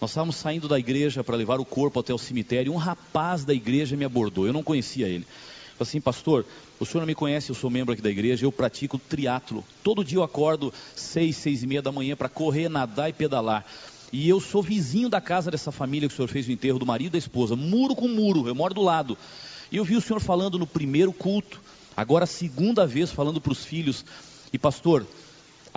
Nós 0.00 0.10
estávamos 0.10 0.36
saindo 0.36 0.68
da 0.68 0.78
igreja 0.78 1.24
para 1.24 1.36
levar 1.36 1.60
o 1.60 1.64
corpo 1.64 2.00
até 2.00 2.14
o 2.14 2.18
cemitério. 2.18 2.72
Um 2.72 2.76
rapaz 2.76 3.44
da 3.44 3.52
igreja 3.52 3.96
me 3.96 4.04
abordou. 4.04 4.46
Eu 4.46 4.52
não 4.52 4.62
conhecia 4.62 5.08
ele 5.08 5.26
assim, 5.82 6.00
pastor, 6.00 6.44
o 6.78 6.86
senhor 6.86 7.00
não 7.00 7.06
me 7.06 7.14
conhece, 7.14 7.50
eu 7.50 7.54
sou 7.54 7.70
membro 7.70 7.92
aqui 7.92 8.02
da 8.02 8.10
igreja, 8.10 8.44
eu 8.44 8.52
pratico 8.52 8.98
triatlo. 8.98 9.64
Todo 9.82 10.04
dia 10.04 10.18
eu 10.18 10.22
acordo 10.22 10.72
seis, 10.94 11.36
seis 11.36 11.62
e 11.62 11.66
meia 11.66 11.82
da 11.82 11.92
manhã 11.92 12.16
para 12.16 12.28
correr, 12.28 12.68
nadar 12.68 13.08
e 13.08 13.12
pedalar. 13.12 13.64
E 14.12 14.28
eu 14.28 14.40
sou 14.40 14.62
vizinho 14.62 15.08
da 15.08 15.20
casa 15.20 15.50
dessa 15.50 15.70
família 15.70 16.08
que 16.08 16.14
o 16.14 16.16
senhor 16.16 16.28
fez 16.28 16.48
o 16.48 16.52
enterro 16.52 16.78
do 16.78 16.86
marido 16.86 17.08
e 17.08 17.12
da 17.12 17.18
esposa, 17.18 17.54
muro 17.54 17.94
com 17.94 18.08
muro, 18.08 18.48
eu 18.48 18.54
moro 18.54 18.74
do 18.74 18.82
lado. 18.82 19.16
E 19.70 19.76
eu 19.76 19.84
vi 19.84 19.96
o 19.96 20.00
senhor 20.00 20.20
falando 20.20 20.58
no 20.58 20.66
primeiro 20.66 21.12
culto, 21.12 21.60
agora 21.96 22.24
a 22.24 22.26
segunda 22.26 22.86
vez 22.86 23.10
falando 23.10 23.40
para 23.40 23.52
os 23.52 23.64
filhos. 23.64 24.04
E 24.52 24.58
pastor, 24.58 25.06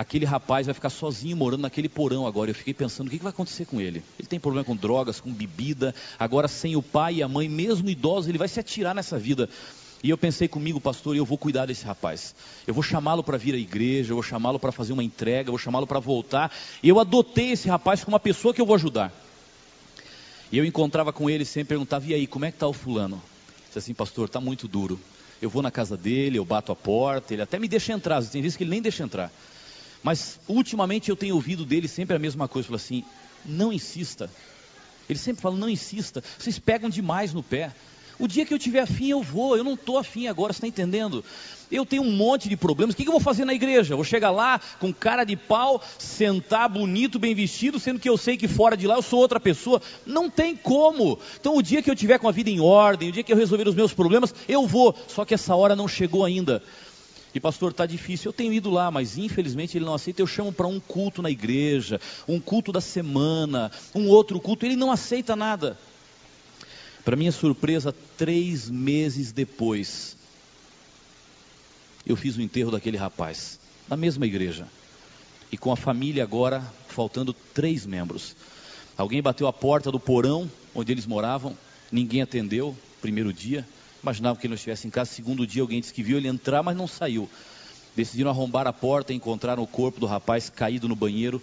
aquele 0.01 0.25
rapaz 0.25 0.65
vai 0.65 0.73
ficar 0.73 0.89
sozinho 0.89 1.37
morando 1.37 1.61
naquele 1.61 1.87
porão 1.87 2.25
agora. 2.25 2.49
Eu 2.49 2.55
fiquei 2.55 2.73
pensando, 2.73 3.07
o 3.07 3.09
que, 3.11 3.17
vai 3.17 3.29
acontecer 3.29 3.65
com 3.65 3.79
ele? 3.79 4.03
Ele 4.17 4.27
tem 4.27 4.39
problema 4.39 4.65
com 4.65 4.75
drogas, 4.75 5.19
com 5.19 5.31
bebida, 5.31 5.93
agora 6.17 6.47
sem 6.47 6.75
o 6.75 6.81
pai 6.81 7.15
e 7.15 7.23
a 7.23 7.27
mãe, 7.27 7.47
mesmo 7.47 7.89
idoso, 7.89 8.29
ele 8.29 8.37
vai 8.37 8.47
se 8.47 8.59
atirar 8.59 8.95
nessa 8.95 9.17
vida. 9.19 9.47
E 10.03 10.09
eu 10.09 10.17
pensei 10.17 10.47
comigo, 10.47 10.81
pastor, 10.81 11.15
eu 11.15 11.23
vou 11.23 11.37
cuidar 11.37 11.67
desse 11.67 11.85
rapaz. 11.85 12.33
Eu 12.65 12.73
vou 12.73 12.81
chamá-lo 12.81 13.23
para 13.23 13.37
vir 13.37 13.53
à 13.53 13.57
igreja, 13.57 14.11
eu 14.11 14.15
vou 14.15 14.23
chamá-lo 14.23 14.59
para 14.59 14.71
fazer 14.71 14.93
uma 14.93 15.03
entrega, 15.03 15.49
eu 15.49 15.51
vou 15.51 15.59
chamá-lo 15.59 15.85
para 15.85 15.99
voltar. 15.99 16.51
E 16.81 16.89
eu 16.89 16.99
adotei 16.99 17.51
esse 17.51 17.69
rapaz 17.69 18.03
como 18.03 18.15
uma 18.15 18.19
pessoa 18.19 18.53
que 18.53 18.59
eu 18.59 18.65
vou 18.65 18.75
ajudar. 18.75 19.13
E 20.51 20.57
eu 20.57 20.65
encontrava 20.65 21.13
com 21.13 21.29
ele 21.29 21.45
sempre 21.45 21.69
perguntava: 21.69 22.07
"E 22.07 22.15
aí, 22.15 22.25
como 22.25 22.45
é 22.45 22.49
que 22.49 22.55
está 22.55 22.67
o 22.67 22.73
fulano?" 22.73 23.21
Disse 23.67 23.77
assim, 23.77 23.93
pastor, 23.93 24.25
está 24.25 24.41
muito 24.41 24.67
duro. 24.67 24.99
Eu 25.39 25.49
vou 25.49 25.61
na 25.61 25.71
casa 25.71 25.95
dele, 25.95 26.39
eu 26.39 26.43
bato 26.43 26.71
a 26.71 26.75
porta, 26.75 27.33
ele 27.33 27.41
até 27.43 27.59
me 27.59 27.67
deixa 27.67 27.93
entrar. 27.93 28.21
Tem 28.23 28.41
vezes 28.41 28.57
que 28.57 28.63
ele 28.63 28.71
nem 28.71 28.81
deixa 28.81 29.03
entrar. 29.03 29.31
Mas 30.03 30.39
ultimamente 30.47 31.09
eu 31.09 31.15
tenho 31.15 31.35
ouvido 31.35 31.65
dele 31.65 31.87
sempre 31.87 32.15
a 32.15 32.19
mesma 32.19 32.47
coisa, 32.47 32.67
fala 32.67 32.77
assim: 32.77 33.03
"Não 33.45 33.71
insista." 33.71 34.29
Ele 35.09 35.19
sempre 35.19 35.41
fala: 35.41 35.55
"Não 35.55 35.69
insista. 35.69 36.23
Vocês 36.37 36.57
pegam 36.57 36.89
demais 36.89 37.33
no 37.33 37.43
pé." 37.43 37.71
O 38.21 38.27
dia 38.27 38.45
que 38.45 38.53
eu 38.53 38.59
tiver 38.59 38.81
afim, 38.81 39.09
eu 39.09 39.23
vou. 39.23 39.57
Eu 39.57 39.63
não 39.63 39.73
estou 39.73 39.97
afim 39.97 40.27
agora, 40.27 40.53
você 40.53 40.57
está 40.57 40.67
entendendo? 40.67 41.25
Eu 41.71 41.83
tenho 41.83 42.03
um 42.03 42.11
monte 42.11 42.47
de 42.47 42.55
problemas. 42.55 42.93
O 42.93 42.97
que, 42.97 43.07
eu 43.07 43.11
vou 43.11 43.19
fazer 43.19 43.45
na 43.45 43.53
igreja? 43.53 43.95
vou 43.95 44.05
chegar 44.05 44.29
lá 44.29 44.61
com 44.79 44.93
cara 44.93 45.23
de 45.23 45.35
pau, 45.35 45.81
sentar 45.97 46.69
bonito, 46.69 47.17
bem 47.17 47.33
vestido, 47.33 47.79
sendo 47.79 47.99
que 47.99 48.07
eu 48.07 48.17
sei 48.17 48.37
que 48.37 48.47
fora 48.47 48.77
de 48.77 48.85
lá 48.85 48.93
eu 48.93 49.01
sou 49.01 49.19
outra 49.19 49.39
pessoa. 49.39 49.81
Não 50.05 50.29
tem 50.29 50.55
como. 50.55 51.17
Então, 51.39 51.57
o 51.57 51.63
dia 51.63 51.81
que 51.81 51.89
eu 51.89 51.95
tiver 51.95 52.19
com 52.19 52.29
a 52.29 52.31
vida 52.31 52.51
em 52.51 52.59
ordem, 52.59 53.09
o 53.09 53.11
dia 53.11 53.23
que 53.23 53.33
eu 53.33 53.37
resolver 53.37 53.67
os 53.67 53.73
meus 53.73 53.91
problemas, 53.91 54.35
eu 54.47 54.67
vou. 54.67 54.95
Só 55.07 55.25
que 55.25 55.33
essa 55.33 55.55
hora 55.55 55.75
não 55.75 55.87
chegou 55.87 56.23
ainda. 56.23 56.61
E 57.34 57.39
pastor, 57.39 57.72
está 57.72 57.86
difícil. 57.86 58.30
Eu 58.30 58.34
tenho 58.34 58.54
ido 58.54 58.70
lá, 58.70 58.91
mas 58.91 59.17
infelizmente 59.17 59.78
ele 59.78 59.86
não 59.86 59.94
aceita. 59.94 60.22
Eu 60.22 60.28
chamo 60.28 60.52
para 60.52 60.67
um 60.67 60.80
culto 60.80 61.22
na 61.22 61.30
igreja, 61.30 62.00
um 62.28 62.39
culto 62.39 62.72
da 62.72 62.82
semana, 62.82 63.72
um 63.96 64.08
outro 64.08 64.39
culto. 64.39 64.65
Ele 64.65 64.76
não 64.76 64.91
aceita 64.91 65.36
nada. 65.36 65.78
Para 67.06 67.15
minha 67.15 67.32
surpresa, 67.32 67.96
três 68.17 68.70
meses 68.70 69.32
depois, 69.32 70.15
eu 72.06 72.15
fiz 72.15 72.38
o 72.38 72.41
enterro 72.41 72.72
daquele 72.72 72.98
rapaz, 72.98 73.60
na 73.89 73.98
mesma 73.98 74.26
igreja. 74.26 74.67
E 75.52 75.58
com 75.58 75.72
a 75.72 75.76
família 75.76 76.24
agora, 76.24 76.62
faltando 76.88 77.34
três 77.34 77.86
membros. 77.86 78.36
Alguém 78.98 79.22
bateu 79.22 79.48
a 79.48 79.54
porta 79.54 79.91
do 79.91 80.00
porão 80.00 80.50
onde 80.75 80.92
eles 80.92 81.06
moravam, 81.06 81.58
ninguém 81.92 82.21
atendeu, 82.21 82.77
primeiro 83.02 83.34
dia. 83.34 83.67
Imaginava 84.02 84.39
que 84.39 84.47
ele 84.47 84.52
não 84.52 84.56
estivesse 84.56 84.87
em 84.87 84.89
casa. 84.89 85.12
Segundo 85.12 85.45
dia, 85.45 85.62
alguém 85.62 85.79
disse 85.79 85.93
que 85.93 86.04
viu 86.04 86.17
ele 86.17 86.27
entrar, 86.27 86.63
mas 86.63 86.75
não 86.75 86.87
saiu. 86.87 87.29
Decidiram 87.95 88.29
arrombar 88.29 88.67
a 88.67 88.73
porta 88.73 89.13
e 89.13 89.15
encontraram 89.15 89.62
o 89.62 89.67
corpo 89.67 89.99
do 89.99 90.06
rapaz 90.06 90.49
caído 90.49 90.87
no 90.87 90.95
banheiro, 90.95 91.41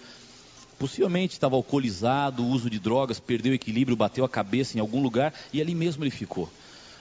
Possivelmente 0.78 1.32
estava 1.32 1.56
alcoolizado, 1.56 2.46
uso 2.46 2.70
de 2.70 2.78
drogas, 2.78 3.18
perdeu 3.18 3.50
o 3.50 3.54
equilíbrio, 3.54 3.96
bateu 3.96 4.24
a 4.24 4.28
cabeça 4.28 4.76
em 4.76 4.80
algum 4.80 5.02
lugar 5.02 5.34
e 5.52 5.60
ali 5.60 5.74
mesmo 5.74 6.04
ele 6.04 6.10
ficou. 6.10 6.48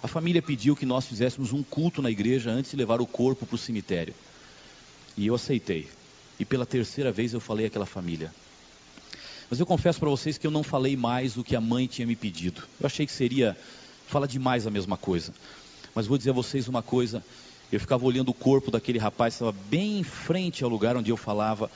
A 0.01 0.07
família 0.07 0.41
pediu 0.41 0.75
que 0.75 0.85
nós 0.85 1.05
fizéssemos 1.05 1.53
um 1.53 1.61
culto 1.61 2.01
na 2.01 2.09
igreja 2.09 2.49
antes 2.49 2.71
de 2.71 2.77
levar 2.77 2.99
o 2.99 3.05
corpo 3.05 3.45
para 3.45 3.55
o 3.55 3.57
cemitério. 3.57 4.15
E 5.15 5.27
eu 5.27 5.35
aceitei. 5.35 5.87
E 6.39 6.45
pela 6.45 6.65
terceira 6.65 7.11
vez 7.11 7.33
eu 7.33 7.39
falei 7.39 7.67
àquela 7.67 7.85
família. 7.85 8.33
Mas 9.49 9.59
eu 9.59 9.65
confesso 9.65 9.99
para 9.99 10.09
vocês 10.09 10.37
que 10.39 10.45
eu 10.45 10.51
não 10.51 10.63
falei 10.63 10.95
mais 10.95 11.35
do 11.35 11.43
que 11.43 11.55
a 11.55 11.61
mãe 11.61 11.85
tinha 11.85 12.07
me 12.07 12.15
pedido. 12.15 12.63
Eu 12.79 12.87
achei 12.87 13.05
que 13.05 13.11
seria 13.11 13.55
falar 14.07 14.25
demais 14.25 14.65
a 14.65 14.71
mesma 14.71 14.97
coisa. 14.97 15.33
Mas 15.93 16.07
vou 16.07 16.17
dizer 16.17 16.31
a 16.31 16.33
vocês 16.33 16.67
uma 16.67 16.81
coisa: 16.81 17.23
Eu 17.71 17.79
ficava 17.79 18.05
olhando 18.05 18.29
o 18.29 18.33
corpo 18.33 18.71
daquele 18.71 18.97
rapaz, 18.97 19.35
estava 19.35 19.51
bem 19.51 19.99
em 19.99 20.03
frente 20.03 20.63
ao 20.63 20.69
lugar 20.69 20.97
onde 20.97 21.11
eu 21.11 21.17
falava. 21.17 21.69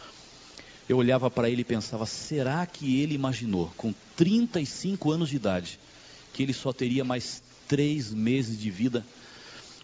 Eu 0.89 0.97
olhava 0.97 1.29
para 1.29 1.49
ele 1.49 1.61
e 1.61 1.65
pensava: 1.65 2.05
será 2.05 2.65
que 2.65 2.99
ele 3.01 3.13
imaginou, 3.13 3.71
com 3.77 3.93
35 4.15 5.11
anos 5.11 5.29
de 5.29 5.35
idade, 5.35 5.79
que 6.33 6.41
ele 6.41 6.53
só 6.53 6.73
teria 6.73 7.03
mais 7.03 7.43
três 7.67 8.13
meses 8.13 8.59
de 8.59 8.71
vida? 8.71 9.05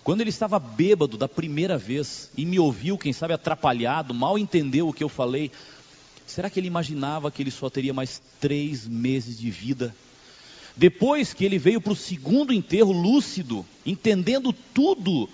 Quando 0.03 0.21
ele 0.21 0.29
estava 0.29 0.57
bêbado 0.57 1.17
da 1.17 1.27
primeira 1.27 1.77
vez 1.77 2.29
e 2.37 2.45
me 2.45 2.57
ouviu, 2.57 2.97
quem 2.97 3.11
sabe 3.11 3.33
atrapalhado, 3.33 4.13
mal 4.13 4.39
entendeu 4.39 4.87
o 4.87 4.93
que 4.93 5.03
eu 5.03 5.09
falei, 5.09 5.51
será 6.25 6.49
que 6.49 6.59
ele 6.59 6.67
imaginava 6.67 7.29
que 7.29 7.43
ele 7.43 7.51
só 7.51 7.69
teria 7.69 7.93
mais 7.93 8.21
três 8.39 8.87
meses 8.87 9.37
de 9.37 9.51
vida? 9.51 9.93
Depois 10.77 11.33
que 11.33 11.43
ele 11.43 11.57
veio 11.57 11.81
para 11.81 11.93
o 11.93 11.95
segundo 11.95 12.53
enterro 12.53 12.91
lúcido, 12.91 13.65
entendendo 13.85 14.53
tudo, 14.73 15.27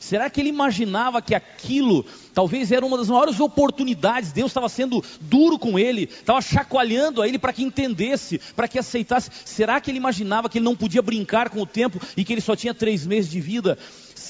Será 0.00 0.30
que 0.30 0.40
ele 0.40 0.48
imaginava 0.48 1.20
que 1.20 1.34
aquilo 1.34 2.06
talvez 2.32 2.72
era 2.72 2.86
uma 2.86 2.96
das 2.96 3.08
maiores 3.08 3.38
oportunidades? 3.38 4.32
Deus 4.32 4.50
estava 4.50 4.66
sendo 4.66 5.04
duro 5.20 5.58
com 5.58 5.78
ele, 5.78 6.04
estava 6.04 6.40
chacoalhando 6.40 7.20
a 7.20 7.28
ele 7.28 7.38
para 7.38 7.52
que 7.52 7.62
entendesse, 7.62 8.40
para 8.56 8.66
que 8.66 8.78
aceitasse. 8.78 9.30
Será 9.44 9.78
que 9.78 9.90
ele 9.90 9.98
imaginava 9.98 10.48
que 10.48 10.56
ele 10.56 10.64
não 10.64 10.74
podia 10.74 11.02
brincar 11.02 11.50
com 11.50 11.60
o 11.60 11.66
tempo 11.66 12.00
e 12.16 12.24
que 12.24 12.32
ele 12.32 12.40
só 12.40 12.56
tinha 12.56 12.72
três 12.72 13.06
meses 13.06 13.30
de 13.30 13.42
vida? 13.42 13.76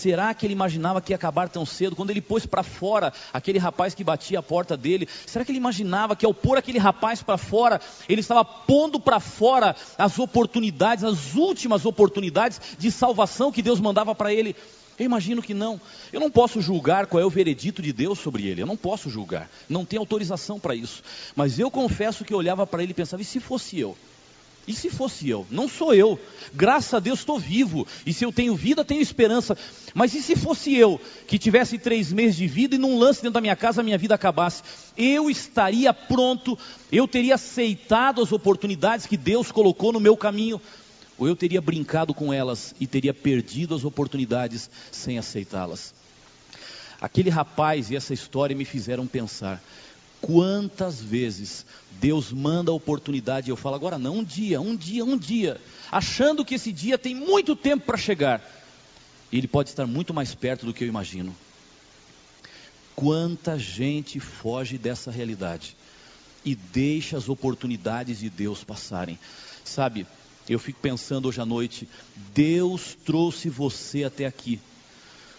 Será 0.00 0.32
que 0.32 0.46
ele 0.46 0.54
imaginava 0.54 0.98
que 1.02 1.12
ia 1.12 1.16
acabar 1.16 1.50
tão 1.50 1.66
cedo? 1.66 1.94
Quando 1.94 2.08
ele 2.08 2.22
pôs 2.22 2.46
para 2.46 2.62
fora 2.62 3.12
aquele 3.34 3.58
rapaz 3.58 3.94
que 3.94 4.02
batia 4.02 4.38
a 4.38 4.42
porta 4.42 4.74
dele, 4.74 5.06
será 5.26 5.44
que 5.44 5.50
ele 5.50 5.58
imaginava 5.58 6.16
que 6.16 6.24
ao 6.24 6.32
pôr 6.32 6.56
aquele 6.56 6.78
rapaz 6.78 7.22
para 7.22 7.36
fora, 7.36 7.78
ele 8.08 8.22
estava 8.22 8.42
pondo 8.42 8.98
para 8.98 9.20
fora 9.20 9.76
as 9.98 10.18
oportunidades, 10.18 11.04
as 11.04 11.34
últimas 11.34 11.84
oportunidades 11.84 12.58
de 12.78 12.90
salvação 12.90 13.52
que 13.52 13.60
Deus 13.60 13.78
mandava 13.78 14.14
para 14.14 14.32
ele? 14.32 14.56
Eu 14.98 15.04
imagino 15.04 15.42
que 15.42 15.52
não. 15.52 15.78
Eu 16.10 16.18
não 16.18 16.30
posso 16.30 16.62
julgar 16.62 17.06
qual 17.06 17.22
é 17.22 17.26
o 17.26 17.30
veredito 17.30 17.82
de 17.82 17.92
Deus 17.92 18.18
sobre 18.18 18.46
ele. 18.46 18.62
Eu 18.62 18.66
não 18.66 18.78
posso 18.78 19.10
julgar. 19.10 19.50
Não 19.68 19.84
tenho 19.84 20.00
autorização 20.00 20.58
para 20.58 20.74
isso. 20.74 21.02
Mas 21.36 21.58
eu 21.58 21.70
confesso 21.70 22.24
que 22.24 22.32
eu 22.32 22.38
olhava 22.38 22.66
para 22.66 22.82
ele 22.82 22.92
e 22.92 22.94
pensava: 22.94 23.20
e 23.20 23.24
se 23.24 23.38
fosse 23.38 23.78
eu? 23.78 23.94
E 24.66 24.72
se 24.72 24.90
fosse 24.90 25.28
eu? 25.28 25.46
Não 25.50 25.68
sou 25.68 25.94
eu. 25.94 26.18
Graças 26.54 26.94
a 26.94 27.00
Deus 27.00 27.20
estou 27.20 27.38
vivo. 27.38 27.86
E 28.04 28.12
se 28.12 28.24
eu 28.24 28.32
tenho 28.32 28.54
vida, 28.54 28.84
tenho 28.84 29.00
esperança. 29.00 29.56
Mas 29.94 30.14
e 30.14 30.22
se 30.22 30.36
fosse 30.36 30.74
eu 30.74 31.00
que 31.26 31.38
tivesse 31.38 31.78
três 31.78 32.12
meses 32.12 32.36
de 32.36 32.46
vida 32.46 32.74
e 32.76 32.78
num 32.78 32.98
lance 32.98 33.20
dentro 33.20 33.34
da 33.34 33.40
minha 33.40 33.56
casa 33.56 33.80
a 33.80 33.84
minha 33.84 33.98
vida 33.98 34.14
acabasse? 34.14 34.62
Eu 34.96 35.28
estaria 35.30 35.92
pronto, 35.92 36.58
eu 36.92 37.08
teria 37.08 37.34
aceitado 37.34 38.22
as 38.22 38.32
oportunidades 38.32 39.06
que 39.06 39.16
Deus 39.16 39.50
colocou 39.50 39.92
no 39.92 40.00
meu 40.00 40.16
caminho 40.16 40.60
ou 41.20 41.28
eu 41.28 41.36
teria 41.36 41.60
brincado 41.60 42.14
com 42.14 42.32
elas 42.32 42.74
e 42.80 42.86
teria 42.86 43.12
perdido 43.12 43.74
as 43.74 43.84
oportunidades 43.84 44.70
sem 44.90 45.18
aceitá-las. 45.18 45.92
Aquele 46.98 47.28
rapaz 47.28 47.90
e 47.90 47.96
essa 47.96 48.14
história 48.14 48.56
me 48.56 48.64
fizeram 48.64 49.06
pensar. 49.06 49.62
Quantas 50.20 51.00
vezes 51.00 51.64
Deus 51.92 52.30
manda 52.32 52.70
a 52.70 52.74
oportunidade 52.74 53.48
e 53.48 53.52
eu 53.52 53.56
falo, 53.56 53.74
agora 53.74 53.98
não, 53.98 54.18
um 54.18 54.24
dia, 54.24 54.60
um 54.60 54.76
dia, 54.76 55.04
um 55.04 55.16
dia, 55.16 55.60
achando 55.90 56.44
que 56.44 56.54
esse 56.54 56.72
dia 56.72 56.98
tem 56.98 57.14
muito 57.14 57.56
tempo 57.56 57.86
para 57.86 57.96
chegar. 57.96 58.42
E 59.32 59.38
ele 59.38 59.48
pode 59.48 59.70
estar 59.70 59.86
muito 59.86 60.12
mais 60.12 60.34
perto 60.34 60.66
do 60.66 60.74
que 60.74 60.84
eu 60.84 60.88
imagino. 60.88 61.34
Quanta 62.94 63.58
gente 63.58 64.20
foge 64.20 64.76
dessa 64.76 65.10
realidade 65.10 65.76
e 66.44 66.54
deixa 66.54 67.16
as 67.16 67.28
oportunidades 67.28 68.18
de 68.18 68.28
Deus 68.28 68.64
passarem. 68.64 69.18
Sabe, 69.64 70.06
eu 70.48 70.58
fico 70.58 70.80
pensando 70.80 71.28
hoje 71.28 71.40
à 71.40 71.46
noite, 71.46 71.88
Deus 72.34 72.96
trouxe 73.04 73.48
você 73.48 74.04
até 74.04 74.26
aqui, 74.26 74.60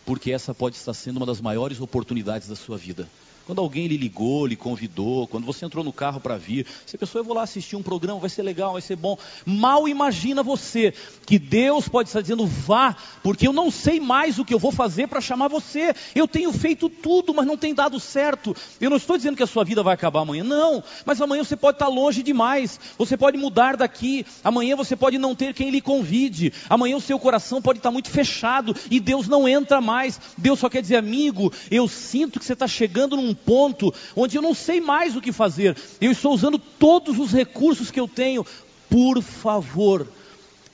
porque 0.06 0.32
essa 0.32 0.54
pode 0.54 0.76
estar 0.76 0.94
sendo 0.94 1.18
uma 1.18 1.26
das 1.26 1.42
maiores 1.42 1.82
oportunidades 1.82 2.48
da 2.48 2.56
sua 2.56 2.78
vida. 2.78 3.08
Quando 3.52 3.60
alguém 3.60 3.86
lhe 3.86 3.98
ligou, 3.98 4.48
lhe 4.48 4.56
convidou, 4.56 5.28
quando 5.28 5.46
você 5.46 5.66
entrou 5.66 5.84
no 5.84 5.92
carro 5.92 6.22
para 6.22 6.38
vir, 6.38 6.66
a 6.88 6.98
pessoa, 6.98 7.20
eu 7.20 7.26
vou 7.26 7.36
lá 7.36 7.44
assistir 7.44 7.76
um 7.76 7.84
programa, 7.84 8.18
vai 8.18 8.30
ser 8.30 8.44
legal, 8.44 8.72
vai 8.72 8.82
ser 8.82 8.96
bom. 8.96 9.18
Mal 9.46 9.90
imagina 9.90 10.42
você 10.42 10.94
que 11.26 11.38
Deus 11.38 11.90
pode 11.90 12.08
estar 12.08 12.22
dizendo, 12.22 12.48
vá, 12.48 12.96
porque 13.22 13.46
eu 13.46 13.52
não 13.52 13.70
sei 13.70 14.00
mais 14.00 14.40
o 14.40 14.46
que 14.46 14.54
eu 14.54 14.60
vou 14.60 14.72
fazer 14.72 15.08
para 15.08 15.20
chamar 15.20 15.50
você. 15.50 15.94
Eu 16.16 16.30
tenho 16.30 16.54
feito 16.54 16.88
tudo, 16.88 17.34
mas 17.34 17.46
não 17.46 17.58
tem 17.58 17.74
dado 17.74 18.00
certo. 18.00 18.56
Eu 18.80 18.90
não 18.90 18.96
estou 18.96 19.18
dizendo 19.18 19.36
que 19.36 19.44
a 19.44 19.48
sua 19.48 19.66
vida 19.66 19.84
vai 19.84 19.96
acabar 19.96 20.22
amanhã, 20.22 20.46
não. 20.46 20.82
Mas 21.06 21.20
amanhã 21.20 21.44
você 21.44 21.58
pode 21.58 21.76
estar 21.76 21.90
longe 21.90 22.24
demais. 22.24 22.80
Você 22.98 23.18
pode 23.18 23.38
mudar 23.38 23.76
daqui. 23.76 24.26
Amanhã 24.46 24.78
você 24.78 24.96
pode 24.96 25.18
não 25.18 25.36
ter 25.36 25.54
quem 25.54 25.72
lhe 25.72 25.82
convide. 25.82 26.54
Amanhã 26.70 26.96
o 26.96 27.02
seu 27.02 27.20
coração 27.20 27.62
pode 27.62 27.80
estar 27.80 27.92
muito 27.92 28.10
fechado 28.10 28.74
e 28.90 28.98
Deus 28.98 29.28
não 29.28 29.46
entra 29.46 29.82
mais. 29.82 30.22
Deus 30.38 30.58
só 30.58 30.70
quer 30.70 30.82
dizer, 30.82 30.96
amigo, 30.96 31.52
eu 31.70 31.86
sinto 31.90 32.40
que 32.40 32.46
você 32.46 32.54
está 32.54 32.66
chegando 32.66 33.18
num 33.18 33.41
ponto 33.46 33.94
onde 34.16 34.38
eu 34.38 34.42
não 34.42 34.54
sei 34.54 34.80
mais 34.82 35.16
o 35.16 35.22
que 35.22 35.32
fazer. 35.32 35.76
Eu 36.00 36.12
estou 36.12 36.34
usando 36.34 36.58
todos 36.58 37.20
os 37.20 37.32
recursos 37.32 37.92
que 37.92 38.00
eu 38.00 38.08
tenho. 38.08 38.46
Por 38.90 39.22
favor, 39.22 40.08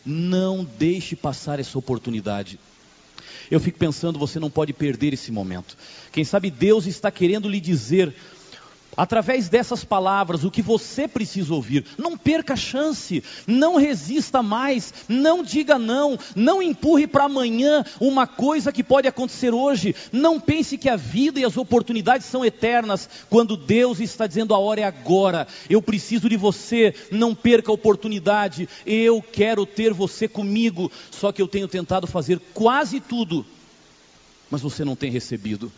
não 0.06 0.68
deixe 0.78 1.16
passar 1.16 1.60
essa 1.60 1.78
oportunidade. 1.78 2.60
Eu 3.50 3.60
fico 3.60 3.80
pensando, 3.80 4.20
você 4.20 4.40
não 4.40 4.50
pode 4.50 4.74
perder 4.74 5.14
esse 5.14 5.32
momento. 5.32 5.78
Quem 6.12 6.24
sabe 6.24 6.52
Deus 6.52 6.86
está 6.86 7.10
querendo 7.10 7.48
lhe 7.48 7.60
dizer 7.60 8.14
através 8.98 9.48
dessas 9.48 9.86
palavras, 9.86 10.44
o 10.44 10.50
que 10.50 10.64
você 10.64 11.08
precisa 11.08 11.54
ouvir. 11.54 11.86
Não 11.98 12.18
perca 12.18 12.54
a 12.54 12.58
chance, 12.58 13.24
não 13.46 13.76
resista 13.76 14.42
mais, 14.42 14.92
não 15.08 15.44
diga 15.44 15.78
não, 15.78 16.18
não 16.36 16.62
empurre 16.62 17.06
para 17.06 17.26
amanhã 17.26 17.86
uma 18.02 18.26
coisa 18.26 18.72
que 18.72 18.84
pode 18.84 19.08
acontecer 19.08 19.54
hoje. 19.54 19.96
Não 20.12 20.40
pense 20.40 20.78
que 20.78 20.90
a 20.90 20.96
vida 20.96 21.40
e 21.40 21.46
as 21.46 21.56
oportunidades 21.56 22.26
são 22.26 22.44
eternas, 22.44 23.08
quando 23.30 23.56
Deus 23.56 24.00
está 24.00 24.26
dizendo 24.26 24.56
a 24.56 24.58
hora 24.58 24.82
é 24.82 24.84
agora. 24.84 25.48
Eu 25.70 25.82
preciso 25.82 26.28
de 26.28 26.36
você, 26.36 26.96
não 27.12 27.36
perca 27.36 27.72
a 27.72 27.76
oportunidade. 27.76 28.68
Eu 28.86 29.22
quero 29.22 29.66
ter 29.66 29.94
você 29.94 30.28
comigo, 30.28 30.92
só 31.12 31.32
que 31.32 31.42
eu 31.42 31.48
tenho 31.48 31.68
tentado 31.68 32.08
fazer 32.08 32.42
quase 32.54 33.00
tudo, 33.00 33.46
mas 34.50 34.62
você 34.62 34.84
não 34.84 34.96
tem 34.96 35.12
recebido. 35.12 35.72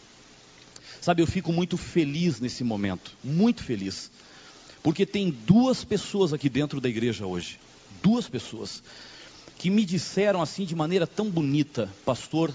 Sabe, 1.01 1.21
eu 1.21 1.27
fico 1.27 1.53
muito 1.53 1.77
feliz 1.77 2.41
nesse 2.41 2.63
momento, 2.63 3.15
muito 3.23 3.63
feliz, 3.63 4.11
porque 4.83 5.05
tem 5.05 5.29
duas 5.29 5.83
pessoas 5.83 6.33
aqui 6.33 6.49
dentro 6.49 6.81
da 6.81 6.89
igreja 6.89 7.25
hoje, 7.25 7.57
duas 8.03 8.27
pessoas, 8.27 8.83
que 9.57 9.69
me 9.69 9.85
disseram 9.85 10.41
assim 10.41 10.65
de 10.65 10.75
maneira 10.75 11.07
tão 11.07 11.29
bonita: 11.29 11.89
Pastor, 12.05 12.53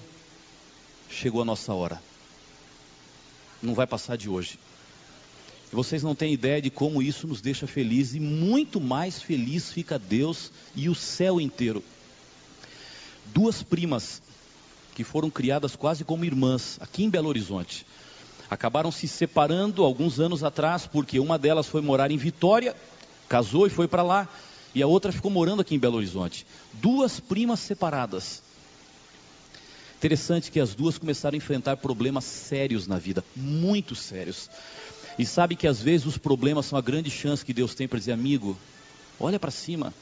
chegou 1.09 1.41
a 1.41 1.45
nossa 1.45 1.73
hora, 1.73 2.01
não 3.63 3.75
vai 3.75 3.87
passar 3.87 4.17
de 4.17 4.29
hoje. 4.29 4.59
E 5.73 5.75
vocês 5.75 6.03
não 6.03 6.15
têm 6.15 6.35
ideia 6.35 6.61
de 6.61 6.69
como 6.69 7.03
isso 7.03 7.27
nos 7.27 7.41
deixa 7.41 7.67
felizes, 7.67 8.15
e 8.15 8.21
muito 8.21 8.79
mais 8.79 9.23
feliz 9.23 9.73
fica 9.73 9.99
Deus 9.99 10.53
e 10.77 10.91
o 10.91 10.95
céu 10.95 11.41
inteiro. 11.41 11.83
Duas 13.33 13.63
primas 13.63 14.21
que 14.95 15.03
foram 15.03 15.31
criadas 15.31 15.75
quase 15.75 16.05
como 16.05 16.27
irmãs 16.27 16.77
aqui 16.79 17.03
em 17.03 17.11
Belo 17.11 17.29
Horizonte 17.29 17.87
acabaram 18.55 18.91
se 18.91 19.07
separando 19.07 19.85
alguns 19.85 20.19
anos 20.19 20.43
atrás, 20.43 20.87
porque 20.87 21.21
uma 21.21 21.39
delas 21.39 21.67
foi 21.67 21.81
morar 21.81 22.11
em 22.11 22.17
Vitória, 22.17 22.75
casou 23.29 23.67
e 23.67 23.71
foi 23.71 23.87
para 23.87 24.03
lá, 24.03 24.29
e 24.75 24.83
a 24.83 24.87
outra 24.87 25.13
ficou 25.13 25.31
morando 25.31 25.61
aqui 25.61 25.75
em 25.75 25.79
Belo 25.79 25.97
Horizonte. 25.97 26.47
Duas 26.73 27.21
primas 27.21 27.61
separadas. 27.61 28.43
Interessante 29.97 30.51
que 30.51 30.61
as 30.61 30.75
duas 30.75 30.99
começaram 30.99 31.35
a 31.35 31.39
enfrentar 31.39 31.77
problemas 31.77 32.25
sérios 32.25 32.87
na 32.87 32.99
vida, 32.99 33.25
muito 33.35 33.95
sérios. 33.95 34.51
E 35.19 35.25
sabe 35.25 35.57
que 35.57 35.67
às 35.67 35.81
vezes 35.81 36.07
os 36.07 36.19
problemas 36.19 36.67
são 36.67 36.79
a 36.79 36.83
grande 36.83 37.11
chance 37.11 37.45
que 37.45 37.55
Deus 37.55 37.75
tem 37.75 37.87
para 37.87 37.99
dizer, 37.99 38.13
amigo, 38.13 38.57
olha 39.19 39.39
para 39.39 39.51
cima. 39.51 39.95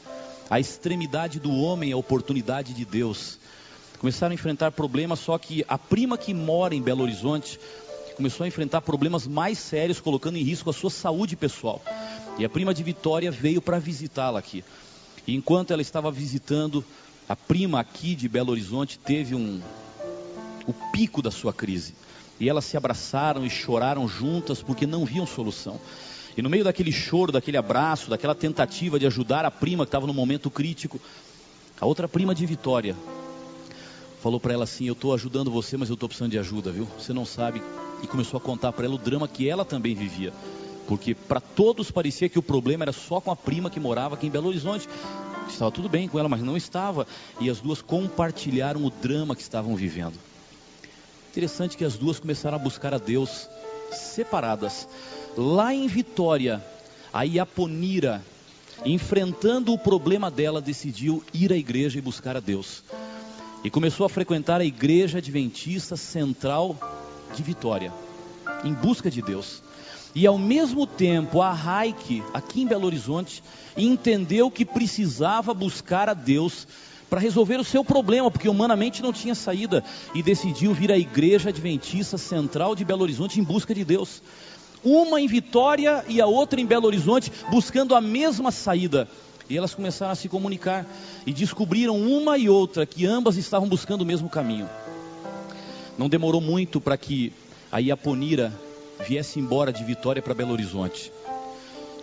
A 0.50 0.58
extremidade 0.58 1.38
do 1.38 1.52
homem 1.52 1.90
é 1.90 1.94
a 1.94 1.98
oportunidade 1.98 2.72
de 2.72 2.84
Deus. 2.84 3.38
Começaram 3.98 4.32
a 4.32 4.34
enfrentar 4.34 4.72
problemas, 4.72 5.20
só 5.20 5.38
que 5.38 5.64
a 5.68 5.78
prima 5.78 6.18
que 6.18 6.34
mora 6.34 6.74
em 6.74 6.82
Belo 6.82 7.04
Horizonte 7.04 7.60
começou 8.14 8.44
a 8.44 8.48
enfrentar 8.48 8.80
problemas 8.80 9.26
mais 9.26 9.58
sérios, 9.58 10.00
colocando 10.00 10.36
em 10.36 10.42
risco 10.42 10.70
a 10.70 10.72
sua 10.72 10.90
saúde 10.90 11.36
pessoal. 11.36 11.82
E 12.38 12.44
a 12.44 12.48
prima 12.48 12.72
de 12.72 12.82
Vitória 12.82 13.30
veio 13.30 13.60
para 13.60 13.78
visitá-la 13.78 14.38
aqui. 14.38 14.64
E 15.26 15.34
enquanto 15.34 15.72
ela 15.72 15.82
estava 15.82 16.10
visitando, 16.10 16.84
a 17.28 17.36
prima 17.36 17.80
aqui 17.80 18.14
de 18.14 18.28
Belo 18.28 18.50
Horizonte 18.50 18.98
teve 18.98 19.34
um 19.34 19.60
o 20.66 20.72
pico 20.92 21.20
da 21.20 21.30
sua 21.30 21.52
crise. 21.52 21.94
E 22.38 22.48
elas 22.48 22.64
se 22.64 22.76
abraçaram 22.76 23.44
e 23.44 23.50
choraram 23.50 24.08
juntas 24.08 24.62
porque 24.62 24.86
não 24.86 25.04
viam 25.04 25.26
solução. 25.26 25.80
E 26.36 26.42
no 26.42 26.48
meio 26.48 26.64
daquele 26.64 26.90
choro, 26.90 27.30
daquele 27.30 27.56
abraço, 27.56 28.08
daquela 28.08 28.34
tentativa 28.34 28.98
de 28.98 29.06
ajudar 29.06 29.44
a 29.44 29.50
prima 29.50 29.84
que 29.84 29.88
estava 29.88 30.06
no 30.06 30.14
momento 30.14 30.50
crítico, 30.50 31.00
a 31.80 31.86
outra 31.86 32.08
prima 32.08 32.34
de 32.34 32.46
Vitória 32.46 32.96
falou 34.22 34.40
para 34.40 34.54
ela 34.54 34.64
assim: 34.64 34.86
Eu 34.86 34.94
estou 34.94 35.12
ajudando 35.12 35.50
você, 35.50 35.76
mas 35.76 35.88
eu 35.88 35.94
estou 35.94 36.08
precisando 36.08 36.30
de 36.30 36.38
ajuda, 36.38 36.70
viu? 36.70 36.88
Você 36.98 37.12
não 37.12 37.26
sabe 37.26 37.62
e 38.02 38.06
começou 38.06 38.38
a 38.38 38.40
contar 38.40 38.72
para 38.72 38.84
ela 38.84 38.94
o 38.94 38.98
drama 38.98 39.28
que 39.28 39.48
ela 39.48 39.64
também 39.64 39.94
vivia. 39.94 40.32
Porque 40.86 41.14
para 41.14 41.40
todos 41.40 41.90
parecia 41.90 42.28
que 42.28 42.38
o 42.38 42.42
problema 42.42 42.84
era 42.84 42.92
só 42.92 43.20
com 43.20 43.30
a 43.30 43.36
prima 43.36 43.70
que 43.70 43.80
morava 43.80 44.14
aqui 44.14 44.26
em 44.26 44.30
Belo 44.30 44.48
Horizonte. 44.48 44.88
Estava 45.48 45.70
tudo 45.70 45.88
bem 45.88 46.08
com 46.08 46.18
ela, 46.18 46.28
mas 46.28 46.42
não 46.42 46.56
estava. 46.56 47.06
E 47.40 47.48
as 47.48 47.60
duas 47.60 47.80
compartilharam 47.80 48.84
o 48.84 48.90
drama 48.90 49.36
que 49.36 49.42
estavam 49.42 49.76
vivendo. 49.76 50.18
Interessante 51.30 51.76
que 51.76 51.84
as 51.84 51.96
duas 51.96 52.18
começaram 52.18 52.56
a 52.56 52.60
buscar 52.60 52.92
a 52.92 52.98
Deus 52.98 53.48
separadas. 53.90 54.88
Lá 55.36 55.72
em 55.72 55.86
Vitória, 55.86 56.62
a 57.12 57.22
Iaponira, 57.22 58.22
enfrentando 58.84 59.72
o 59.72 59.78
problema 59.78 60.30
dela, 60.30 60.60
decidiu 60.60 61.22
ir 61.32 61.52
à 61.52 61.56
igreja 61.56 61.98
e 61.98 62.02
buscar 62.02 62.36
a 62.36 62.40
Deus. 62.40 62.82
E 63.64 63.70
começou 63.70 64.04
a 64.04 64.08
frequentar 64.08 64.60
a 64.60 64.64
igreja 64.64 65.18
adventista 65.18 65.96
central 65.96 66.76
de 67.32 67.42
Vitória, 67.42 67.92
em 68.64 68.72
busca 68.72 69.10
de 69.10 69.22
Deus. 69.22 69.62
E 70.14 70.26
ao 70.26 70.36
mesmo 70.36 70.86
tempo, 70.86 71.40
a 71.40 71.52
Raik, 71.52 72.22
aqui 72.34 72.62
em 72.62 72.66
Belo 72.66 72.86
Horizonte, 72.86 73.42
entendeu 73.76 74.50
que 74.50 74.64
precisava 74.64 75.54
buscar 75.54 76.08
a 76.08 76.14
Deus 76.14 76.66
para 77.08 77.20
resolver 77.20 77.58
o 77.60 77.64
seu 77.64 77.84
problema, 77.84 78.30
porque 78.30 78.48
humanamente 78.48 79.02
não 79.02 79.12
tinha 79.12 79.34
saída, 79.34 79.84
e 80.14 80.22
decidiu 80.22 80.72
vir 80.72 80.90
à 80.90 80.98
Igreja 80.98 81.50
Adventista 81.50 82.16
Central 82.16 82.74
de 82.74 82.84
Belo 82.84 83.02
Horizonte 83.02 83.40
em 83.40 83.42
busca 83.42 83.74
de 83.74 83.84
Deus. 83.84 84.22
Uma 84.84 85.20
em 85.20 85.26
Vitória 85.26 86.04
e 86.08 86.20
a 86.20 86.26
outra 86.26 86.60
em 86.60 86.66
Belo 86.66 86.86
Horizonte, 86.86 87.32
buscando 87.50 87.94
a 87.94 88.00
mesma 88.00 88.50
saída. 88.50 89.08
E 89.48 89.56
elas 89.56 89.74
começaram 89.74 90.12
a 90.12 90.16
se 90.16 90.28
comunicar 90.28 90.86
e 91.26 91.32
descobriram 91.32 91.98
uma 91.98 92.38
e 92.38 92.48
outra 92.48 92.86
que 92.86 93.06
ambas 93.06 93.36
estavam 93.36 93.68
buscando 93.68 94.02
o 94.02 94.06
mesmo 94.06 94.28
caminho. 94.28 94.68
Não 95.98 96.08
demorou 96.08 96.40
muito 96.40 96.80
para 96.80 96.96
que 96.96 97.32
a 97.70 97.78
Iaponira 97.78 98.52
viesse 99.06 99.38
embora 99.38 99.72
de 99.72 99.84
Vitória 99.84 100.22
para 100.22 100.34
Belo 100.34 100.52
Horizonte. 100.52 101.12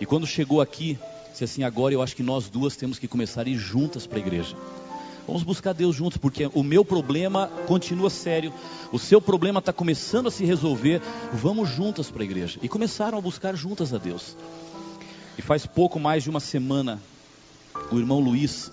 E 0.00 0.06
quando 0.06 0.26
chegou 0.26 0.60
aqui, 0.60 0.98
disse 1.30 1.44
assim: 1.44 1.64
agora 1.64 1.92
eu 1.94 2.02
acho 2.02 2.16
que 2.16 2.22
nós 2.22 2.48
duas 2.48 2.76
temos 2.76 2.98
que 2.98 3.08
começar 3.08 3.46
a 3.46 3.50
ir 3.50 3.56
juntas 3.56 4.06
para 4.06 4.18
a 4.18 4.20
igreja. 4.20 4.56
Vamos 5.26 5.42
buscar 5.42 5.72
Deus 5.72 5.94
juntos, 5.94 6.18
porque 6.18 6.50
o 6.54 6.62
meu 6.62 6.84
problema 6.84 7.46
continua 7.66 8.10
sério, 8.10 8.52
o 8.90 8.98
seu 8.98 9.20
problema 9.20 9.60
está 9.60 9.72
começando 9.72 10.26
a 10.26 10.30
se 10.30 10.44
resolver. 10.44 11.00
Vamos 11.32 11.68
juntas 11.68 12.10
para 12.10 12.22
a 12.22 12.24
igreja. 12.24 12.58
E 12.62 12.68
começaram 12.68 13.18
a 13.18 13.20
buscar 13.20 13.54
juntas 13.54 13.94
a 13.94 13.98
Deus. 13.98 14.36
E 15.38 15.42
faz 15.42 15.66
pouco 15.66 16.00
mais 16.00 16.24
de 16.24 16.30
uma 16.30 16.40
semana, 16.40 17.00
o 17.92 17.98
irmão 17.98 18.18
Luiz, 18.18 18.72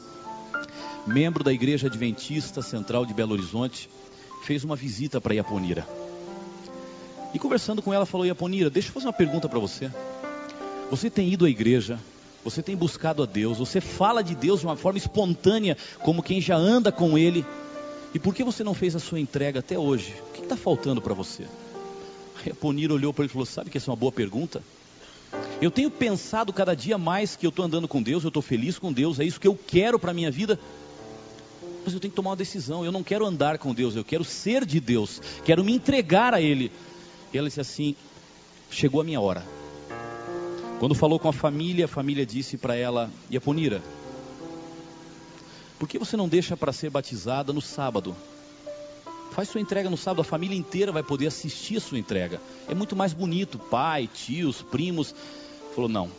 membro 1.06 1.44
da 1.44 1.54
Igreja 1.54 1.88
Adventista 1.88 2.62
Central 2.62 3.06
de 3.06 3.14
Belo 3.14 3.34
Horizonte, 3.34 3.90
fez 4.44 4.64
uma 4.64 4.76
visita 4.76 5.20
para 5.20 5.34
Iaponira. 5.34 5.88
E 7.34 7.40
conversando 7.40 7.82
com 7.82 7.94
ela, 7.94 8.06
falou: 8.06 8.26
Iaponira, 8.26 8.70
deixa 8.70 8.90
eu 8.90 8.94
fazer 8.94 9.08
uma 9.08 9.14
pergunta 9.14 9.50
para 9.50 9.60
você. 9.60 9.92
Você 10.90 11.10
tem 11.10 11.32
ido 11.32 11.46
à 11.46 11.50
igreja 11.50 12.00
você 12.48 12.64
tem 12.64 12.78
buscado 12.78 13.22
a 13.24 13.26
Deus, 13.26 13.58
você 13.58 13.82
fala 13.82 14.24
de 14.24 14.34
Deus 14.34 14.62
de 14.62 14.66
uma 14.66 14.78
forma 14.78 14.98
espontânea, 14.98 15.76
como 16.00 16.24
quem 16.24 16.40
já 16.40 16.56
anda 16.56 16.94
com 16.94 17.18
Ele. 17.18 17.46
E 18.14 18.20
por 18.20 18.34
que 18.34 18.42
você 18.42 18.64
não 18.64 18.74
fez 18.74 18.96
a 18.96 19.00
sua 19.00 19.20
entrega 19.20 19.60
até 19.60 19.78
hoje? 19.78 20.16
O 20.30 20.32
que 20.32 20.44
está 20.44 20.56
faltando 20.56 21.02
para 21.02 21.14
você? 21.14 21.44
A 22.50 22.56
Ponira 22.56 22.94
olhou 22.94 23.14
para 23.14 23.26
ele 23.26 23.30
e 23.30 23.34
falou: 23.34 23.46
Sabe 23.46 23.70
que 23.70 23.78
essa 23.78 23.90
é 23.90 23.92
uma 23.92 23.98
boa 23.98 24.14
pergunta? 24.14 24.64
Eu 25.62 25.70
tenho 25.70 25.92
pensado 25.92 26.54
cada 26.54 26.74
dia 26.74 26.98
mais 26.98 27.36
que 27.36 27.46
eu 27.46 27.50
estou 27.50 27.66
andando 27.66 27.86
com 27.86 28.02
Deus, 28.02 28.24
eu 28.24 28.30
estou 28.30 28.42
feliz 28.42 28.80
com 28.80 28.94
Deus, 28.94 29.20
é 29.20 29.26
isso 29.26 29.42
que 29.42 29.48
eu 29.48 29.60
quero 29.68 30.00
para 30.00 30.12
a 30.12 30.14
minha 30.14 30.32
vida. 30.32 30.58
Mas 31.88 31.94
eu 31.94 32.02
tenho 32.02 32.12
que 32.12 32.18
tomar 32.18 32.32
uma 32.32 32.36
decisão. 32.36 32.84
Eu 32.84 32.92
não 32.92 33.02
quero 33.02 33.26
andar 33.26 33.58
com 33.58 33.74
Deus, 33.74 33.96
eu 33.96 34.04
quero 34.04 34.26
ser 34.26 34.66
de 34.66 34.78
Deus, 34.78 35.22
quero 35.46 35.64
me 35.64 35.74
entregar 35.74 36.34
a 36.34 36.42
Ele. 36.42 36.70
E 37.32 37.38
ela 37.38 37.48
disse 37.48 37.62
assim: 37.62 37.96
Chegou 38.70 39.00
a 39.00 39.06
minha 39.06 39.22
hora. 39.22 39.42
Quando 40.82 40.94
falou 40.94 41.18
com 41.18 41.30
a 41.30 41.34
família, 41.34 41.86
a 41.86 41.88
família 41.88 42.26
disse 42.26 42.58
para 42.58 42.76
ela: 42.76 43.10
Iaponira, 43.32 43.82
por 45.80 45.88
que 45.88 45.98
você 45.98 46.18
não 46.18 46.28
deixa 46.28 46.58
para 46.58 46.74
ser 46.74 46.90
batizada 46.90 47.54
no 47.54 47.62
sábado? 47.62 48.14
Faz 49.32 49.48
sua 49.48 49.62
entrega 49.62 49.90
no 49.90 49.96
sábado, 49.96 50.20
a 50.20 50.26
família 50.26 50.58
inteira 50.58 50.92
vai 50.92 51.04
poder 51.04 51.28
assistir 51.28 51.78
a 51.78 51.80
sua 51.80 51.98
entrega. 51.98 52.42
É 52.68 52.76
muito 52.76 52.98
mais 52.98 53.14
bonito, 53.14 53.58
pai, 53.58 54.10
tios, 54.14 54.62
primos. 54.62 55.16
Falou: 55.74 55.90
não, 55.90 56.12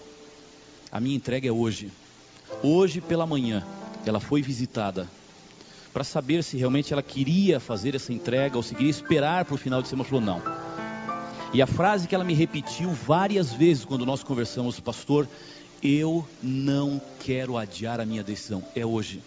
a 0.91 0.99
minha 0.99 1.15
entrega 1.15 1.47
é 1.47 1.53
hoje. 1.53 1.93
Hoje 2.63 3.03
pela 3.03 3.27
manhã, 3.27 3.67
ela 4.07 4.19
foi 4.19 4.41
visitada 4.41 5.07
para 5.93 6.05
saber 6.05 6.43
se 6.45 6.57
realmente 6.57 6.93
ela 6.93 7.03
queria 7.03 7.59
fazer 7.59 7.95
essa 7.95 8.13
entrega 8.13 8.57
ou 8.57 8.63
se 8.63 8.75
queria 8.75 8.91
esperar 8.91 9.45
para 9.45 9.55
o 9.55 9.59
final 9.59 9.83
de 9.83 9.89
semana. 9.89 10.09
Falou: 10.09 10.25
não 10.25 10.43
e 11.53 11.63
a 11.63 11.67
frase 11.67 12.07
que 12.07 12.15
ela 12.15 12.25
me 12.25 12.35
repetiu 12.35 12.91
várias 12.91 13.53
vezes 13.53 13.85
quando 13.85 14.05
nós 14.05 14.23
conversamos, 14.23 14.79
pastor, 14.81 15.27
eu 15.83 16.27
não 16.43 17.01
quero 17.21 17.57
adiar 17.57 18.01
a 18.01 18.07
minha 18.07 18.23
decisão, 18.23 18.63
é 18.77 18.85
hoje. 18.85 19.23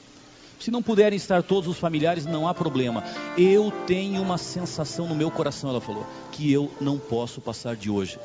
Se 0.59 0.69
não 0.69 0.83
puderem 0.83 1.17
estar 1.17 1.41
todos 1.41 1.67
os 1.67 1.79
familiares, 1.79 2.27
não 2.27 2.47
há 2.47 2.53
problema. 2.53 3.03
Eu 3.35 3.73
tenho 3.87 4.21
uma 4.21 4.37
sensação 4.37 5.07
no 5.07 5.15
meu 5.15 5.31
coração, 5.31 5.71
ela 5.71 5.81
falou, 5.81 6.05
que 6.31 6.51
eu 6.51 6.71
não 6.79 6.99
posso 6.99 7.41
passar 7.41 7.75
de 7.75 7.89
hoje. 7.89 8.19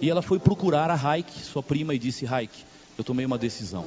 E 0.00 0.08
ela 0.08 0.22
foi 0.22 0.38
procurar 0.38 0.90
a 0.90 0.94
Raik, 0.94 1.30
sua 1.30 1.62
prima, 1.62 1.94
e 1.94 1.98
disse: 1.98 2.24
Raik, 2.24 2.64
eu 2.96 3.04
tomei 3.04 3.26
uma 3.26 3.36
decisão. 3.36 3.84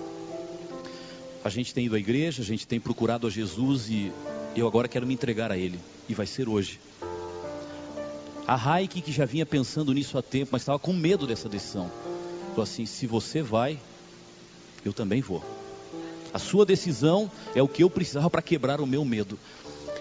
A 1.43 1.49
gente 1.49 1.73
tem 1.73 1.85
ido 1.85 1.95
à 1.95 1.99
igreja, 1.99 2.41
a 2.41 2.45
gente 2.45 2.67
tem 2.67 2.79
procurado 2.79 3.25
a 3.25 3.29
Jesus 3.29 3.89
e 3.89 4.11
eu 4.55 4.67
agora 4.67 4.87
quero 4.87 5.07
me 5.07 5.13
entregar 5.13 5.51
a 5.51 5.57
Ele. 5.57 5.79
E 6.07 6.13
vai 6.13 6.27
ser 6.27 6.47
hoje. 6.47 6.79
A 8.47 8.55
Raik, 8.55 9.01
que 9.01 9.11
já 9.11 9.25
vinha 9.25 9.45
pensando 9.45 9.93
nisso 9.93 10.17
há 10.17 10.21
tempo, 10.21 10.49
mas 10.51 10.61
estava 10.61 10.77
com 10.77 10.93
medo 10.93 11.25
dessa 11.25 11.49
decisão, 11.49 11.89
falou 12.49 12.63
assim: 12.63 12.85
se 12.85 13.07
você 13.07 13.41
vai, 13.41 13.79
eu 14.83 14.93
também 14.93 15.21
vou. 15.21 15.43
A 16.33 16.39
sua 16.39 16.65
decisão 16.65 17.29
é 17.55 17.61
o 17.61 17.67
que 17.67 17.83
eu 17.83 17.89
precisava 17.89 18.29
para 18.29 18.41
quebrar 18.41 18.79
o 18.79 18.87
meu 18.87 19.03
medo. 19.03 19.37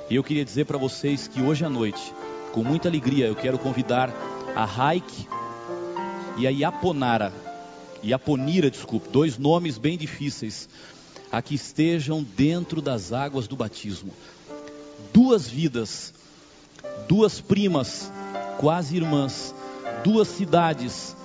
E 0.08 0.16
eu 0.16 0.24
queria 0.24 0.44
dizer 0.44 0.66
para 0.66 0.78
vocês 0.78 1.26
que 1.28 1.40
hoje 1.40 1.64
à 1.64 1.70
noite, 1.70 2.12
com 2.52 2.62
muita 2.62 2.88
alegria, 2.88 3.26
eu 3.26 3.34
quero 3.34 3.58
convidar 3.58 4.12
a 4.54 4.64
Raik 4.64 5.26
e 6.36 6.46
a 6.46 6.50
Iaponara, 6.50 7.32
Iaponira, 8.02 8.70
desculpe, 8.70 9.08
dois 9.08 9.38
nomes 9.38 9.78
bem 9.78 9.96
difíceis, 9.96 10.68
a 11.30 11.40
que 11.40 11.54
estejam 11.54 12.22
dentro 12.36 12.80
das 12.82 13.12
águas 13.12 13.46
do 13.46 13.56
batismo. 13.56 14.12
Duas 15.12 15.48
vidas, 15.48 16.12
duas 17.08 17.40
primas 17.40 18.10
quase 18.60 18.94
irmãs, 18.94 19.54
duas 20.04 20.28
cidades, 20.28 21.16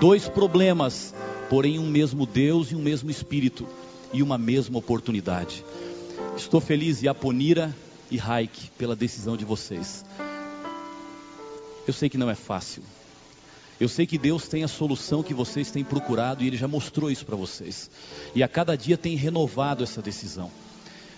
dois 0.00 0.26
problemas, 0.26 1.14
porém 1.50 1.78
um 1.78 1.86
mesmo 1.86 2.24
Deus 2.24 2.70
e 2.70 2.74
um 2.74 2.80
mesmo 2.80 3.10
Espírito 3.10 3.66
e 4.14 4.22
uma 4.22 4.38
mesma 4.38 4.78
oportunidade. 4.78 5.62
Estou 6.34 6.58
feliz, 6.58 7.02
Yaponira 7.02 7.76
e 8.10 8.16
Raik, 8.16 8.70
pela 8.78 8.96
decisão 8.96 9.36
de 9.36 9.44
vocês. 9.44 10.06
Eu 11.86 11.92
sei 11.92 12.08
que 12.08 12.16
não 12.16 12.30
é 12.30 12.34
fácil. 12.34 12.82
Eu 13.80 13.88
sei 13.88 14.06
que 14.06 14.18
Deus 14.18 14.46
tem 14.46 14.62
a 14.62 14.68
solução 14.68 15.22
que 15.22 15.32
vocês 15.32 15.70
têm 15.70 15.82
procurado 15.82 16.44
e 16.44 16.46
Ele 16.46 16.56
já 16.58 16.68
mostrou 16.68 17.10
isso 17.10 17.24
para 17.24 17.34
vocês. 17.34 17.90
E 18.34 18.42
a 18.42 18.48
cada 18.48 18.76
dia 18.76 18.98
tem 18.98 19.16
renovado 19.16 19.82
essa 19.82 20.02
decisão. 20.02 20.50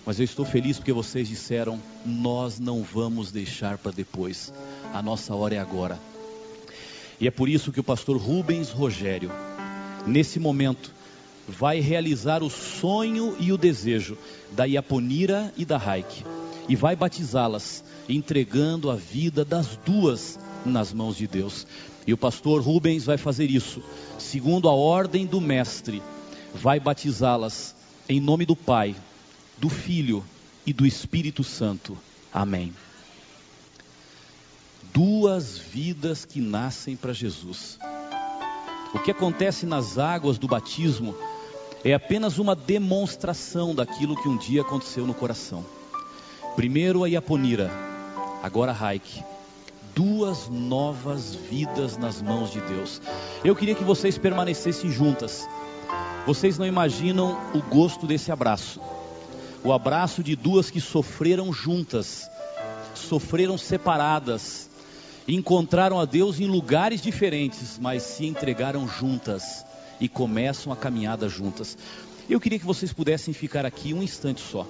Mas 0.05 0.17
eu 0.17 0.23
estou 0.23 0.45
feliz 0.45 0.77
porque 0.77 0.93
vocês 0.93 1.27
disseram: 1.27 1.77
nós 2.05 2.59
não 2.59 2.81
vamos 2.81 3.31
deixar 3.31 3.77
para 3.77 3.91
depois. 3.91 4.53
A 4.93 5.01
nossa 5.01 5.35
hora 5.35 5.55
é 5.55 5.59
agora. 5.59 5.99
E 7.19 7.27
é 7.27 7.31
por 7.31 7.49
isso 7.49 7.71
que 7.71 7.81
o 7.81 7.83
pastor 7.83 8.17
Rubens 8.17 8.69
Rogério, 8.69 9.29
nesse 10.07 10.39
momento, 10.39 10.91
vai 11.47 11.81
realizar 11.81 12.41
o 12.41 12.49
sonho 12.49 13.35
e 13.39 13.51
o 13.51 13.57
desejo 13.57 14.17
da 14.51 14.63
Iaponira 14.63 15.53
e 15.57 15.65
da 15.65 15.77
Raik 15.77 16.23
e 16.67 16.75
vai 16.75 16.95
batizá-las, 16.95 17.83
entregando 18.07 18.89
a 18.89 18.95
vida 18.95 19.43
das 19.43 19.77
duas 19.85 20.39
nas 20.65 20.93
mãos 20.93 21.17
de 21.17 21.27
Deus. 21.27 21.67
E 22.05 22.13
o 22.13 22.17
pastor 22.17 22.61
Rubens 22.61 23.05
vai 23.05 23.17
fazer 23.17 23.49
isso, 23.49 23.81
segundo 24.19 24.67
a 24.67 24.73
ordem 24.73 25.25
do 25.25 25.39
mestre, 25.39 26.01
vai 26.53 26.79
batizá-las 26.79 27.75
em 28.09 28.19
nome 28.19 28.45
do 28.45 28.55
Pai, 28.55 28.95
do 29.57 29.69
Filho 29.69 30.23
e 30.65 30.73
do 30.73 30.85
Espírito 30.85 31.43
Santo. 31.43 31.97
Amém. 32.33 32.73
Duas 34.93 35.57
vidas 35.57 36.25
que 36.25 36.41
nascem 36.41 36.95
para 36.95 37.13
Jesus. 37.13 37.79
O 38.93 38.99
que 38.99 39.09
acontece 39.09 39.65
nas 39.65 39.97
águas 39.97 40.37
do 40.37 40.47
batismo 40.47 41.15
é 41.83 41.93
apenas 41.93 42.37
uma 42.37 42.55
demonstração 42.55 43.73
daquilo 43.73 44.21
que 44.21 44.29
um 44.29 44.37
dia 44.37 44.61
aconteceu 44.61 45.07
no 45.07 45.13
coração. 45.13 45.65
Primeiro 46.55 47.03
a 47.03 47.09
Iaponira, 47.09 47.71
agora 48.43 48.71
a 48.71 48.75
Raik. 48.75 49.23
Duas 49.95 50.49
novas 50.49 51.35
vidas 51.35 51.97
nas 51.97 52.21
mãos 52.21 52.51
de 52.51 52.61
Deus. 52.61 53.01
Eu 53.43 53.55
queria 53.55 53.75
que 53.75 53.83
vocês 53.83 54.17
permanecessem 54.17 54.91
juntas. 54.91 55.47
Vocês 56.25 56.57
não 56.57 56.65
imaginam 56.65 57.37
o 57.53 57.61
gosto 57.61 58.07
desse 58.07 58.31
abraço 58.31 58.79
o 59.63 59.71
abraço 59.71 60.21
de 60.21 60.35
duas 60.35 60.69
que 60.69 60.81
sofreram 60.81 61.53
juntas, 61.53 62.29
sofreram 62.93 63.57
separadas, 63.57 64.69
encontraram 65.25 65.99
a 65.99 66.05
Deus 66.05 66.39
em 66.39 66.47
lugares 66.47 67.01
diferentes, 67.01 67.79
mas 67.81 68.03
se 68.03 68.25
entregaram 68.25 68.87
juntas 68.87 69.65
e 70.01 70.09
começam 70.09 70.73
a 70.73 70.75
caminhada 70.75 71.29
juntas. 71.29 71.77
Eu 72.29 72.41
queria 72.41 72.59
que 72.59 72.65
vocês 72.65 72.91
pudessem 72.91 73.33
ficar 73.33 73.65
aqui 73.65 73.93
um 73.93 74.03
instante 74.03 74.41
só, 74.41 74.67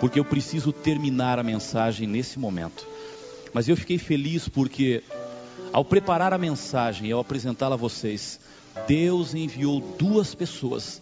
porque 0.00 0.18
eu 0.18 0.24
preciso 0.24 0.72
terminar 0.72 1.38
a 1.38 1.44
mensagem 1.44 2.08
nesse 2.08 2.36
momento. 2.36 2.93
Mas 3.54 3.68
eu 3.68 3.76
fiquei 3.76 3.98
feliz 3.98 4.48
porque, 4.48 5.04
ao 5.72 5.84
preparar 5.84 6.32
a 6.32 6.38
mensagem 6.38 7.12
ao 7.12 7.20
apresentá-la 7.20 7.76
a 7.76 7.78
vocês, 7.78 8.40
Deus 8.88 9.32
enviou 9.32 9.80
duas 9.96 10.34
pessoas 10.34 11.00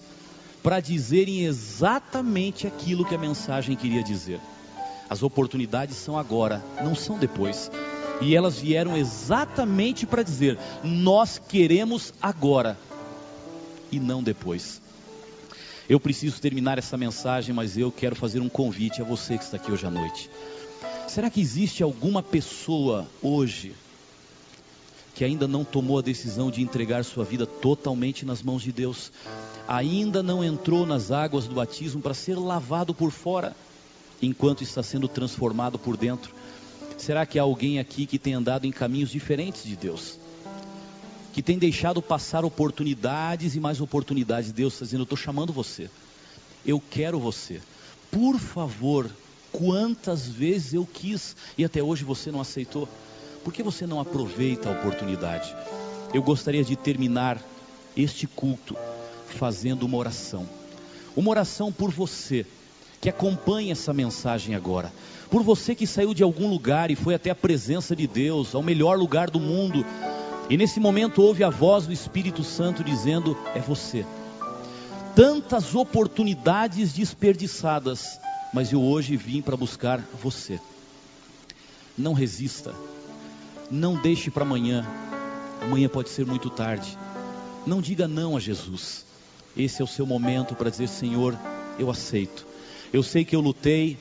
para 0.63 0.79
dizerem 0.79 1.47
exatamente 1.47 2.67
aquilo 2.67 3.07
que 3.07 3.15
a 3.15 3.19
mensagem 3.19 3.75
queria 3.75 4.03
dizer. 4.03 4.39
As 5.09 5.23
oportunidades 5.23 5.97
são 5.97 6.19
agora, 6.19 6.63
não 6.85 6.95
são 6.95 7.19
depois. 7.19 7.71
E 8.21 8.37
elas 8.37 8.59
vieram 8.59 8.97
exatamente 8.99 10.07
para 10.07 10.23
dizer: 10.23 10.59
nós 10.85 11.39
queremos 11.39 12.13
agora 12.21 12.79
e 13.91 13.99
não 13.99 14.23
depois. 14.23 14.81
Eu 15.89 15.99
preciso 15.99 16.41
terminar 16.41 16.79
essa 16.79 16.97
mensagem, 16.97 17.55
mas 17.55 17.77
eu 17.77 17.91
quero 17.91 18.15
fazer 18.15 18.41
um 18.41 18.49
convite 18.49 19.01
a 19.01 19.05
você 19.05 19.37
que 19.37 19.45
está 19.45 19.57
aqui 19.57 19.73
hoje 19.73 19.87
à 19.87 19.91
noite. 19.91 20.31
Será 21.13 21.29
que 21.29 21.43
existe 21.43 21.83
alguma 21.83 22.23
pessoa 22.23 23.07
hoje 23.21 23.75
que 25.15 25.23
ainda 25.23 25.47
não 25.47 25.63
tomou 25.63 25.99
a 25.99 26.03
decisão 26.03 26.51
de 26.51 26.63
entregar 26.63 27.05
sua 27.05 27.23
vida 27.23 27.45
totalmente 27.45 28.25
nas 28.25 28.43
mãos 28.43 28.63
de 28.63 28.73
Deus? 28.73 29.13
Ainda 29.69 30.23
não 30.23 30.43
entrou 30.43 30.87
nas 30.87 31.11
águas 31.11 31.47
do 31.47 31.55
batismo 31.55 32.01
para 32.01 32.15
ser 32.15 32.39
lavado 32.39 32.95
por 32.95 33.11
fora, 33.11 33.55
enquanto 34.23 34.63
está 34.63 34.83
sendo 34.83 35.07
transformado 35.07 35.79
por 35.79 35.99
dentro? 35.99 36.35
Será 36.97 37.27
que 37.27 37.39
há 37.39 37.43
alguém 37.43 37.79
aqui 37.79 38.07
que 38.07 38.19
tem 38.19 38.33
andado 38.33 38.67
em 38.67 38.73
caminhos 38.73 39.11
diferentes 39.11 39.65
de 39.65 39.77
Deus? 39.77 40.19
Que 41.35 41.43
tem 41.43 41.59
deixado 41.59 42.01
passar 42.01 42.43
oportunidades 42.43 43.55
e 43.55 43.61
mais 43.61 43.83
oportunidades. 43.83 44.51
Deus 44.51 44.73
está 44.73 44.87
dizendo: 44.87 45.01
Eu 45.01 45.05
estou 45.05 45.19
chamando 45.19 45.53
você. 45.53 45.91
Eu 46.65 46.83
quero 46.91 47.21
você. 47.21 47.61
Por 48.11 48.39
favor, 48.39 49.11
quantas 49.53 50.27
vezes 50.27 50.75
eu 50.75 50.87
quis 50.91 51.37
e 51.57 51.65
até 51.65 51.83
hoje 51.83 52.05
você 52.05 52.33
não 52.33 52.41
aceitou? 52.41 52.89
Por 53.45 53.53
que 53.53 53.63
você 53.63 53.87
não 53.87 54.01
aproveita 54.01 54.69
a 54.69 54.73
oportunidade? 54.73 55.55
Eu 56.13 56.23
gostaria 56.23 56.65
de 56.65 56.75
terminar 56.75 57.41
este 57.97 58.27
culto 58.27 58.77
fazendo 59.27 59.85
uma 59.85 59.99
oração. 59.99 60.49
Uma 61.15 61.31
oração 61.31 61.71
por 61.71 61.91
você 61.91 62.47
que 63.01 63.09
acompanha 63.09 63.73
essa 63.73 63.93
mensagem 63.93 64.55
agora 64.55 64.93
por 65.33 65.43
você 65.43 65.75
que 65.75 65.87
saiu 65.87 66.13
de 66.13 66.23
algum 66.23 66.47
lugar 66.47 66.91
e 66.91 66.95
foi 66.95 67.15
até 67.15 67.31
a 67.31 67.35
presença 67.35 67.97
de 67.97 68.07
Deus, 68.07 68.55
ao 68.55 68.63
melhor 68.63 68.99
lugar 68.99 69.31
do 69.31 69.41
mundo, 69.41 69.83
e 70.51 70.59
nesse 70.59 70.79
momento 70.79 71.23
ouve 71.23 71.43
a 71.43 71.49
voz 71.49 71.87
do 71.87 71.93
Espírito 71.93 72.45
Santo 72.45 72.85
dizendo: 72.85 73.35
É 73.55 73.59
você. 73.59 74.05
Tantas 75.17 75.75
oportunidades 75.75 76.93
desperdiçadas, 76.93 78.21
mas 78.53 78.73
eu 78.73 78.83
hoje 78.83 79.17
vim 79.17 79.41
para 79.41 79.57
buscar 79.57 80.01
você. 80.23 80.61
Não 81.97 82.13
resista, 82.13 82.75
não 83.71 83.97
deixe 83.97 84.31
para 84.31 84.43
amanhã, 84.43 84.87
amanhã 85.61 85.89
pode 85.89 86.11
ser 86.11 86.27
muito 86.27 86.51
tarde. 86.51 86.99
Não 87.67 87.81
diga 87.81 88.07
não 88.07 88.37
a 88.37 88.41
Jesus. 88.41 89.05
Esse 89.57 89.81
é 89.81 89.85
o 89.85 89.89
seu 89.89 90.07
momento 90.07 90.55
para 90.55 90.71
dizer: 90.71 90.89
Senhor, 90.89 91.39
eu 91.79 91.91
aceito. 91.91 92.47
Eu 92.93 93.03
sei 93.03 93.25
que 93.25 93.35
eu 93.35 93.41
lutei, 93.41 93.99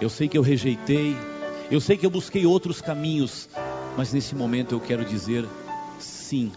eu 0.00 0.10
sei 0.10 0.28
que 0.28 0.36
eu 0.36 0.42
rejeitei, 0.42 1.16
eu 1.70 1.80
sei 1.80 1.96
que 1.96 2.04
eu 2.04 2.10
busquei 2.10 2.44
outros 2.44 2.80
caminhos, 2.80 3.48
mas 3.96 4.12
nesse 4.12 4.34
momento 4.34 4.72
eu 4.74 4.80
quero 4.80 5.04
dizer 5.04 5.46
sim. 5.98 6.52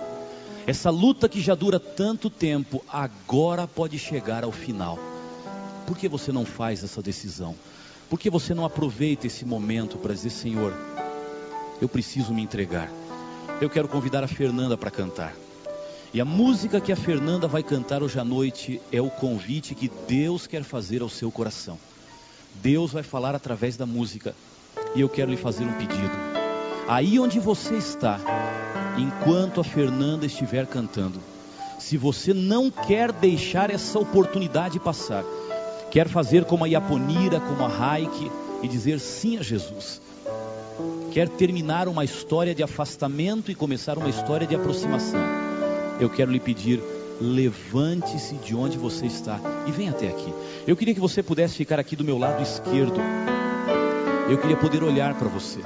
Essa 0.67 0.89
luta 0.89 1.27
que 1.29 1.41
já 1.41 1.55
dura 1.55 1.79
tanto 1.79 2.29
tempo, 2.29 2.83
agora 2.87 3.67
pode 3.67 3.97
chegar 3.97 4.43
ao 4.43 4.51
final. 4.51 4.99
Por 5.89 5.97
que 5.97 6.07
você 6.07 6.31
não 6.31 6.45
faz 6.45 6.83
essa 6.83 7.01
decisão? 7.01 7.55
Por 8.11 8.19
que 8.19 8.29
você 8.29 8.53
não 8.53 8.63
aproveita 8.63 9.25
esse 9.25 9.43
momento 9.43 9.97
para 9.97 10.13
dizer, 10.13 10.29
Senhor, 10.29 10.71
eu 11.81 11.89
preciso 11.89 12.31
me 12.31 12.43
entregar? 12.43 12.91
Eu 13.59 13.71
quero 13.71 13.87
convidar 13.87 14.23
a 14.23 14.27
Fernanda 14.27 14.77
para 14.77 14.91
cantar. 14.91 15.35
E 16.13 16.21
a 16.21 16.25
música 16.25 16.79
que 16.79 16.91
a 16.91 16.95
Fernanda 16.95 17.47
vai 17.47 17.63
cantar 17.63 18.03
hoje 18.03 18.19
à 18.19 18.23
noite 18.23 18.79
é 18.91 19.01
o 19.01 19.09
convite 19.09 19.73
que 19.73 19.89
Deus 20.07 20.45
quer 20.45 20.61
fazer 20.61 21.01
ao 21.01 21.09
seu 21.09 21.31
coração. 21.31 21.79
Deus 22.61 22.91
vai 22.91 23.01
falar 23.01 23.33
através 23.33 23.75
da 23.75 23.87
música. 23.87 24.35
E 24.93 25.01
eu 25.01 25.09
quero 25.09 25.31
lhe 25.31 25.37
fazer 25.37 25.63
um 25.63 25.73
pedido. 25.73 26.15
Aí 26.87 27.19
onde 27.19 27.39
você 27.39 27.73
está, 27.73 28.19
enquanto 28.95 29.59
a 29.59 29.63
Fernanda 29.63 30.27
estiver 30.27 30.67
cantando, 30.67 31.19
se 31.79 31.97
você 31.97 32.31
não 32.31 32.69
quer 32.69 33.11
deixar 33.11 33.71
essa 33.71 33.97
oportunidade 33.97 34.79
passar, 34.79 35.25
quer 35.91 36.07
fazer 36.07 36.45
como 36.45 36.63
a 36.63 36.67
Iaponira, 36.67 37.39
como 37.39 37.63
a 37.63 37.67
Raik 37.67 38.31
e 38.61 38.67
dizer 38.67 38.99
sim 38.99 39.37
a 39.37 39.41
Jesus, 39.41 40.01
quer 41.11 41.27
terminar 41.27 41.87
uma 41.87 42.03
história 42.03 42.53
de 42.53 42.61
afastamento 42.61 43.51
e 43.51 43.55
começar 43.55 43.97
uma 43.97 44.09
história 44.09 44.45
de 44.45 44.55
aproximação, 44.55 45.21
eu 45.99 46.09
quero 46.09 46.31
lhe 46.31 46.39
pedir 46.39 46.81
levante-se 47.19 48.35
de 48.35 48.55
onde 48.55 48.77
você 48.77 49.05
está 49.05 49.39
e 49.67 49.71
venha 49.71 49.91
até 49.91 50.07
aqui. 50.07 50.33
Eu 50.65 50.77
queria 50.77 50.93
que 50.93 50.99
você 50.99 51.21
pudesse 51.21 51.55
ficar 51.55 51.79
aqui 51.79 51.95
do 51.95 52.03
meu 52.03 52.17
lado 52.17 52.41
esquerdo. 52.41 52.99
Eu 54.29 54.37
queria 54.37 54.55
poder 54.55 54.83
olhar 54.83 55.15
para 55.15 55.27
você. 55.27 55.59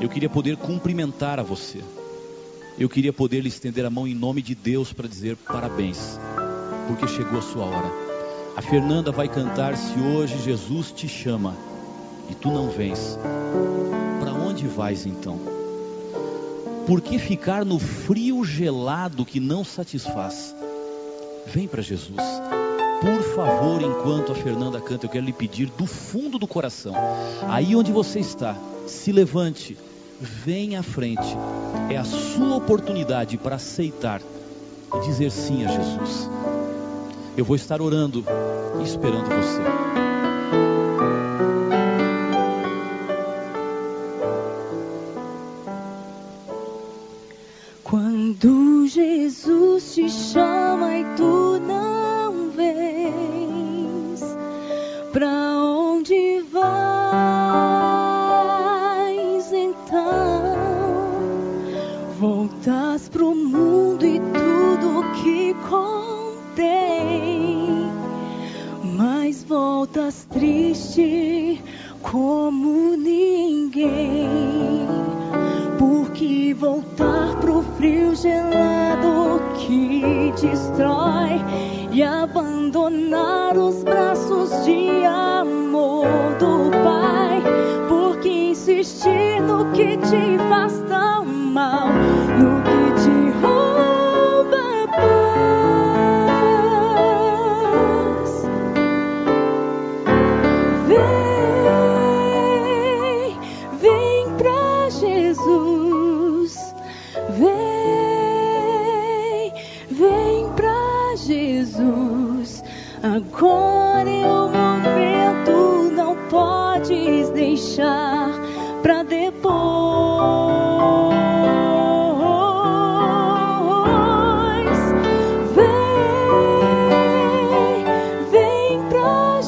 Eu 0.00 0.08
queria 0.08 0.28
poder 0.28 0.56
cumprimentar 0.56 1.40
a 1.40 1.42
você. 1.42 1.80
Eu 2.78 2.88
queria 2.88 3.12
poder 3.12 3.40
lhe 3.40 3.48
estender 3.48 3.84
a 3.84 3.90
mão 3.90 4.06
em 4.06 4.14
nome 4.14 4.42
de 4.42 4.54
Deus 4.54 4.92
para 4.92 5.08
dizer 5.08 5.36
parabéns, 5.36 6.18
porque 6.86 7.06
chegou 7.06 7.38
a 7.38 7.42
sua 7.42 7.64
hora. 7.64 8.03
A 8.56 8.62
Fernanda 8.62 9.10
vai 9.10 9.28
cantar 9.28 9.76
se 9.76 9.98
hoje 9.98 10.38
Jesus 10.38 10.92
te 10.92 11.08
chama 11.08 11.56
e 12.30 12.34
tu 12.34 12.52
não 12.52 12.70
vens. 12.70 13.18
Para 14.20 14.32
onde 14.32 14.68
vais 14.68 15.04
então? 15.04 15.40
Por 16.86 17.00
que 17.00 17.18
ficar 17.18 17.64
no 17.64 17.80
frio 17.80 18.44
gelado 18.44 19.24
que 19.24 19.40
não 19.40 19.64
satisfaz? 19.64 20.54
Vem 21.46 21.66
para 21.66 21.82
Jesus. 21.82 22.20
Por 23.00 23.22
favor, 23.34 23.82
enquanto 23.82 24.30
a 24.30 24.34
Fernanda 24.36 24.80
canta, 24.80 25.06
eu 25.06 25.10
quero 25.10 25.26
lhe 25.26 25.32
pedir 25.32 25.66
do 25.76 25.84
fundo 25.84 26.38
do 26.38 26.46
coração, 26.46 26.94
aí 27.48 27.74
onde 27.74 27.90
você 27.90 28.20
está, 28.20 28.56
se 28.86 29.10
levante, 29.10 29.76
venha 30.20 30.80
à 30.80 30.82
frente. 30.82 31.36
É 31.90 31.96
a 31.96 32.04
sua 32.04 32.56
oportunidade 32.56 33.36
para 33.36 33.56
aceitar 33.56 34.22
e 34.94 35.00
dizer 35.00 35.30
sim 35.32 35.64
a 35.64 35.68
Jesus. 35.68 36.30
Eu 37.36 37.44
vou 37.44 37.56
estar 37.56 37.82
orando 37.82 38.24
e 38.80 38.84
esperando 38.84 39.28
você. 39.28 40.03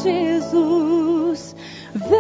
Jesus. 0.03 1.57
Vem, 1.95 2.11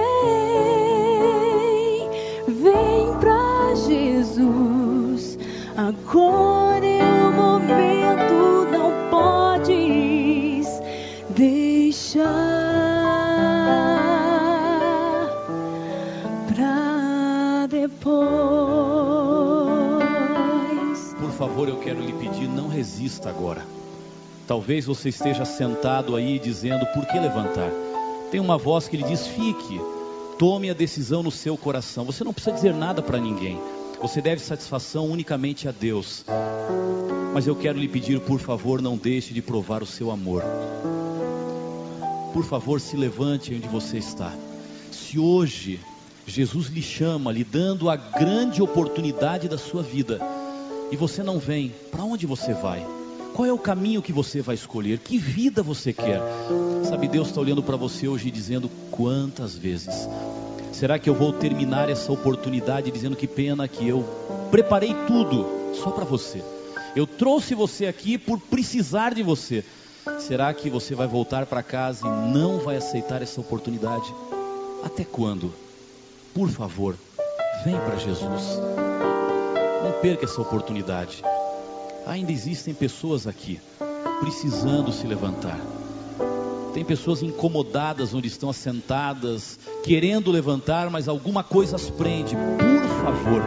vem 2.48 3.14
pra 3.20 3.74
Jesus. 3.74 5.38
Agora 5.76 6.86
é 6.86 7.02
o 7.02 7.32
momento, 7.32 8.66
não 8.72 8.92
podes 9.10 10.66
deixar 11.30 12.26
pra 16.48 17.66
depois. 17.68 18.06
Por 21.18 21.30
favor, 21.32 21.68
eu 21.68 21.76
quero 21.80 22.00
lhe 22.00 22.12
pedir, 22.14 22.48
não 22.48 22.68
resista 22.68 23.28
agora. 23.28 23.75
Talvez 24.46 24.86
você 24.86 25.08
esteja 25.08 25.44
sentado 25.44 26.14
aí 26.14 26.38
dizendo: 26.38 26.86
por 26.94 27.04
que 27.06 27.18
levantar? 27.18 27.70
Tem 28.30 28.40
uma 28.40 28.56
voz 28.56 28.86
que 28.86 28.96
lhe 28.96 29.02
diz: 29.02 29.26
fique, 29.26 29.80
tome 30.38 30.70
a 30.70 30.74
decisão 30.74 31.22
no 31.22 31.30
seu 31.30 31.56
coração. 31.56 32.04
Você 32.04 32.22
não 32.22 32.32
precisa 32.32 32.54
dizer 32.54 32.74
nada 32.74 33.02
para 33.02 33.18
ninguém. 33.18 33.58
Você 34.00 34.20
deve 34.20 34.40
satisfação 34.40 35.06
unicamente 35.06 35.66
a 35.68 35.72
Deus. 35.72 36.24
Mas 37.34 37.46
eu 37.46 37.56
quero 37.56 37.78
lhe 37.78 37.88
pedir, 37.88 38.20
por 38.20 38.38
favor, 38.38 38.80
não 38.80 38.96
deixe 38.96 39.34
de 39.34 39.42
provar 39.42 39.82
o 39.82 39.86
seu 39.86 40.10
amor. 40.10 40.42
Por 42.32 42.44
favor, 42.44 42.80
se 42.80 42.96
levante 42.96 43.54
onde 43.54 43.66
você 43.66 43.98
está. 43.98 44.32
Se 44.92 45.18
hoje 45.18 45.80
Jesus 46.26 46.68
lhe 46.68 46.82
chama, 46.82 47.32
lhe 47.32 47.44
dando 47.44 47.88
a 47.88 47.96
grande 47.96 48.62
oportunidade 48.62 49.48
da 49.48 49.58
sua 49.58 49.82
vida, 49.82 50.20
e 50.92 50.96
você 50.96 51.22
não 51.22 51.38
vem, 51.38 51.72
para 51.90 52.04
onde 52.04 52.26
você 52.26 52.52
vai? 52.52 52.86
Qual 53.36 53.46
é 53.46 53.52
o 53.52 53.58
caminho 53.58 54.00
que 54.00 54.14
você 54.14 54.40
vai 54.40 54.54
escolher? 54.54 54.98
Que 54.98 55.18
vida 55.18 55.62
você 55.62 55.92
quer? 55.92 56.22
Sabe, 56.88 57.06
Deus 57.06 57.28
está 57.28 57.38
olhando 57.38 57.62
para 57.62 57.76
você 57.76 58.08
hoje 58.08 58.28
e 58.28 58.30
dizendo 58.30 58.66
quantas 58.90 59.54
vezes. 59.54 60.08
Será 60.72 60.98
que 60.98 61.10
eu 61.10 61.14
vou 61.14 61.34
terminar 61.34 61.90
essa 61.90 62.10
oportunidade 62.10 62.90
dizendo 62.90 63.14
que 63.14 63.26
pena 63.26 63.68
que 63.68 63.86
eu 63.86 64.02
preparei 64.50 64.94
tudo 65.06 65.74
só 65.74 65.90
para 65.90 66.06
você? 66.06 66.42
Eu 66.96 67.06
trouxe 67.06 67.54
você 67.54 67.84
aqui 67.84 68.16
por 68.16 68.40
precisar 68.40 69.12
de 69.12 69.22
você. 69.22 69.62
Será 70.18 70.54
que 70.54 70.70
você 70.70 70.94
vai 70.94 71.06
voltar 71.06 71.44
para 71.44 71.62
casa 71.62 72.06
e 72.06 72.32
não 72.32 72.60
vai 72.60 72.76
aceitar 72.76 73.20
essa 73.20 73.38
oportunidade? 73.38 74.14
Até 74.82 75.04
quando? 75.04 75.52
Por 76.32 76.48
favor, 76.48 76.96
vem 77.66 77.78
para 77.80 77.96
Jesus. 77.96 78.58
Não 79.84 79.92
perca 80.00 80.24
essa 80.24 80.40
oportunidade. 80.40 81.22
Ainda 82.06 82.30
existem 82.30 82.72
pessoas 82.72 83.26
aqui 83.26 83.60
precisando 84.20 84.92
se 84.92 85.06
levantar. 85.06 85.60
Tem 86.72 86.84
pessoas 86.84 87.22
incomodadas 87.22 88.14
onde 88.14 88.28
estão 88.28 88.48
assentadas, 88.48 89.58
querendo 89.82 90.30
levantar, 90.30 90.88
mas 90.88 91.08
alguma 91.08 91.42
coisa 91.42 91.74
as 91.74 91.90
prende. 91.90 92.36
Por 92.36 93.02
favor, 93.02 93.42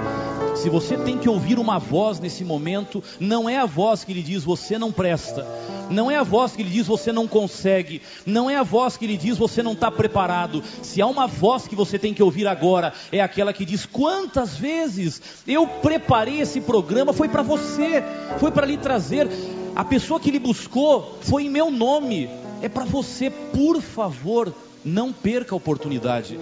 se 0.55 0.69
você 0.69 0.97
tem 0.97 1.17
que 1.17 1.29
ouvir 1.29 1.57
uma 1.57 1.79
voz 1.79 2.19
nesse 2.19 2.43
momento, 2.43 3.01
não 3.19 3.47
é 3.47 3.57
a 3.57 3.65
voz 3.65 4.03
que 4.03 4.13
lhe 4.13 4.21
diz 4.21 4.43
você 4.43 4.77
não 4.77 4.91
presta, 4.91 5.47
não 5.89 6.09
é 6.09 6.17
a 6.17 6.23
voz 6.23 6.55
que 6.55 6.63
lhe 6.63 6.69
diz 6.69 6.87
você 6.87 7.11
não 7.11 7.27
consegue, 7.27 8.01
não 8.25 8.49
é 8.49 8.55
a 8.55 8.63
voz 8.63 8.97
que 8.97 9.07
lhe 9.07 9.17
diz 9.17 9.37
você 9.37 9.63
não 9.63 9.73
está 9.73 9.89
preparado. 9.89 10.63
Se 10.81 11.01
há 11.01 11.07
uma 11.07 11.27
voz 11.27 11.67
que 11.67 11.75
você 11.75 11.97
tem 11.97 12.13
que 12.13 12.23
ouvir 12.23 12.47
agora, 12.47 12.93
é 13.11 13.21
aquela 13.21 13.53
que 13.53 13.65
diz: 13.65 13.85
quantas 13.85 14.55
vezes 14.57 15.21
eu 15.47 15.67
preparei 15.67 16.41
esse 16.41 16.61
programa, 16.61 17.13
foi 17.13 17.27
para 17.27 17.41
você, 17.41 18.03
foi 18.39 18.51
para 18.51 18.65
lhe 18.65 18.77
trazer. 18.77 19.27
A 19.75 19.85
pessoa 19.85 20.19
que 20.19 20.31
lhe 20.31 20.39
buscou 20.39 21.17
foi 21.21 21.45
em 21.45 21.49
meu 21.49 21.71
nome, 21.71 22.29
é 22.61 22.67
para 22.67 22.85
você, 22.85 23.29
por 23.29 23.81
favor, 23.81 24.53
não 24.83 25.13
perca 25.13 25.55
a 25.55 25.57
oportunidade. 25.57 26.37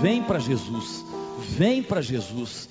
Vem 0.00 0.22
para 0.22 0.38
Jesus, 0.38 1.04
vem 1.56 1.82
para 1.82 2.00
Jesus 2.00 2.68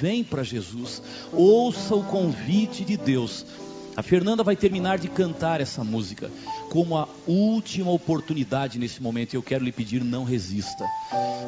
vem 0.00 0.24
para 0.24 0.42
Jesus, 0.42 1.02
ouça 1.32 1.94
o 1.94 2.02
convite 2.02 2.84
de 2.84 2.96
Deus. 2.96 3.44
A 3.98 4.02
Fernanda 4.02 4.44
vai 4.44 4.54
terminar 4.54 4.96
de 4.96 5.08
cantar 5.08 5.60
essa 5.60 5.82
música 5.82 6.30
como 6.70 6.96
a 6.96 7.08
última 7.26 7.90
oportunidade 7.90 8.78
nesse 8.78 9.02
momento. 9.02 9.34
Eu 9.34 9.42
quero 9.42 9.64
lhe 9.64 9.72
pedir, 9.72 10.04
não 10.04 10.22
resista. 10.22 10.86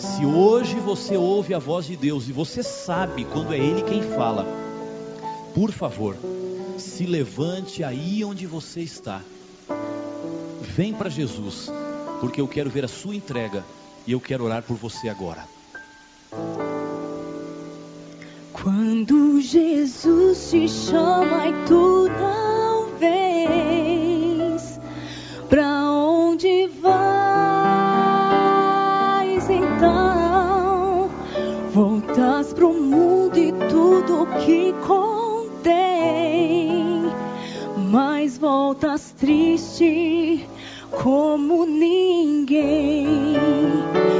Se 0.00 0.26
hoje 0.26 0.74
você 0.80 1.16
ouve 1.16 1.54
a 1.54 1.60
voz 1.60 1.86
de 1.86 1.96
Deus 1.96 2.28
e 2.28 2.32
você 2.32 2.60
sabe 2.64 3.24
quando 3.24 3.54
é 3.54 3.56
Ele 3.56 3.82
quem 3.82 4.02
fala, 4.02 4.44
por 5.54 5.70
favor, 5.70 6.16
se 6.76 7.06
levante 7.06 7.84
aí 7.84 8.24
onde 8.24 8.48
você 8.48 8.80
está. 8.80 9.22
Vem 10.60 10.92
para 10.92 11.08
Jesus, 11.08 11.70
porque 12.18 12.40
eu 12.40 12.48
quero 12.48 12.68
ver 12.68 12.84
a 12.84 12.88
sua 12.88 13.14
entrega 13.14 13.64
e 14.04 14.10
eu 14.10 14.20
quero 14.20 14.42
orar 14.42 14.64
por 14.64 14.76
você 14.76 15.08
agora. 15.08 15.46
Quando 18.62 19.40
Jesus 19.40 20.50
te 20.50 20.68
chama 20.68 21.48
e 21.48 21.52
tu 21.66 22.08
não 22.08 22.90
pra 25.48 25.90
onde 25.90 26.68
vais 26.82 26.92
então? 29.48 31.08
Voltas 31.72 32.52
pro 32.52 32.74
mundo 32.74 33.38
e 33.38 33.50
tudo 33.70 34.26
que 34.44 34.74
contém, 34.86 36.30
mas 37.90 38.36
voltas 38.36 39.14
triste 39.18 40.46
como 41.02 41.64
ninguém. 41.64 43.38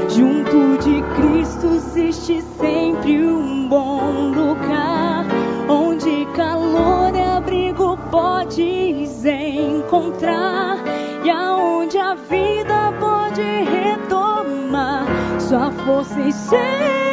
Junto 0.09 0.79
de 0.83 1.03
Cristo 1.15 1.67
existe 1.75 2.43
sempre 2.59 3.23
um 3.23 3.40
bom 3.71 4.33
lugar, 4.33 5.25
onde 5.69 6.27
calor 6.35 7.15
e 7.15 7.23
abrigo 7.23 7.97
podes 8.11 9.25
encontrar, 9.25 10.77
e 11.25 11.31
aonde 11.31 11.97
a 11.97 12.15
vida 12.15 12.93
pode 12.99 13.41
retomar. 13.43 15.07
Sua 15.39 15.71
força 15.71 16.21
e 16.21 16.33
seu 16.33 17.10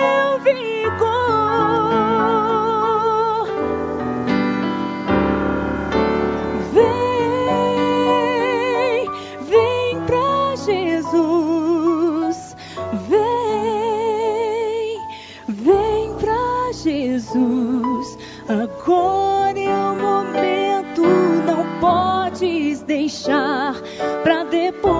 Agora 18.49 19.59
é 19.59 19.75
o 19.75 19.95
momento, 19.95 21.01
não 21.45 21.79
podes 21.79 22.81
deixar 22.81 23.75
para 24.23 24.43
depois. 24.45 24.96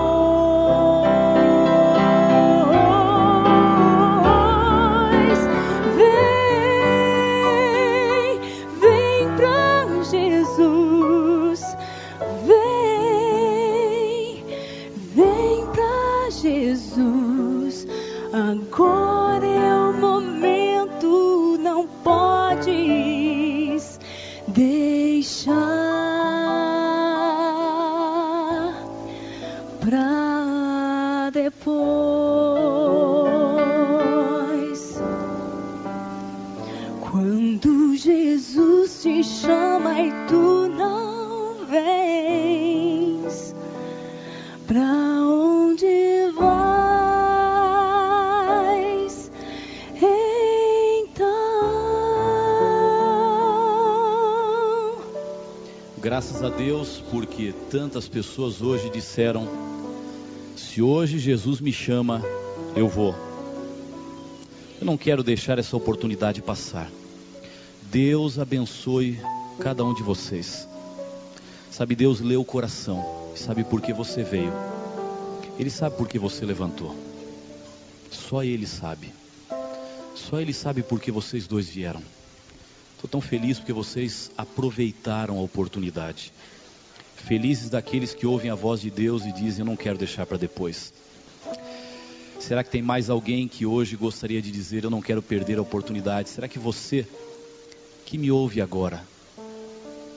Tantas 57.70 58.08
pessoas 58.08 58.62
hoje 58.62 58.90
disseram: 58.90 59.46
se 60.56 60.80
hoje 60.80 61.18
Jesus 61.18 61.60
me 61.60 61.72
chama, 61.72 62.22
eu 62.74 62.88
vou. 62.88 63.14
Eu 64.80 64.86
não 64.86 64.96
quero 64.96 65.22
deixar 65.22 65.58
essa 65.58 65.76
oportunidade 65.76 66.40
passar. 66.40 66.90
Deus 67.90 68.38
abençoe 68.38 69.18
cada 69.60 69.84
um 69.84 69.92
de 69.92 70.02
vocês. 70.02 70.68
Sabe, 71.70 71.94
Deus 71.94 72.20
lê 72.20 72.36
o 72.36 72.44
coração, 72.44 73.32
sabe 73.36 73.64
por 73.64 73.80
que 73.80 73.92
você 73.92 74.22
veio. 74.22 74.52
Ele 75.58 75.70
sabe 75.70 75.96
por 75.96 76.08
que 76.08 76.18
você 76.18 76.44
levantou. 76.44 76.94
Só 78.10 78.42
Ele 78.42 78.66
sabe. 78.66 79.12
Só 80.14 80.40
Ele 80.40 80.52
sabe 80.52 80.82
por 80.82 81.00
que 81.00 81.10
vocês 81.10 81.46
dois 81.46 81.68
vieram. 81.68 82.02
Estou 82.94 83.08
tão 83.08 83.20
feliz 83.20 83.58
porque 83.58 83.72
vocês 83.72 84.30
aproveitaram 84.36 85.38
a 85.38 85.42
oportunidade. 85.42 86.32
Felizes 87.28 87.68
daqueles 87.68 88.14
que 88.14 88.26
ouvem 88.26 88.50
a 88.50 88.54
voz 88.54 88.80
de 88.80 88.90
Deus 88.90 89.26
e 89.26 89.32
dizem: 89.32 89.60
Eu 89.60 89.66
não 89.66 89.76
quero 89.76 89.98
deixar 89.98 90.24
para 90.24 90.38
depois. 90.38 90.94
Será 92.40 92.64
que 92.64 92.70
tem 92.70 92.80
mais 92.80 93.10
alguém 93.10 93.46
que 93.46 93.66
hoje 93.66 93.96
gostaria 93.96 94.40
de 94.40 94.50
dizer: 94.50 94.82
Eu 94.82 94.88
não 94.88 95.02
quero 95.02 95.22
perder 95.22 95.58
a 95.58 95.62
oportunidade? 95.62 96.30
Será 96.30 96.48
que 96.48 96.58
você, 96.58 97.06
que 98.06 98.16
me 98.16 98.30
ouve 98.30 98.62
agora, 98.62 99.06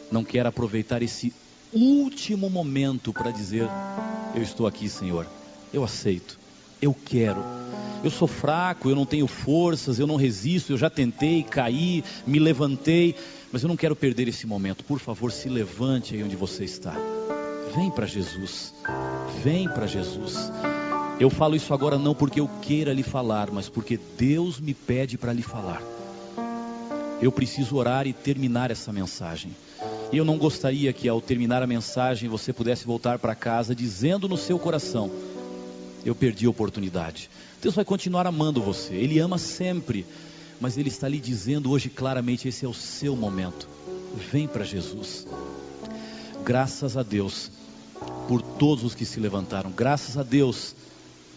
não 0.09 0.23
quer 0.23 0.45
aproveitar 0.45 1.03
esse 1.03 1.33
último 1.73 2.49
momento 2.49 3.11
para 3.11 3.29
dizer: 3.29 3.67
Eu 4.33 4.41
estou 4.41 4.65
aqui, 4.65 4.87
Senhor, 4.87 5.27
eu 5.73 5.83
aceito, 5.83 6.39
eu 6.81 6.93
quero. 6.93 7.43
Eu 8.03 8.09
sou 8.09 8.27
fraco, 8.27 8.89
eu 8.89 8.95
não 8.95 9.05
tenho 9.05 9.27
forças, 9.27 9.99
eu 9.99 10.07
não 10.07 10.15
resisto, 10.15 10.73
eu 10.73 10.77
já 10.77 10.89
tentei, 10.89 11.43
caí, 11.43 12.03
me 12.25 12.39
levantei, 12.39 13.15
mas 13.51 13.61
eu 13.61 13.69
não 13.69 13.77
quero 13.77 13.95
perder 13.95 14.27
esse 14.27 14.47
momento. 14.47 14.83
Por 14.83 14.99
favor, 14.99 15.31
se 15.31 15.47
levante 15.47 16.15
aí 16.15 16.23
onde 16.23 16.35
você 16.35 16.63
está. 16.63 16.95
Vem 17.75 17.91
para 17.91 18.07
Jesus. 18.07 18.73
Vem 19.43 19.67
para 19.69 19.85
Jesus. 19.85 20.51
Eu 21.19 21.29
falo 21.29 21.55
isso 21.55 21.73
agora 21.73 21.99
não 21.99 22.15
porque 22.15 22.39
eu 22.39 22.49
queira 22.61 22.91
lhe 22.91 23.03
falar, 23.03 23.51
mas 23.51 23.69
porque 23.69 23.99
Deus 24.17 24.59
me 24.59 24.73
pede 24.73 25.17
para 25.17 25.31
lhe 25.31 25.43
falar. 25.43 25.81
Eu 27.21 27.31
preciso 27.31 27.75
orar 27.75 28.07
e 28.07 28.13
terminar 28.13 28.71
essa 28.71 28.91
mensagem. 28.91 29.51
E 30.11 30.17
eu 30.17 30.25
não 30.25 30.37
gostaria 30.37 30.91
que 30.91 31.07
ao 31.07 31.21
terminar 31.21 31.61
a 31.61 31.67
mensagem 31.67 32.27
você 32.27 32.51
pudesse 32.51 32.85
voltar 32.85 33.19
para 33.19 33.35
casa 33.35 33.75
dizendo 33.75 34.27
no 34.27 34.35
seu 34.35 34.57
coração: 34.57 35.11
Eu 36.05 36.15
perdi 36.15 36.45
a 36.45 36.49
oportunidade. 36.49 37.29
Deus 37.61 37.75
vai 37.75 37.85
continuar 37.85 38.25
amando 38.25 38.61
você, 38.61 38.93
Ele 38.95 39.19
ama 39.19 39.37
sempre, 39.37 40.05
mas 40.59 40.77
Ele 40.77 40.89
está 40.89 41.07
lhe 41.07 41.19
dizendo 41.19 41.69
hoje 41.69 41.89
claramente: 41.89 42.47
esse 42.47 42.65
é 42.65 42.67
o 42.67 42.73
seu 42.73 43.15
momento. 43.15 43.69
Vem 44.31 44.47
para 44.47 44.63
Jesus. 44.63 45.27
Graças 46.43 46.97
a 46.97 47.03
Deus 47.03 47.51
por 48.27 48.41
todos 48.41 48.83
os 48.83 48.95
que 48.95 49.05
se 49.05 49.19
levantaram, 49.19 49.71
graças 49.71 50.17
a 50.17 50.23
Deus 50.23 50.75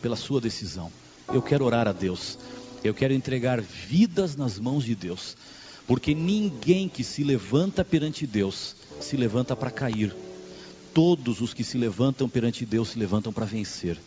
pela 0.01 0.17
sua 0.17 0.41
decisão. 0.41 0.91
Eu 1.33 1.43
quero 1.43 1.65
orar 1.65 1.87
a 1.87 1.93
Deus, 1.93 2.39
eu 2.83 2.95
quero 2.95 3.13
entregar 3.13 3.61
vidas 3.61 4.37
nas 4.37 4.59
mãos 4.59 4.85
de 4.85 4.95
Deus. 4.95 5.37
Porque 5.87 6.15
ninguém 6.15 6.89
que 6.89 7.05
se 7.05 7.23
levanta 7.23 7.85
perante 7.85 8.27
Deus 8.27 8.75
se 9.01 9.17
levanta 9.17 9.55
para 9.55 9.71
cair. 9.71 10.15
Todos 10.95 11.41
os 11.41 11.53
que 11.53 11.65
se 11.65 11.77
levantam 11.77 12.29
perante 12.29 12.65
Deus 12.65 12.91
se 12.91 12.99
levantam 12.99 13.33
para 13.33 13.45
vencer. 13.45 13.99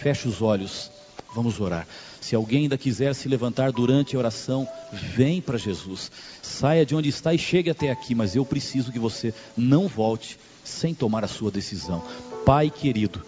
Feche 0.00 0.26
os 0.26 0.40
olhos, 0.40 0.90
vamos 1.34 1.60
orar. 1.60 1.86
Se 2.22 2.34
alguém 2.34 2.62
ainda 2.62 2.78
quiser 2.78 3.14
se 3.14 3.28
levantar 3.28 3.70
durante 3.70 4.16
a 4.16 4.18
oração, 4.18 4.66
vem 4.90 5.42
para 5.42 5.58
Jesus. 5.58 6.10
Saia 6.40 6.86
de 6.86 6.96
onde 6.96 7.10
está 7.10 7.34
e 7.34 7.38
chegue 7.38 7.68
até 7.68 7.90
aqui, 7.90 8.14
mas 8.14 8.34
eu 8.34 8.42
preciso 8.46 8.90
que 8.90 8.98
você 8.98 9.34
não 9.54 9.86
volte 9.86 10.38
sem 10.64 10.94
tomar 10.94 11.22
a 11.22 11.28
sua 11.28 11.50
decisão. 11.50 12.02
Pai 12.46 12.70
querido, 12.70 13.20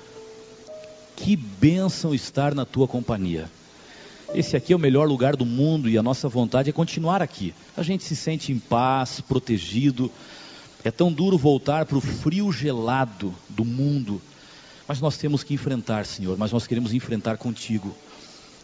que 1.14 1.36
bênção 1.36 2.14
estar 2.14 2.54
na 2.54 2.64
tua 2.64 2.88
companhia. 2.88 3.50
Esse 4.34 4.56
aqui 4.56 4.72
é 4.72 4.76
o 4.76 4.78
melhor 4.78 5.06
lugar 5.06 5.36
do 5.36 5.44
mundo 5.44 5.90
e 5.90 5.98
a 5.98 6.02
nossa 6.02 6.26
vontade 6.26 6.70
é 6.70 6.72
continuar 6.72 7.20
aqui. 7.20 7.52
A 7.76 7.82
gente 7.82 8.02
se 8.02 8.16
sente 8.16 8.50
em 8.50 8.58
paz, 8.58 9.20
protegido. 9.20 10.10
É 10.82 10.90
tão 10.90 11.12
duro 11.12 11.36
voltar 11.36 11.84
para 11.84 11.98
o 11.98 12.00
frio 12.00 12.50
gelado 12.50 13.34
do 13.50 13.62
mundo. 13.62 14.22
Mas 14.93 15.01
nós 15.01 15.16
temos 15.16 15.43
que 15.43 15.55
enfrentar, 15.55 16.05
Senhor, 16.05 16.36
mas 16.36 16.53
nós 16.53 16.66
queremos 16.66 16.93
enfrentar 16.93 17.38
contigo. 17.38 17.97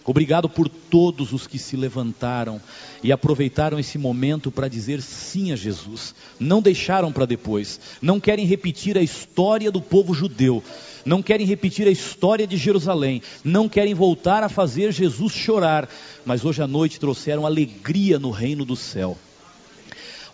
Obrigado 0.05 0.47
por 0.47 0.69
todos 0.69 1.33
os 1.33 1.47
que 1.47 1.59
se 1.59 1.75
levantaram 1.75 2.61
e 3.03 3.11
aproveitaram 3.11 3.79
esse 3.79 3.97
momento 3.97 4.51
para 4.51 4.69
dizer 4.69 5.01
sim 5.01 5.53
a 5.53 5.57
Jesus. 5.57 6.15
Não 6.39 6.61
deixaram 6.61 7.11
para 7.11 7.25
depois. 7.25 7.81
Não 8.03 8.21
querem 8.21 8.45
repetir 8.45 8.99
a 8.99 9.01
história 9.01 9.71
do 9.71 9.81
povo 9.81 10.13
judeu. 10.13 10.63
Não 11.03 11.23
querem 11.23 11.47
repetir 11.47 11.89
a 11.89 11.91
história 11.91 12.47
de 12.47 12.59
Jerusalém. 12.59 13.23
Não 13.43 13.67
querem 13.67 13.95
voltar 13.95 14.43
a 14.43 14.51
fazer 14.51 14.93
Jesus 14.93 15.33
chorar. 15.33 15.89
Mas 16.27 16.45
hoje 16.45 16.61
à 16.61 16.67
noite 16.67 17.01
trouxeram 17.01 17.47
alegria 17.47 18.19
no 18.19 18.31
reino 18.31 18.67
do 18.67 18.77
céu. 18.77 19.17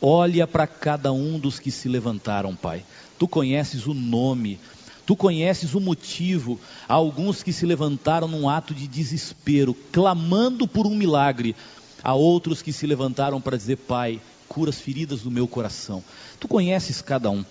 Olha 0.03 0.45
para 0.45 0.67
cada 0.67 1.13
um 1.13 1.39
dos 1.39 1.61
que 1.61 1.71
se 1.71 1.89
levantaram, 1.89 2.57
Pai. 2.57 2.85
Tu 3.17 3.29
conheces 3.29 3.87
o 3.87 3.95
nome, 3.95 4.59
Tu 5.07 5.15
conheces 5.15 5.75
o 5.75 5.81
motivo. 5.81 6.59
Há 6.89 6.95
alguns 6.95 7.43
que 7.43 7.53
se 7.53 7.67
levantaram 7.67 8.27
num 8.27 8.49
ato 8.49 8.75
de 8.75 8.87
desespero, 8.87 9.75
clamando 9.93 10.67
por 10.67 10.87
um 10.87 10.95
milagre. 10.95 11.55
Há 12.03 12.15
outros 12.15 12.63
que 12.63 12.73
se 12.73 12.87
levantaram 12.87 13.41
para 13.41 13.57
dizer: 13.57 13.77
Pai, 13.77 14.21
cura 14.49 14.71
as 14.71 14.81
feridas 14.81 15.21
do 15.23 15.31
meu 15.31 15.47
coração. 15.47 16.03
Tu 16.41 16.49
conheces 16.49 17.03
cada 17.03 17.31
um. 17.31 17.45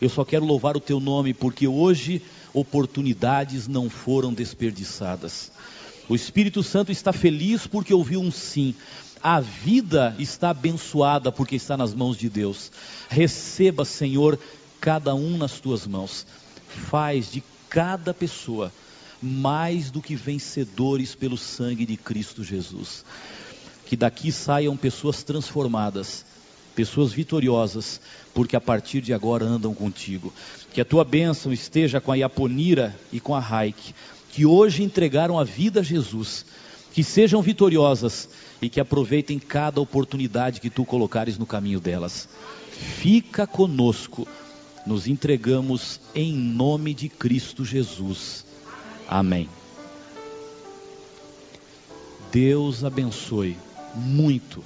Eu 0.00 0.08
só 0.08 0.24
quero 0.24 0.44
louvar 0.44 0.76
o 0.76 0.80
teu 0.80 1.00
nome 1.00 1.34
porque 1.34 1.66
hoje 1.66 2.22
oportunidades 2.54 3.66
não 3.66 3.88
foram 3.88 4.32
desperdiçadas. 4.32 5.50
O 6.08 6.14
Espírito 6.14 6.62
Santo 6.62 6.92
está 6.92 7.12
feliz 7.12 7.66
porque 7.66 7.94
ouviu 7.94 8.20
um 8.20 8.30
sim. 8.30 8.74
A 9.22 9.40
vida 9.40 10.16
está 10.18 10.50
abençoada 10.50 11.30
porque 11.30 11.54
está 11.54 11.76
nas 11.76 11.94
mãos 11.94 12.16
de 12.16 12.28
Deus. 12.28 12.72
Receba, 13.08 13.84
Senhor, 13.84 14.38
cada 14.80 15.14
um 15.14 15.36
nas 15.36 15.60
tuas 15.60 15.86
mãos 15.86 16.26
faz 16.72 17.30
de 17.30 17.42
cada 17.68 18.12
pessoa 18.12 18.72
mais 19.22 19.90
do 19.90 20.02
que 20.02 20.16
vencedores 20.16 21.14
pelo 21.14 21.38
sangue 21.38 21.86
de 21.86 21.96
Cristo 21.96 22.42
Jesus. 22.42 23.04
Que 23.86 23.96
daqui 23.96 24.32
saiam 24.32 24.76
pessoas 24.76 25.22
transformadas, 25.22 26.24
pessoas 26.74 27.12
vitoriosas, 27.12 28.00
porque 28.34 28.56
a 28.56 28.60
partir 28.60 29.00
de 29.00 29.12
agora 29.12 29.44
andam 29.44 29.74
contigo. 29.74 30.32
Que 30.72 30.80
a 30.80 30.84
tua 30.84 31.04
bênção 31.04 31.52
esteja 31.52 32.00
com 32.00 32.10
a 32.10 32.16
Iaponira 32.16 32.98
e 33.12 33.20
com 33.20 33.34
a 33.34 33.40
Raik, 33.40 33.94
que 34.32 34.44
hoje 34.44 34.82
entregaram 34.82 35.38
a 35.38 35.44
vida 35.44 35.80
a 35.80 35.84
Jesus. 35.84 36.44
Que 36.92 37.04
sejam 37.04 37.40
vitoriosas 37.40 38.28
e 38.60 38.68
que 38.68 38.80
aproveitem 38.80 39.38
cada 39.38 39.80
oportunidade 39.80 40.60
que 40.60 40.68
tu 40.68 40.84
colocares 40.84 41.38
no 41.38 41.46
caminho 41.46 41.80
delas. 41.80 42.28
Fica 42.70 43.46
conosco 43.46 44.26
nos 44.86 45.06
entregamos 45.06 46.00
em 46.14 46.32
nome 46.32 46.94
de 46.94 47.08
Cristo 47.08 47.64
Jesus. 47.64 48.44
Amém. 49.08 49.48
Deus 52.32 52.84
abençoe 52.84 53.56
muito, 53.94 54.64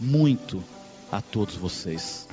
muito 0.00 0.62
a 1.10 1.20
todos 1.20 1.54
vocês. 1.54 2.26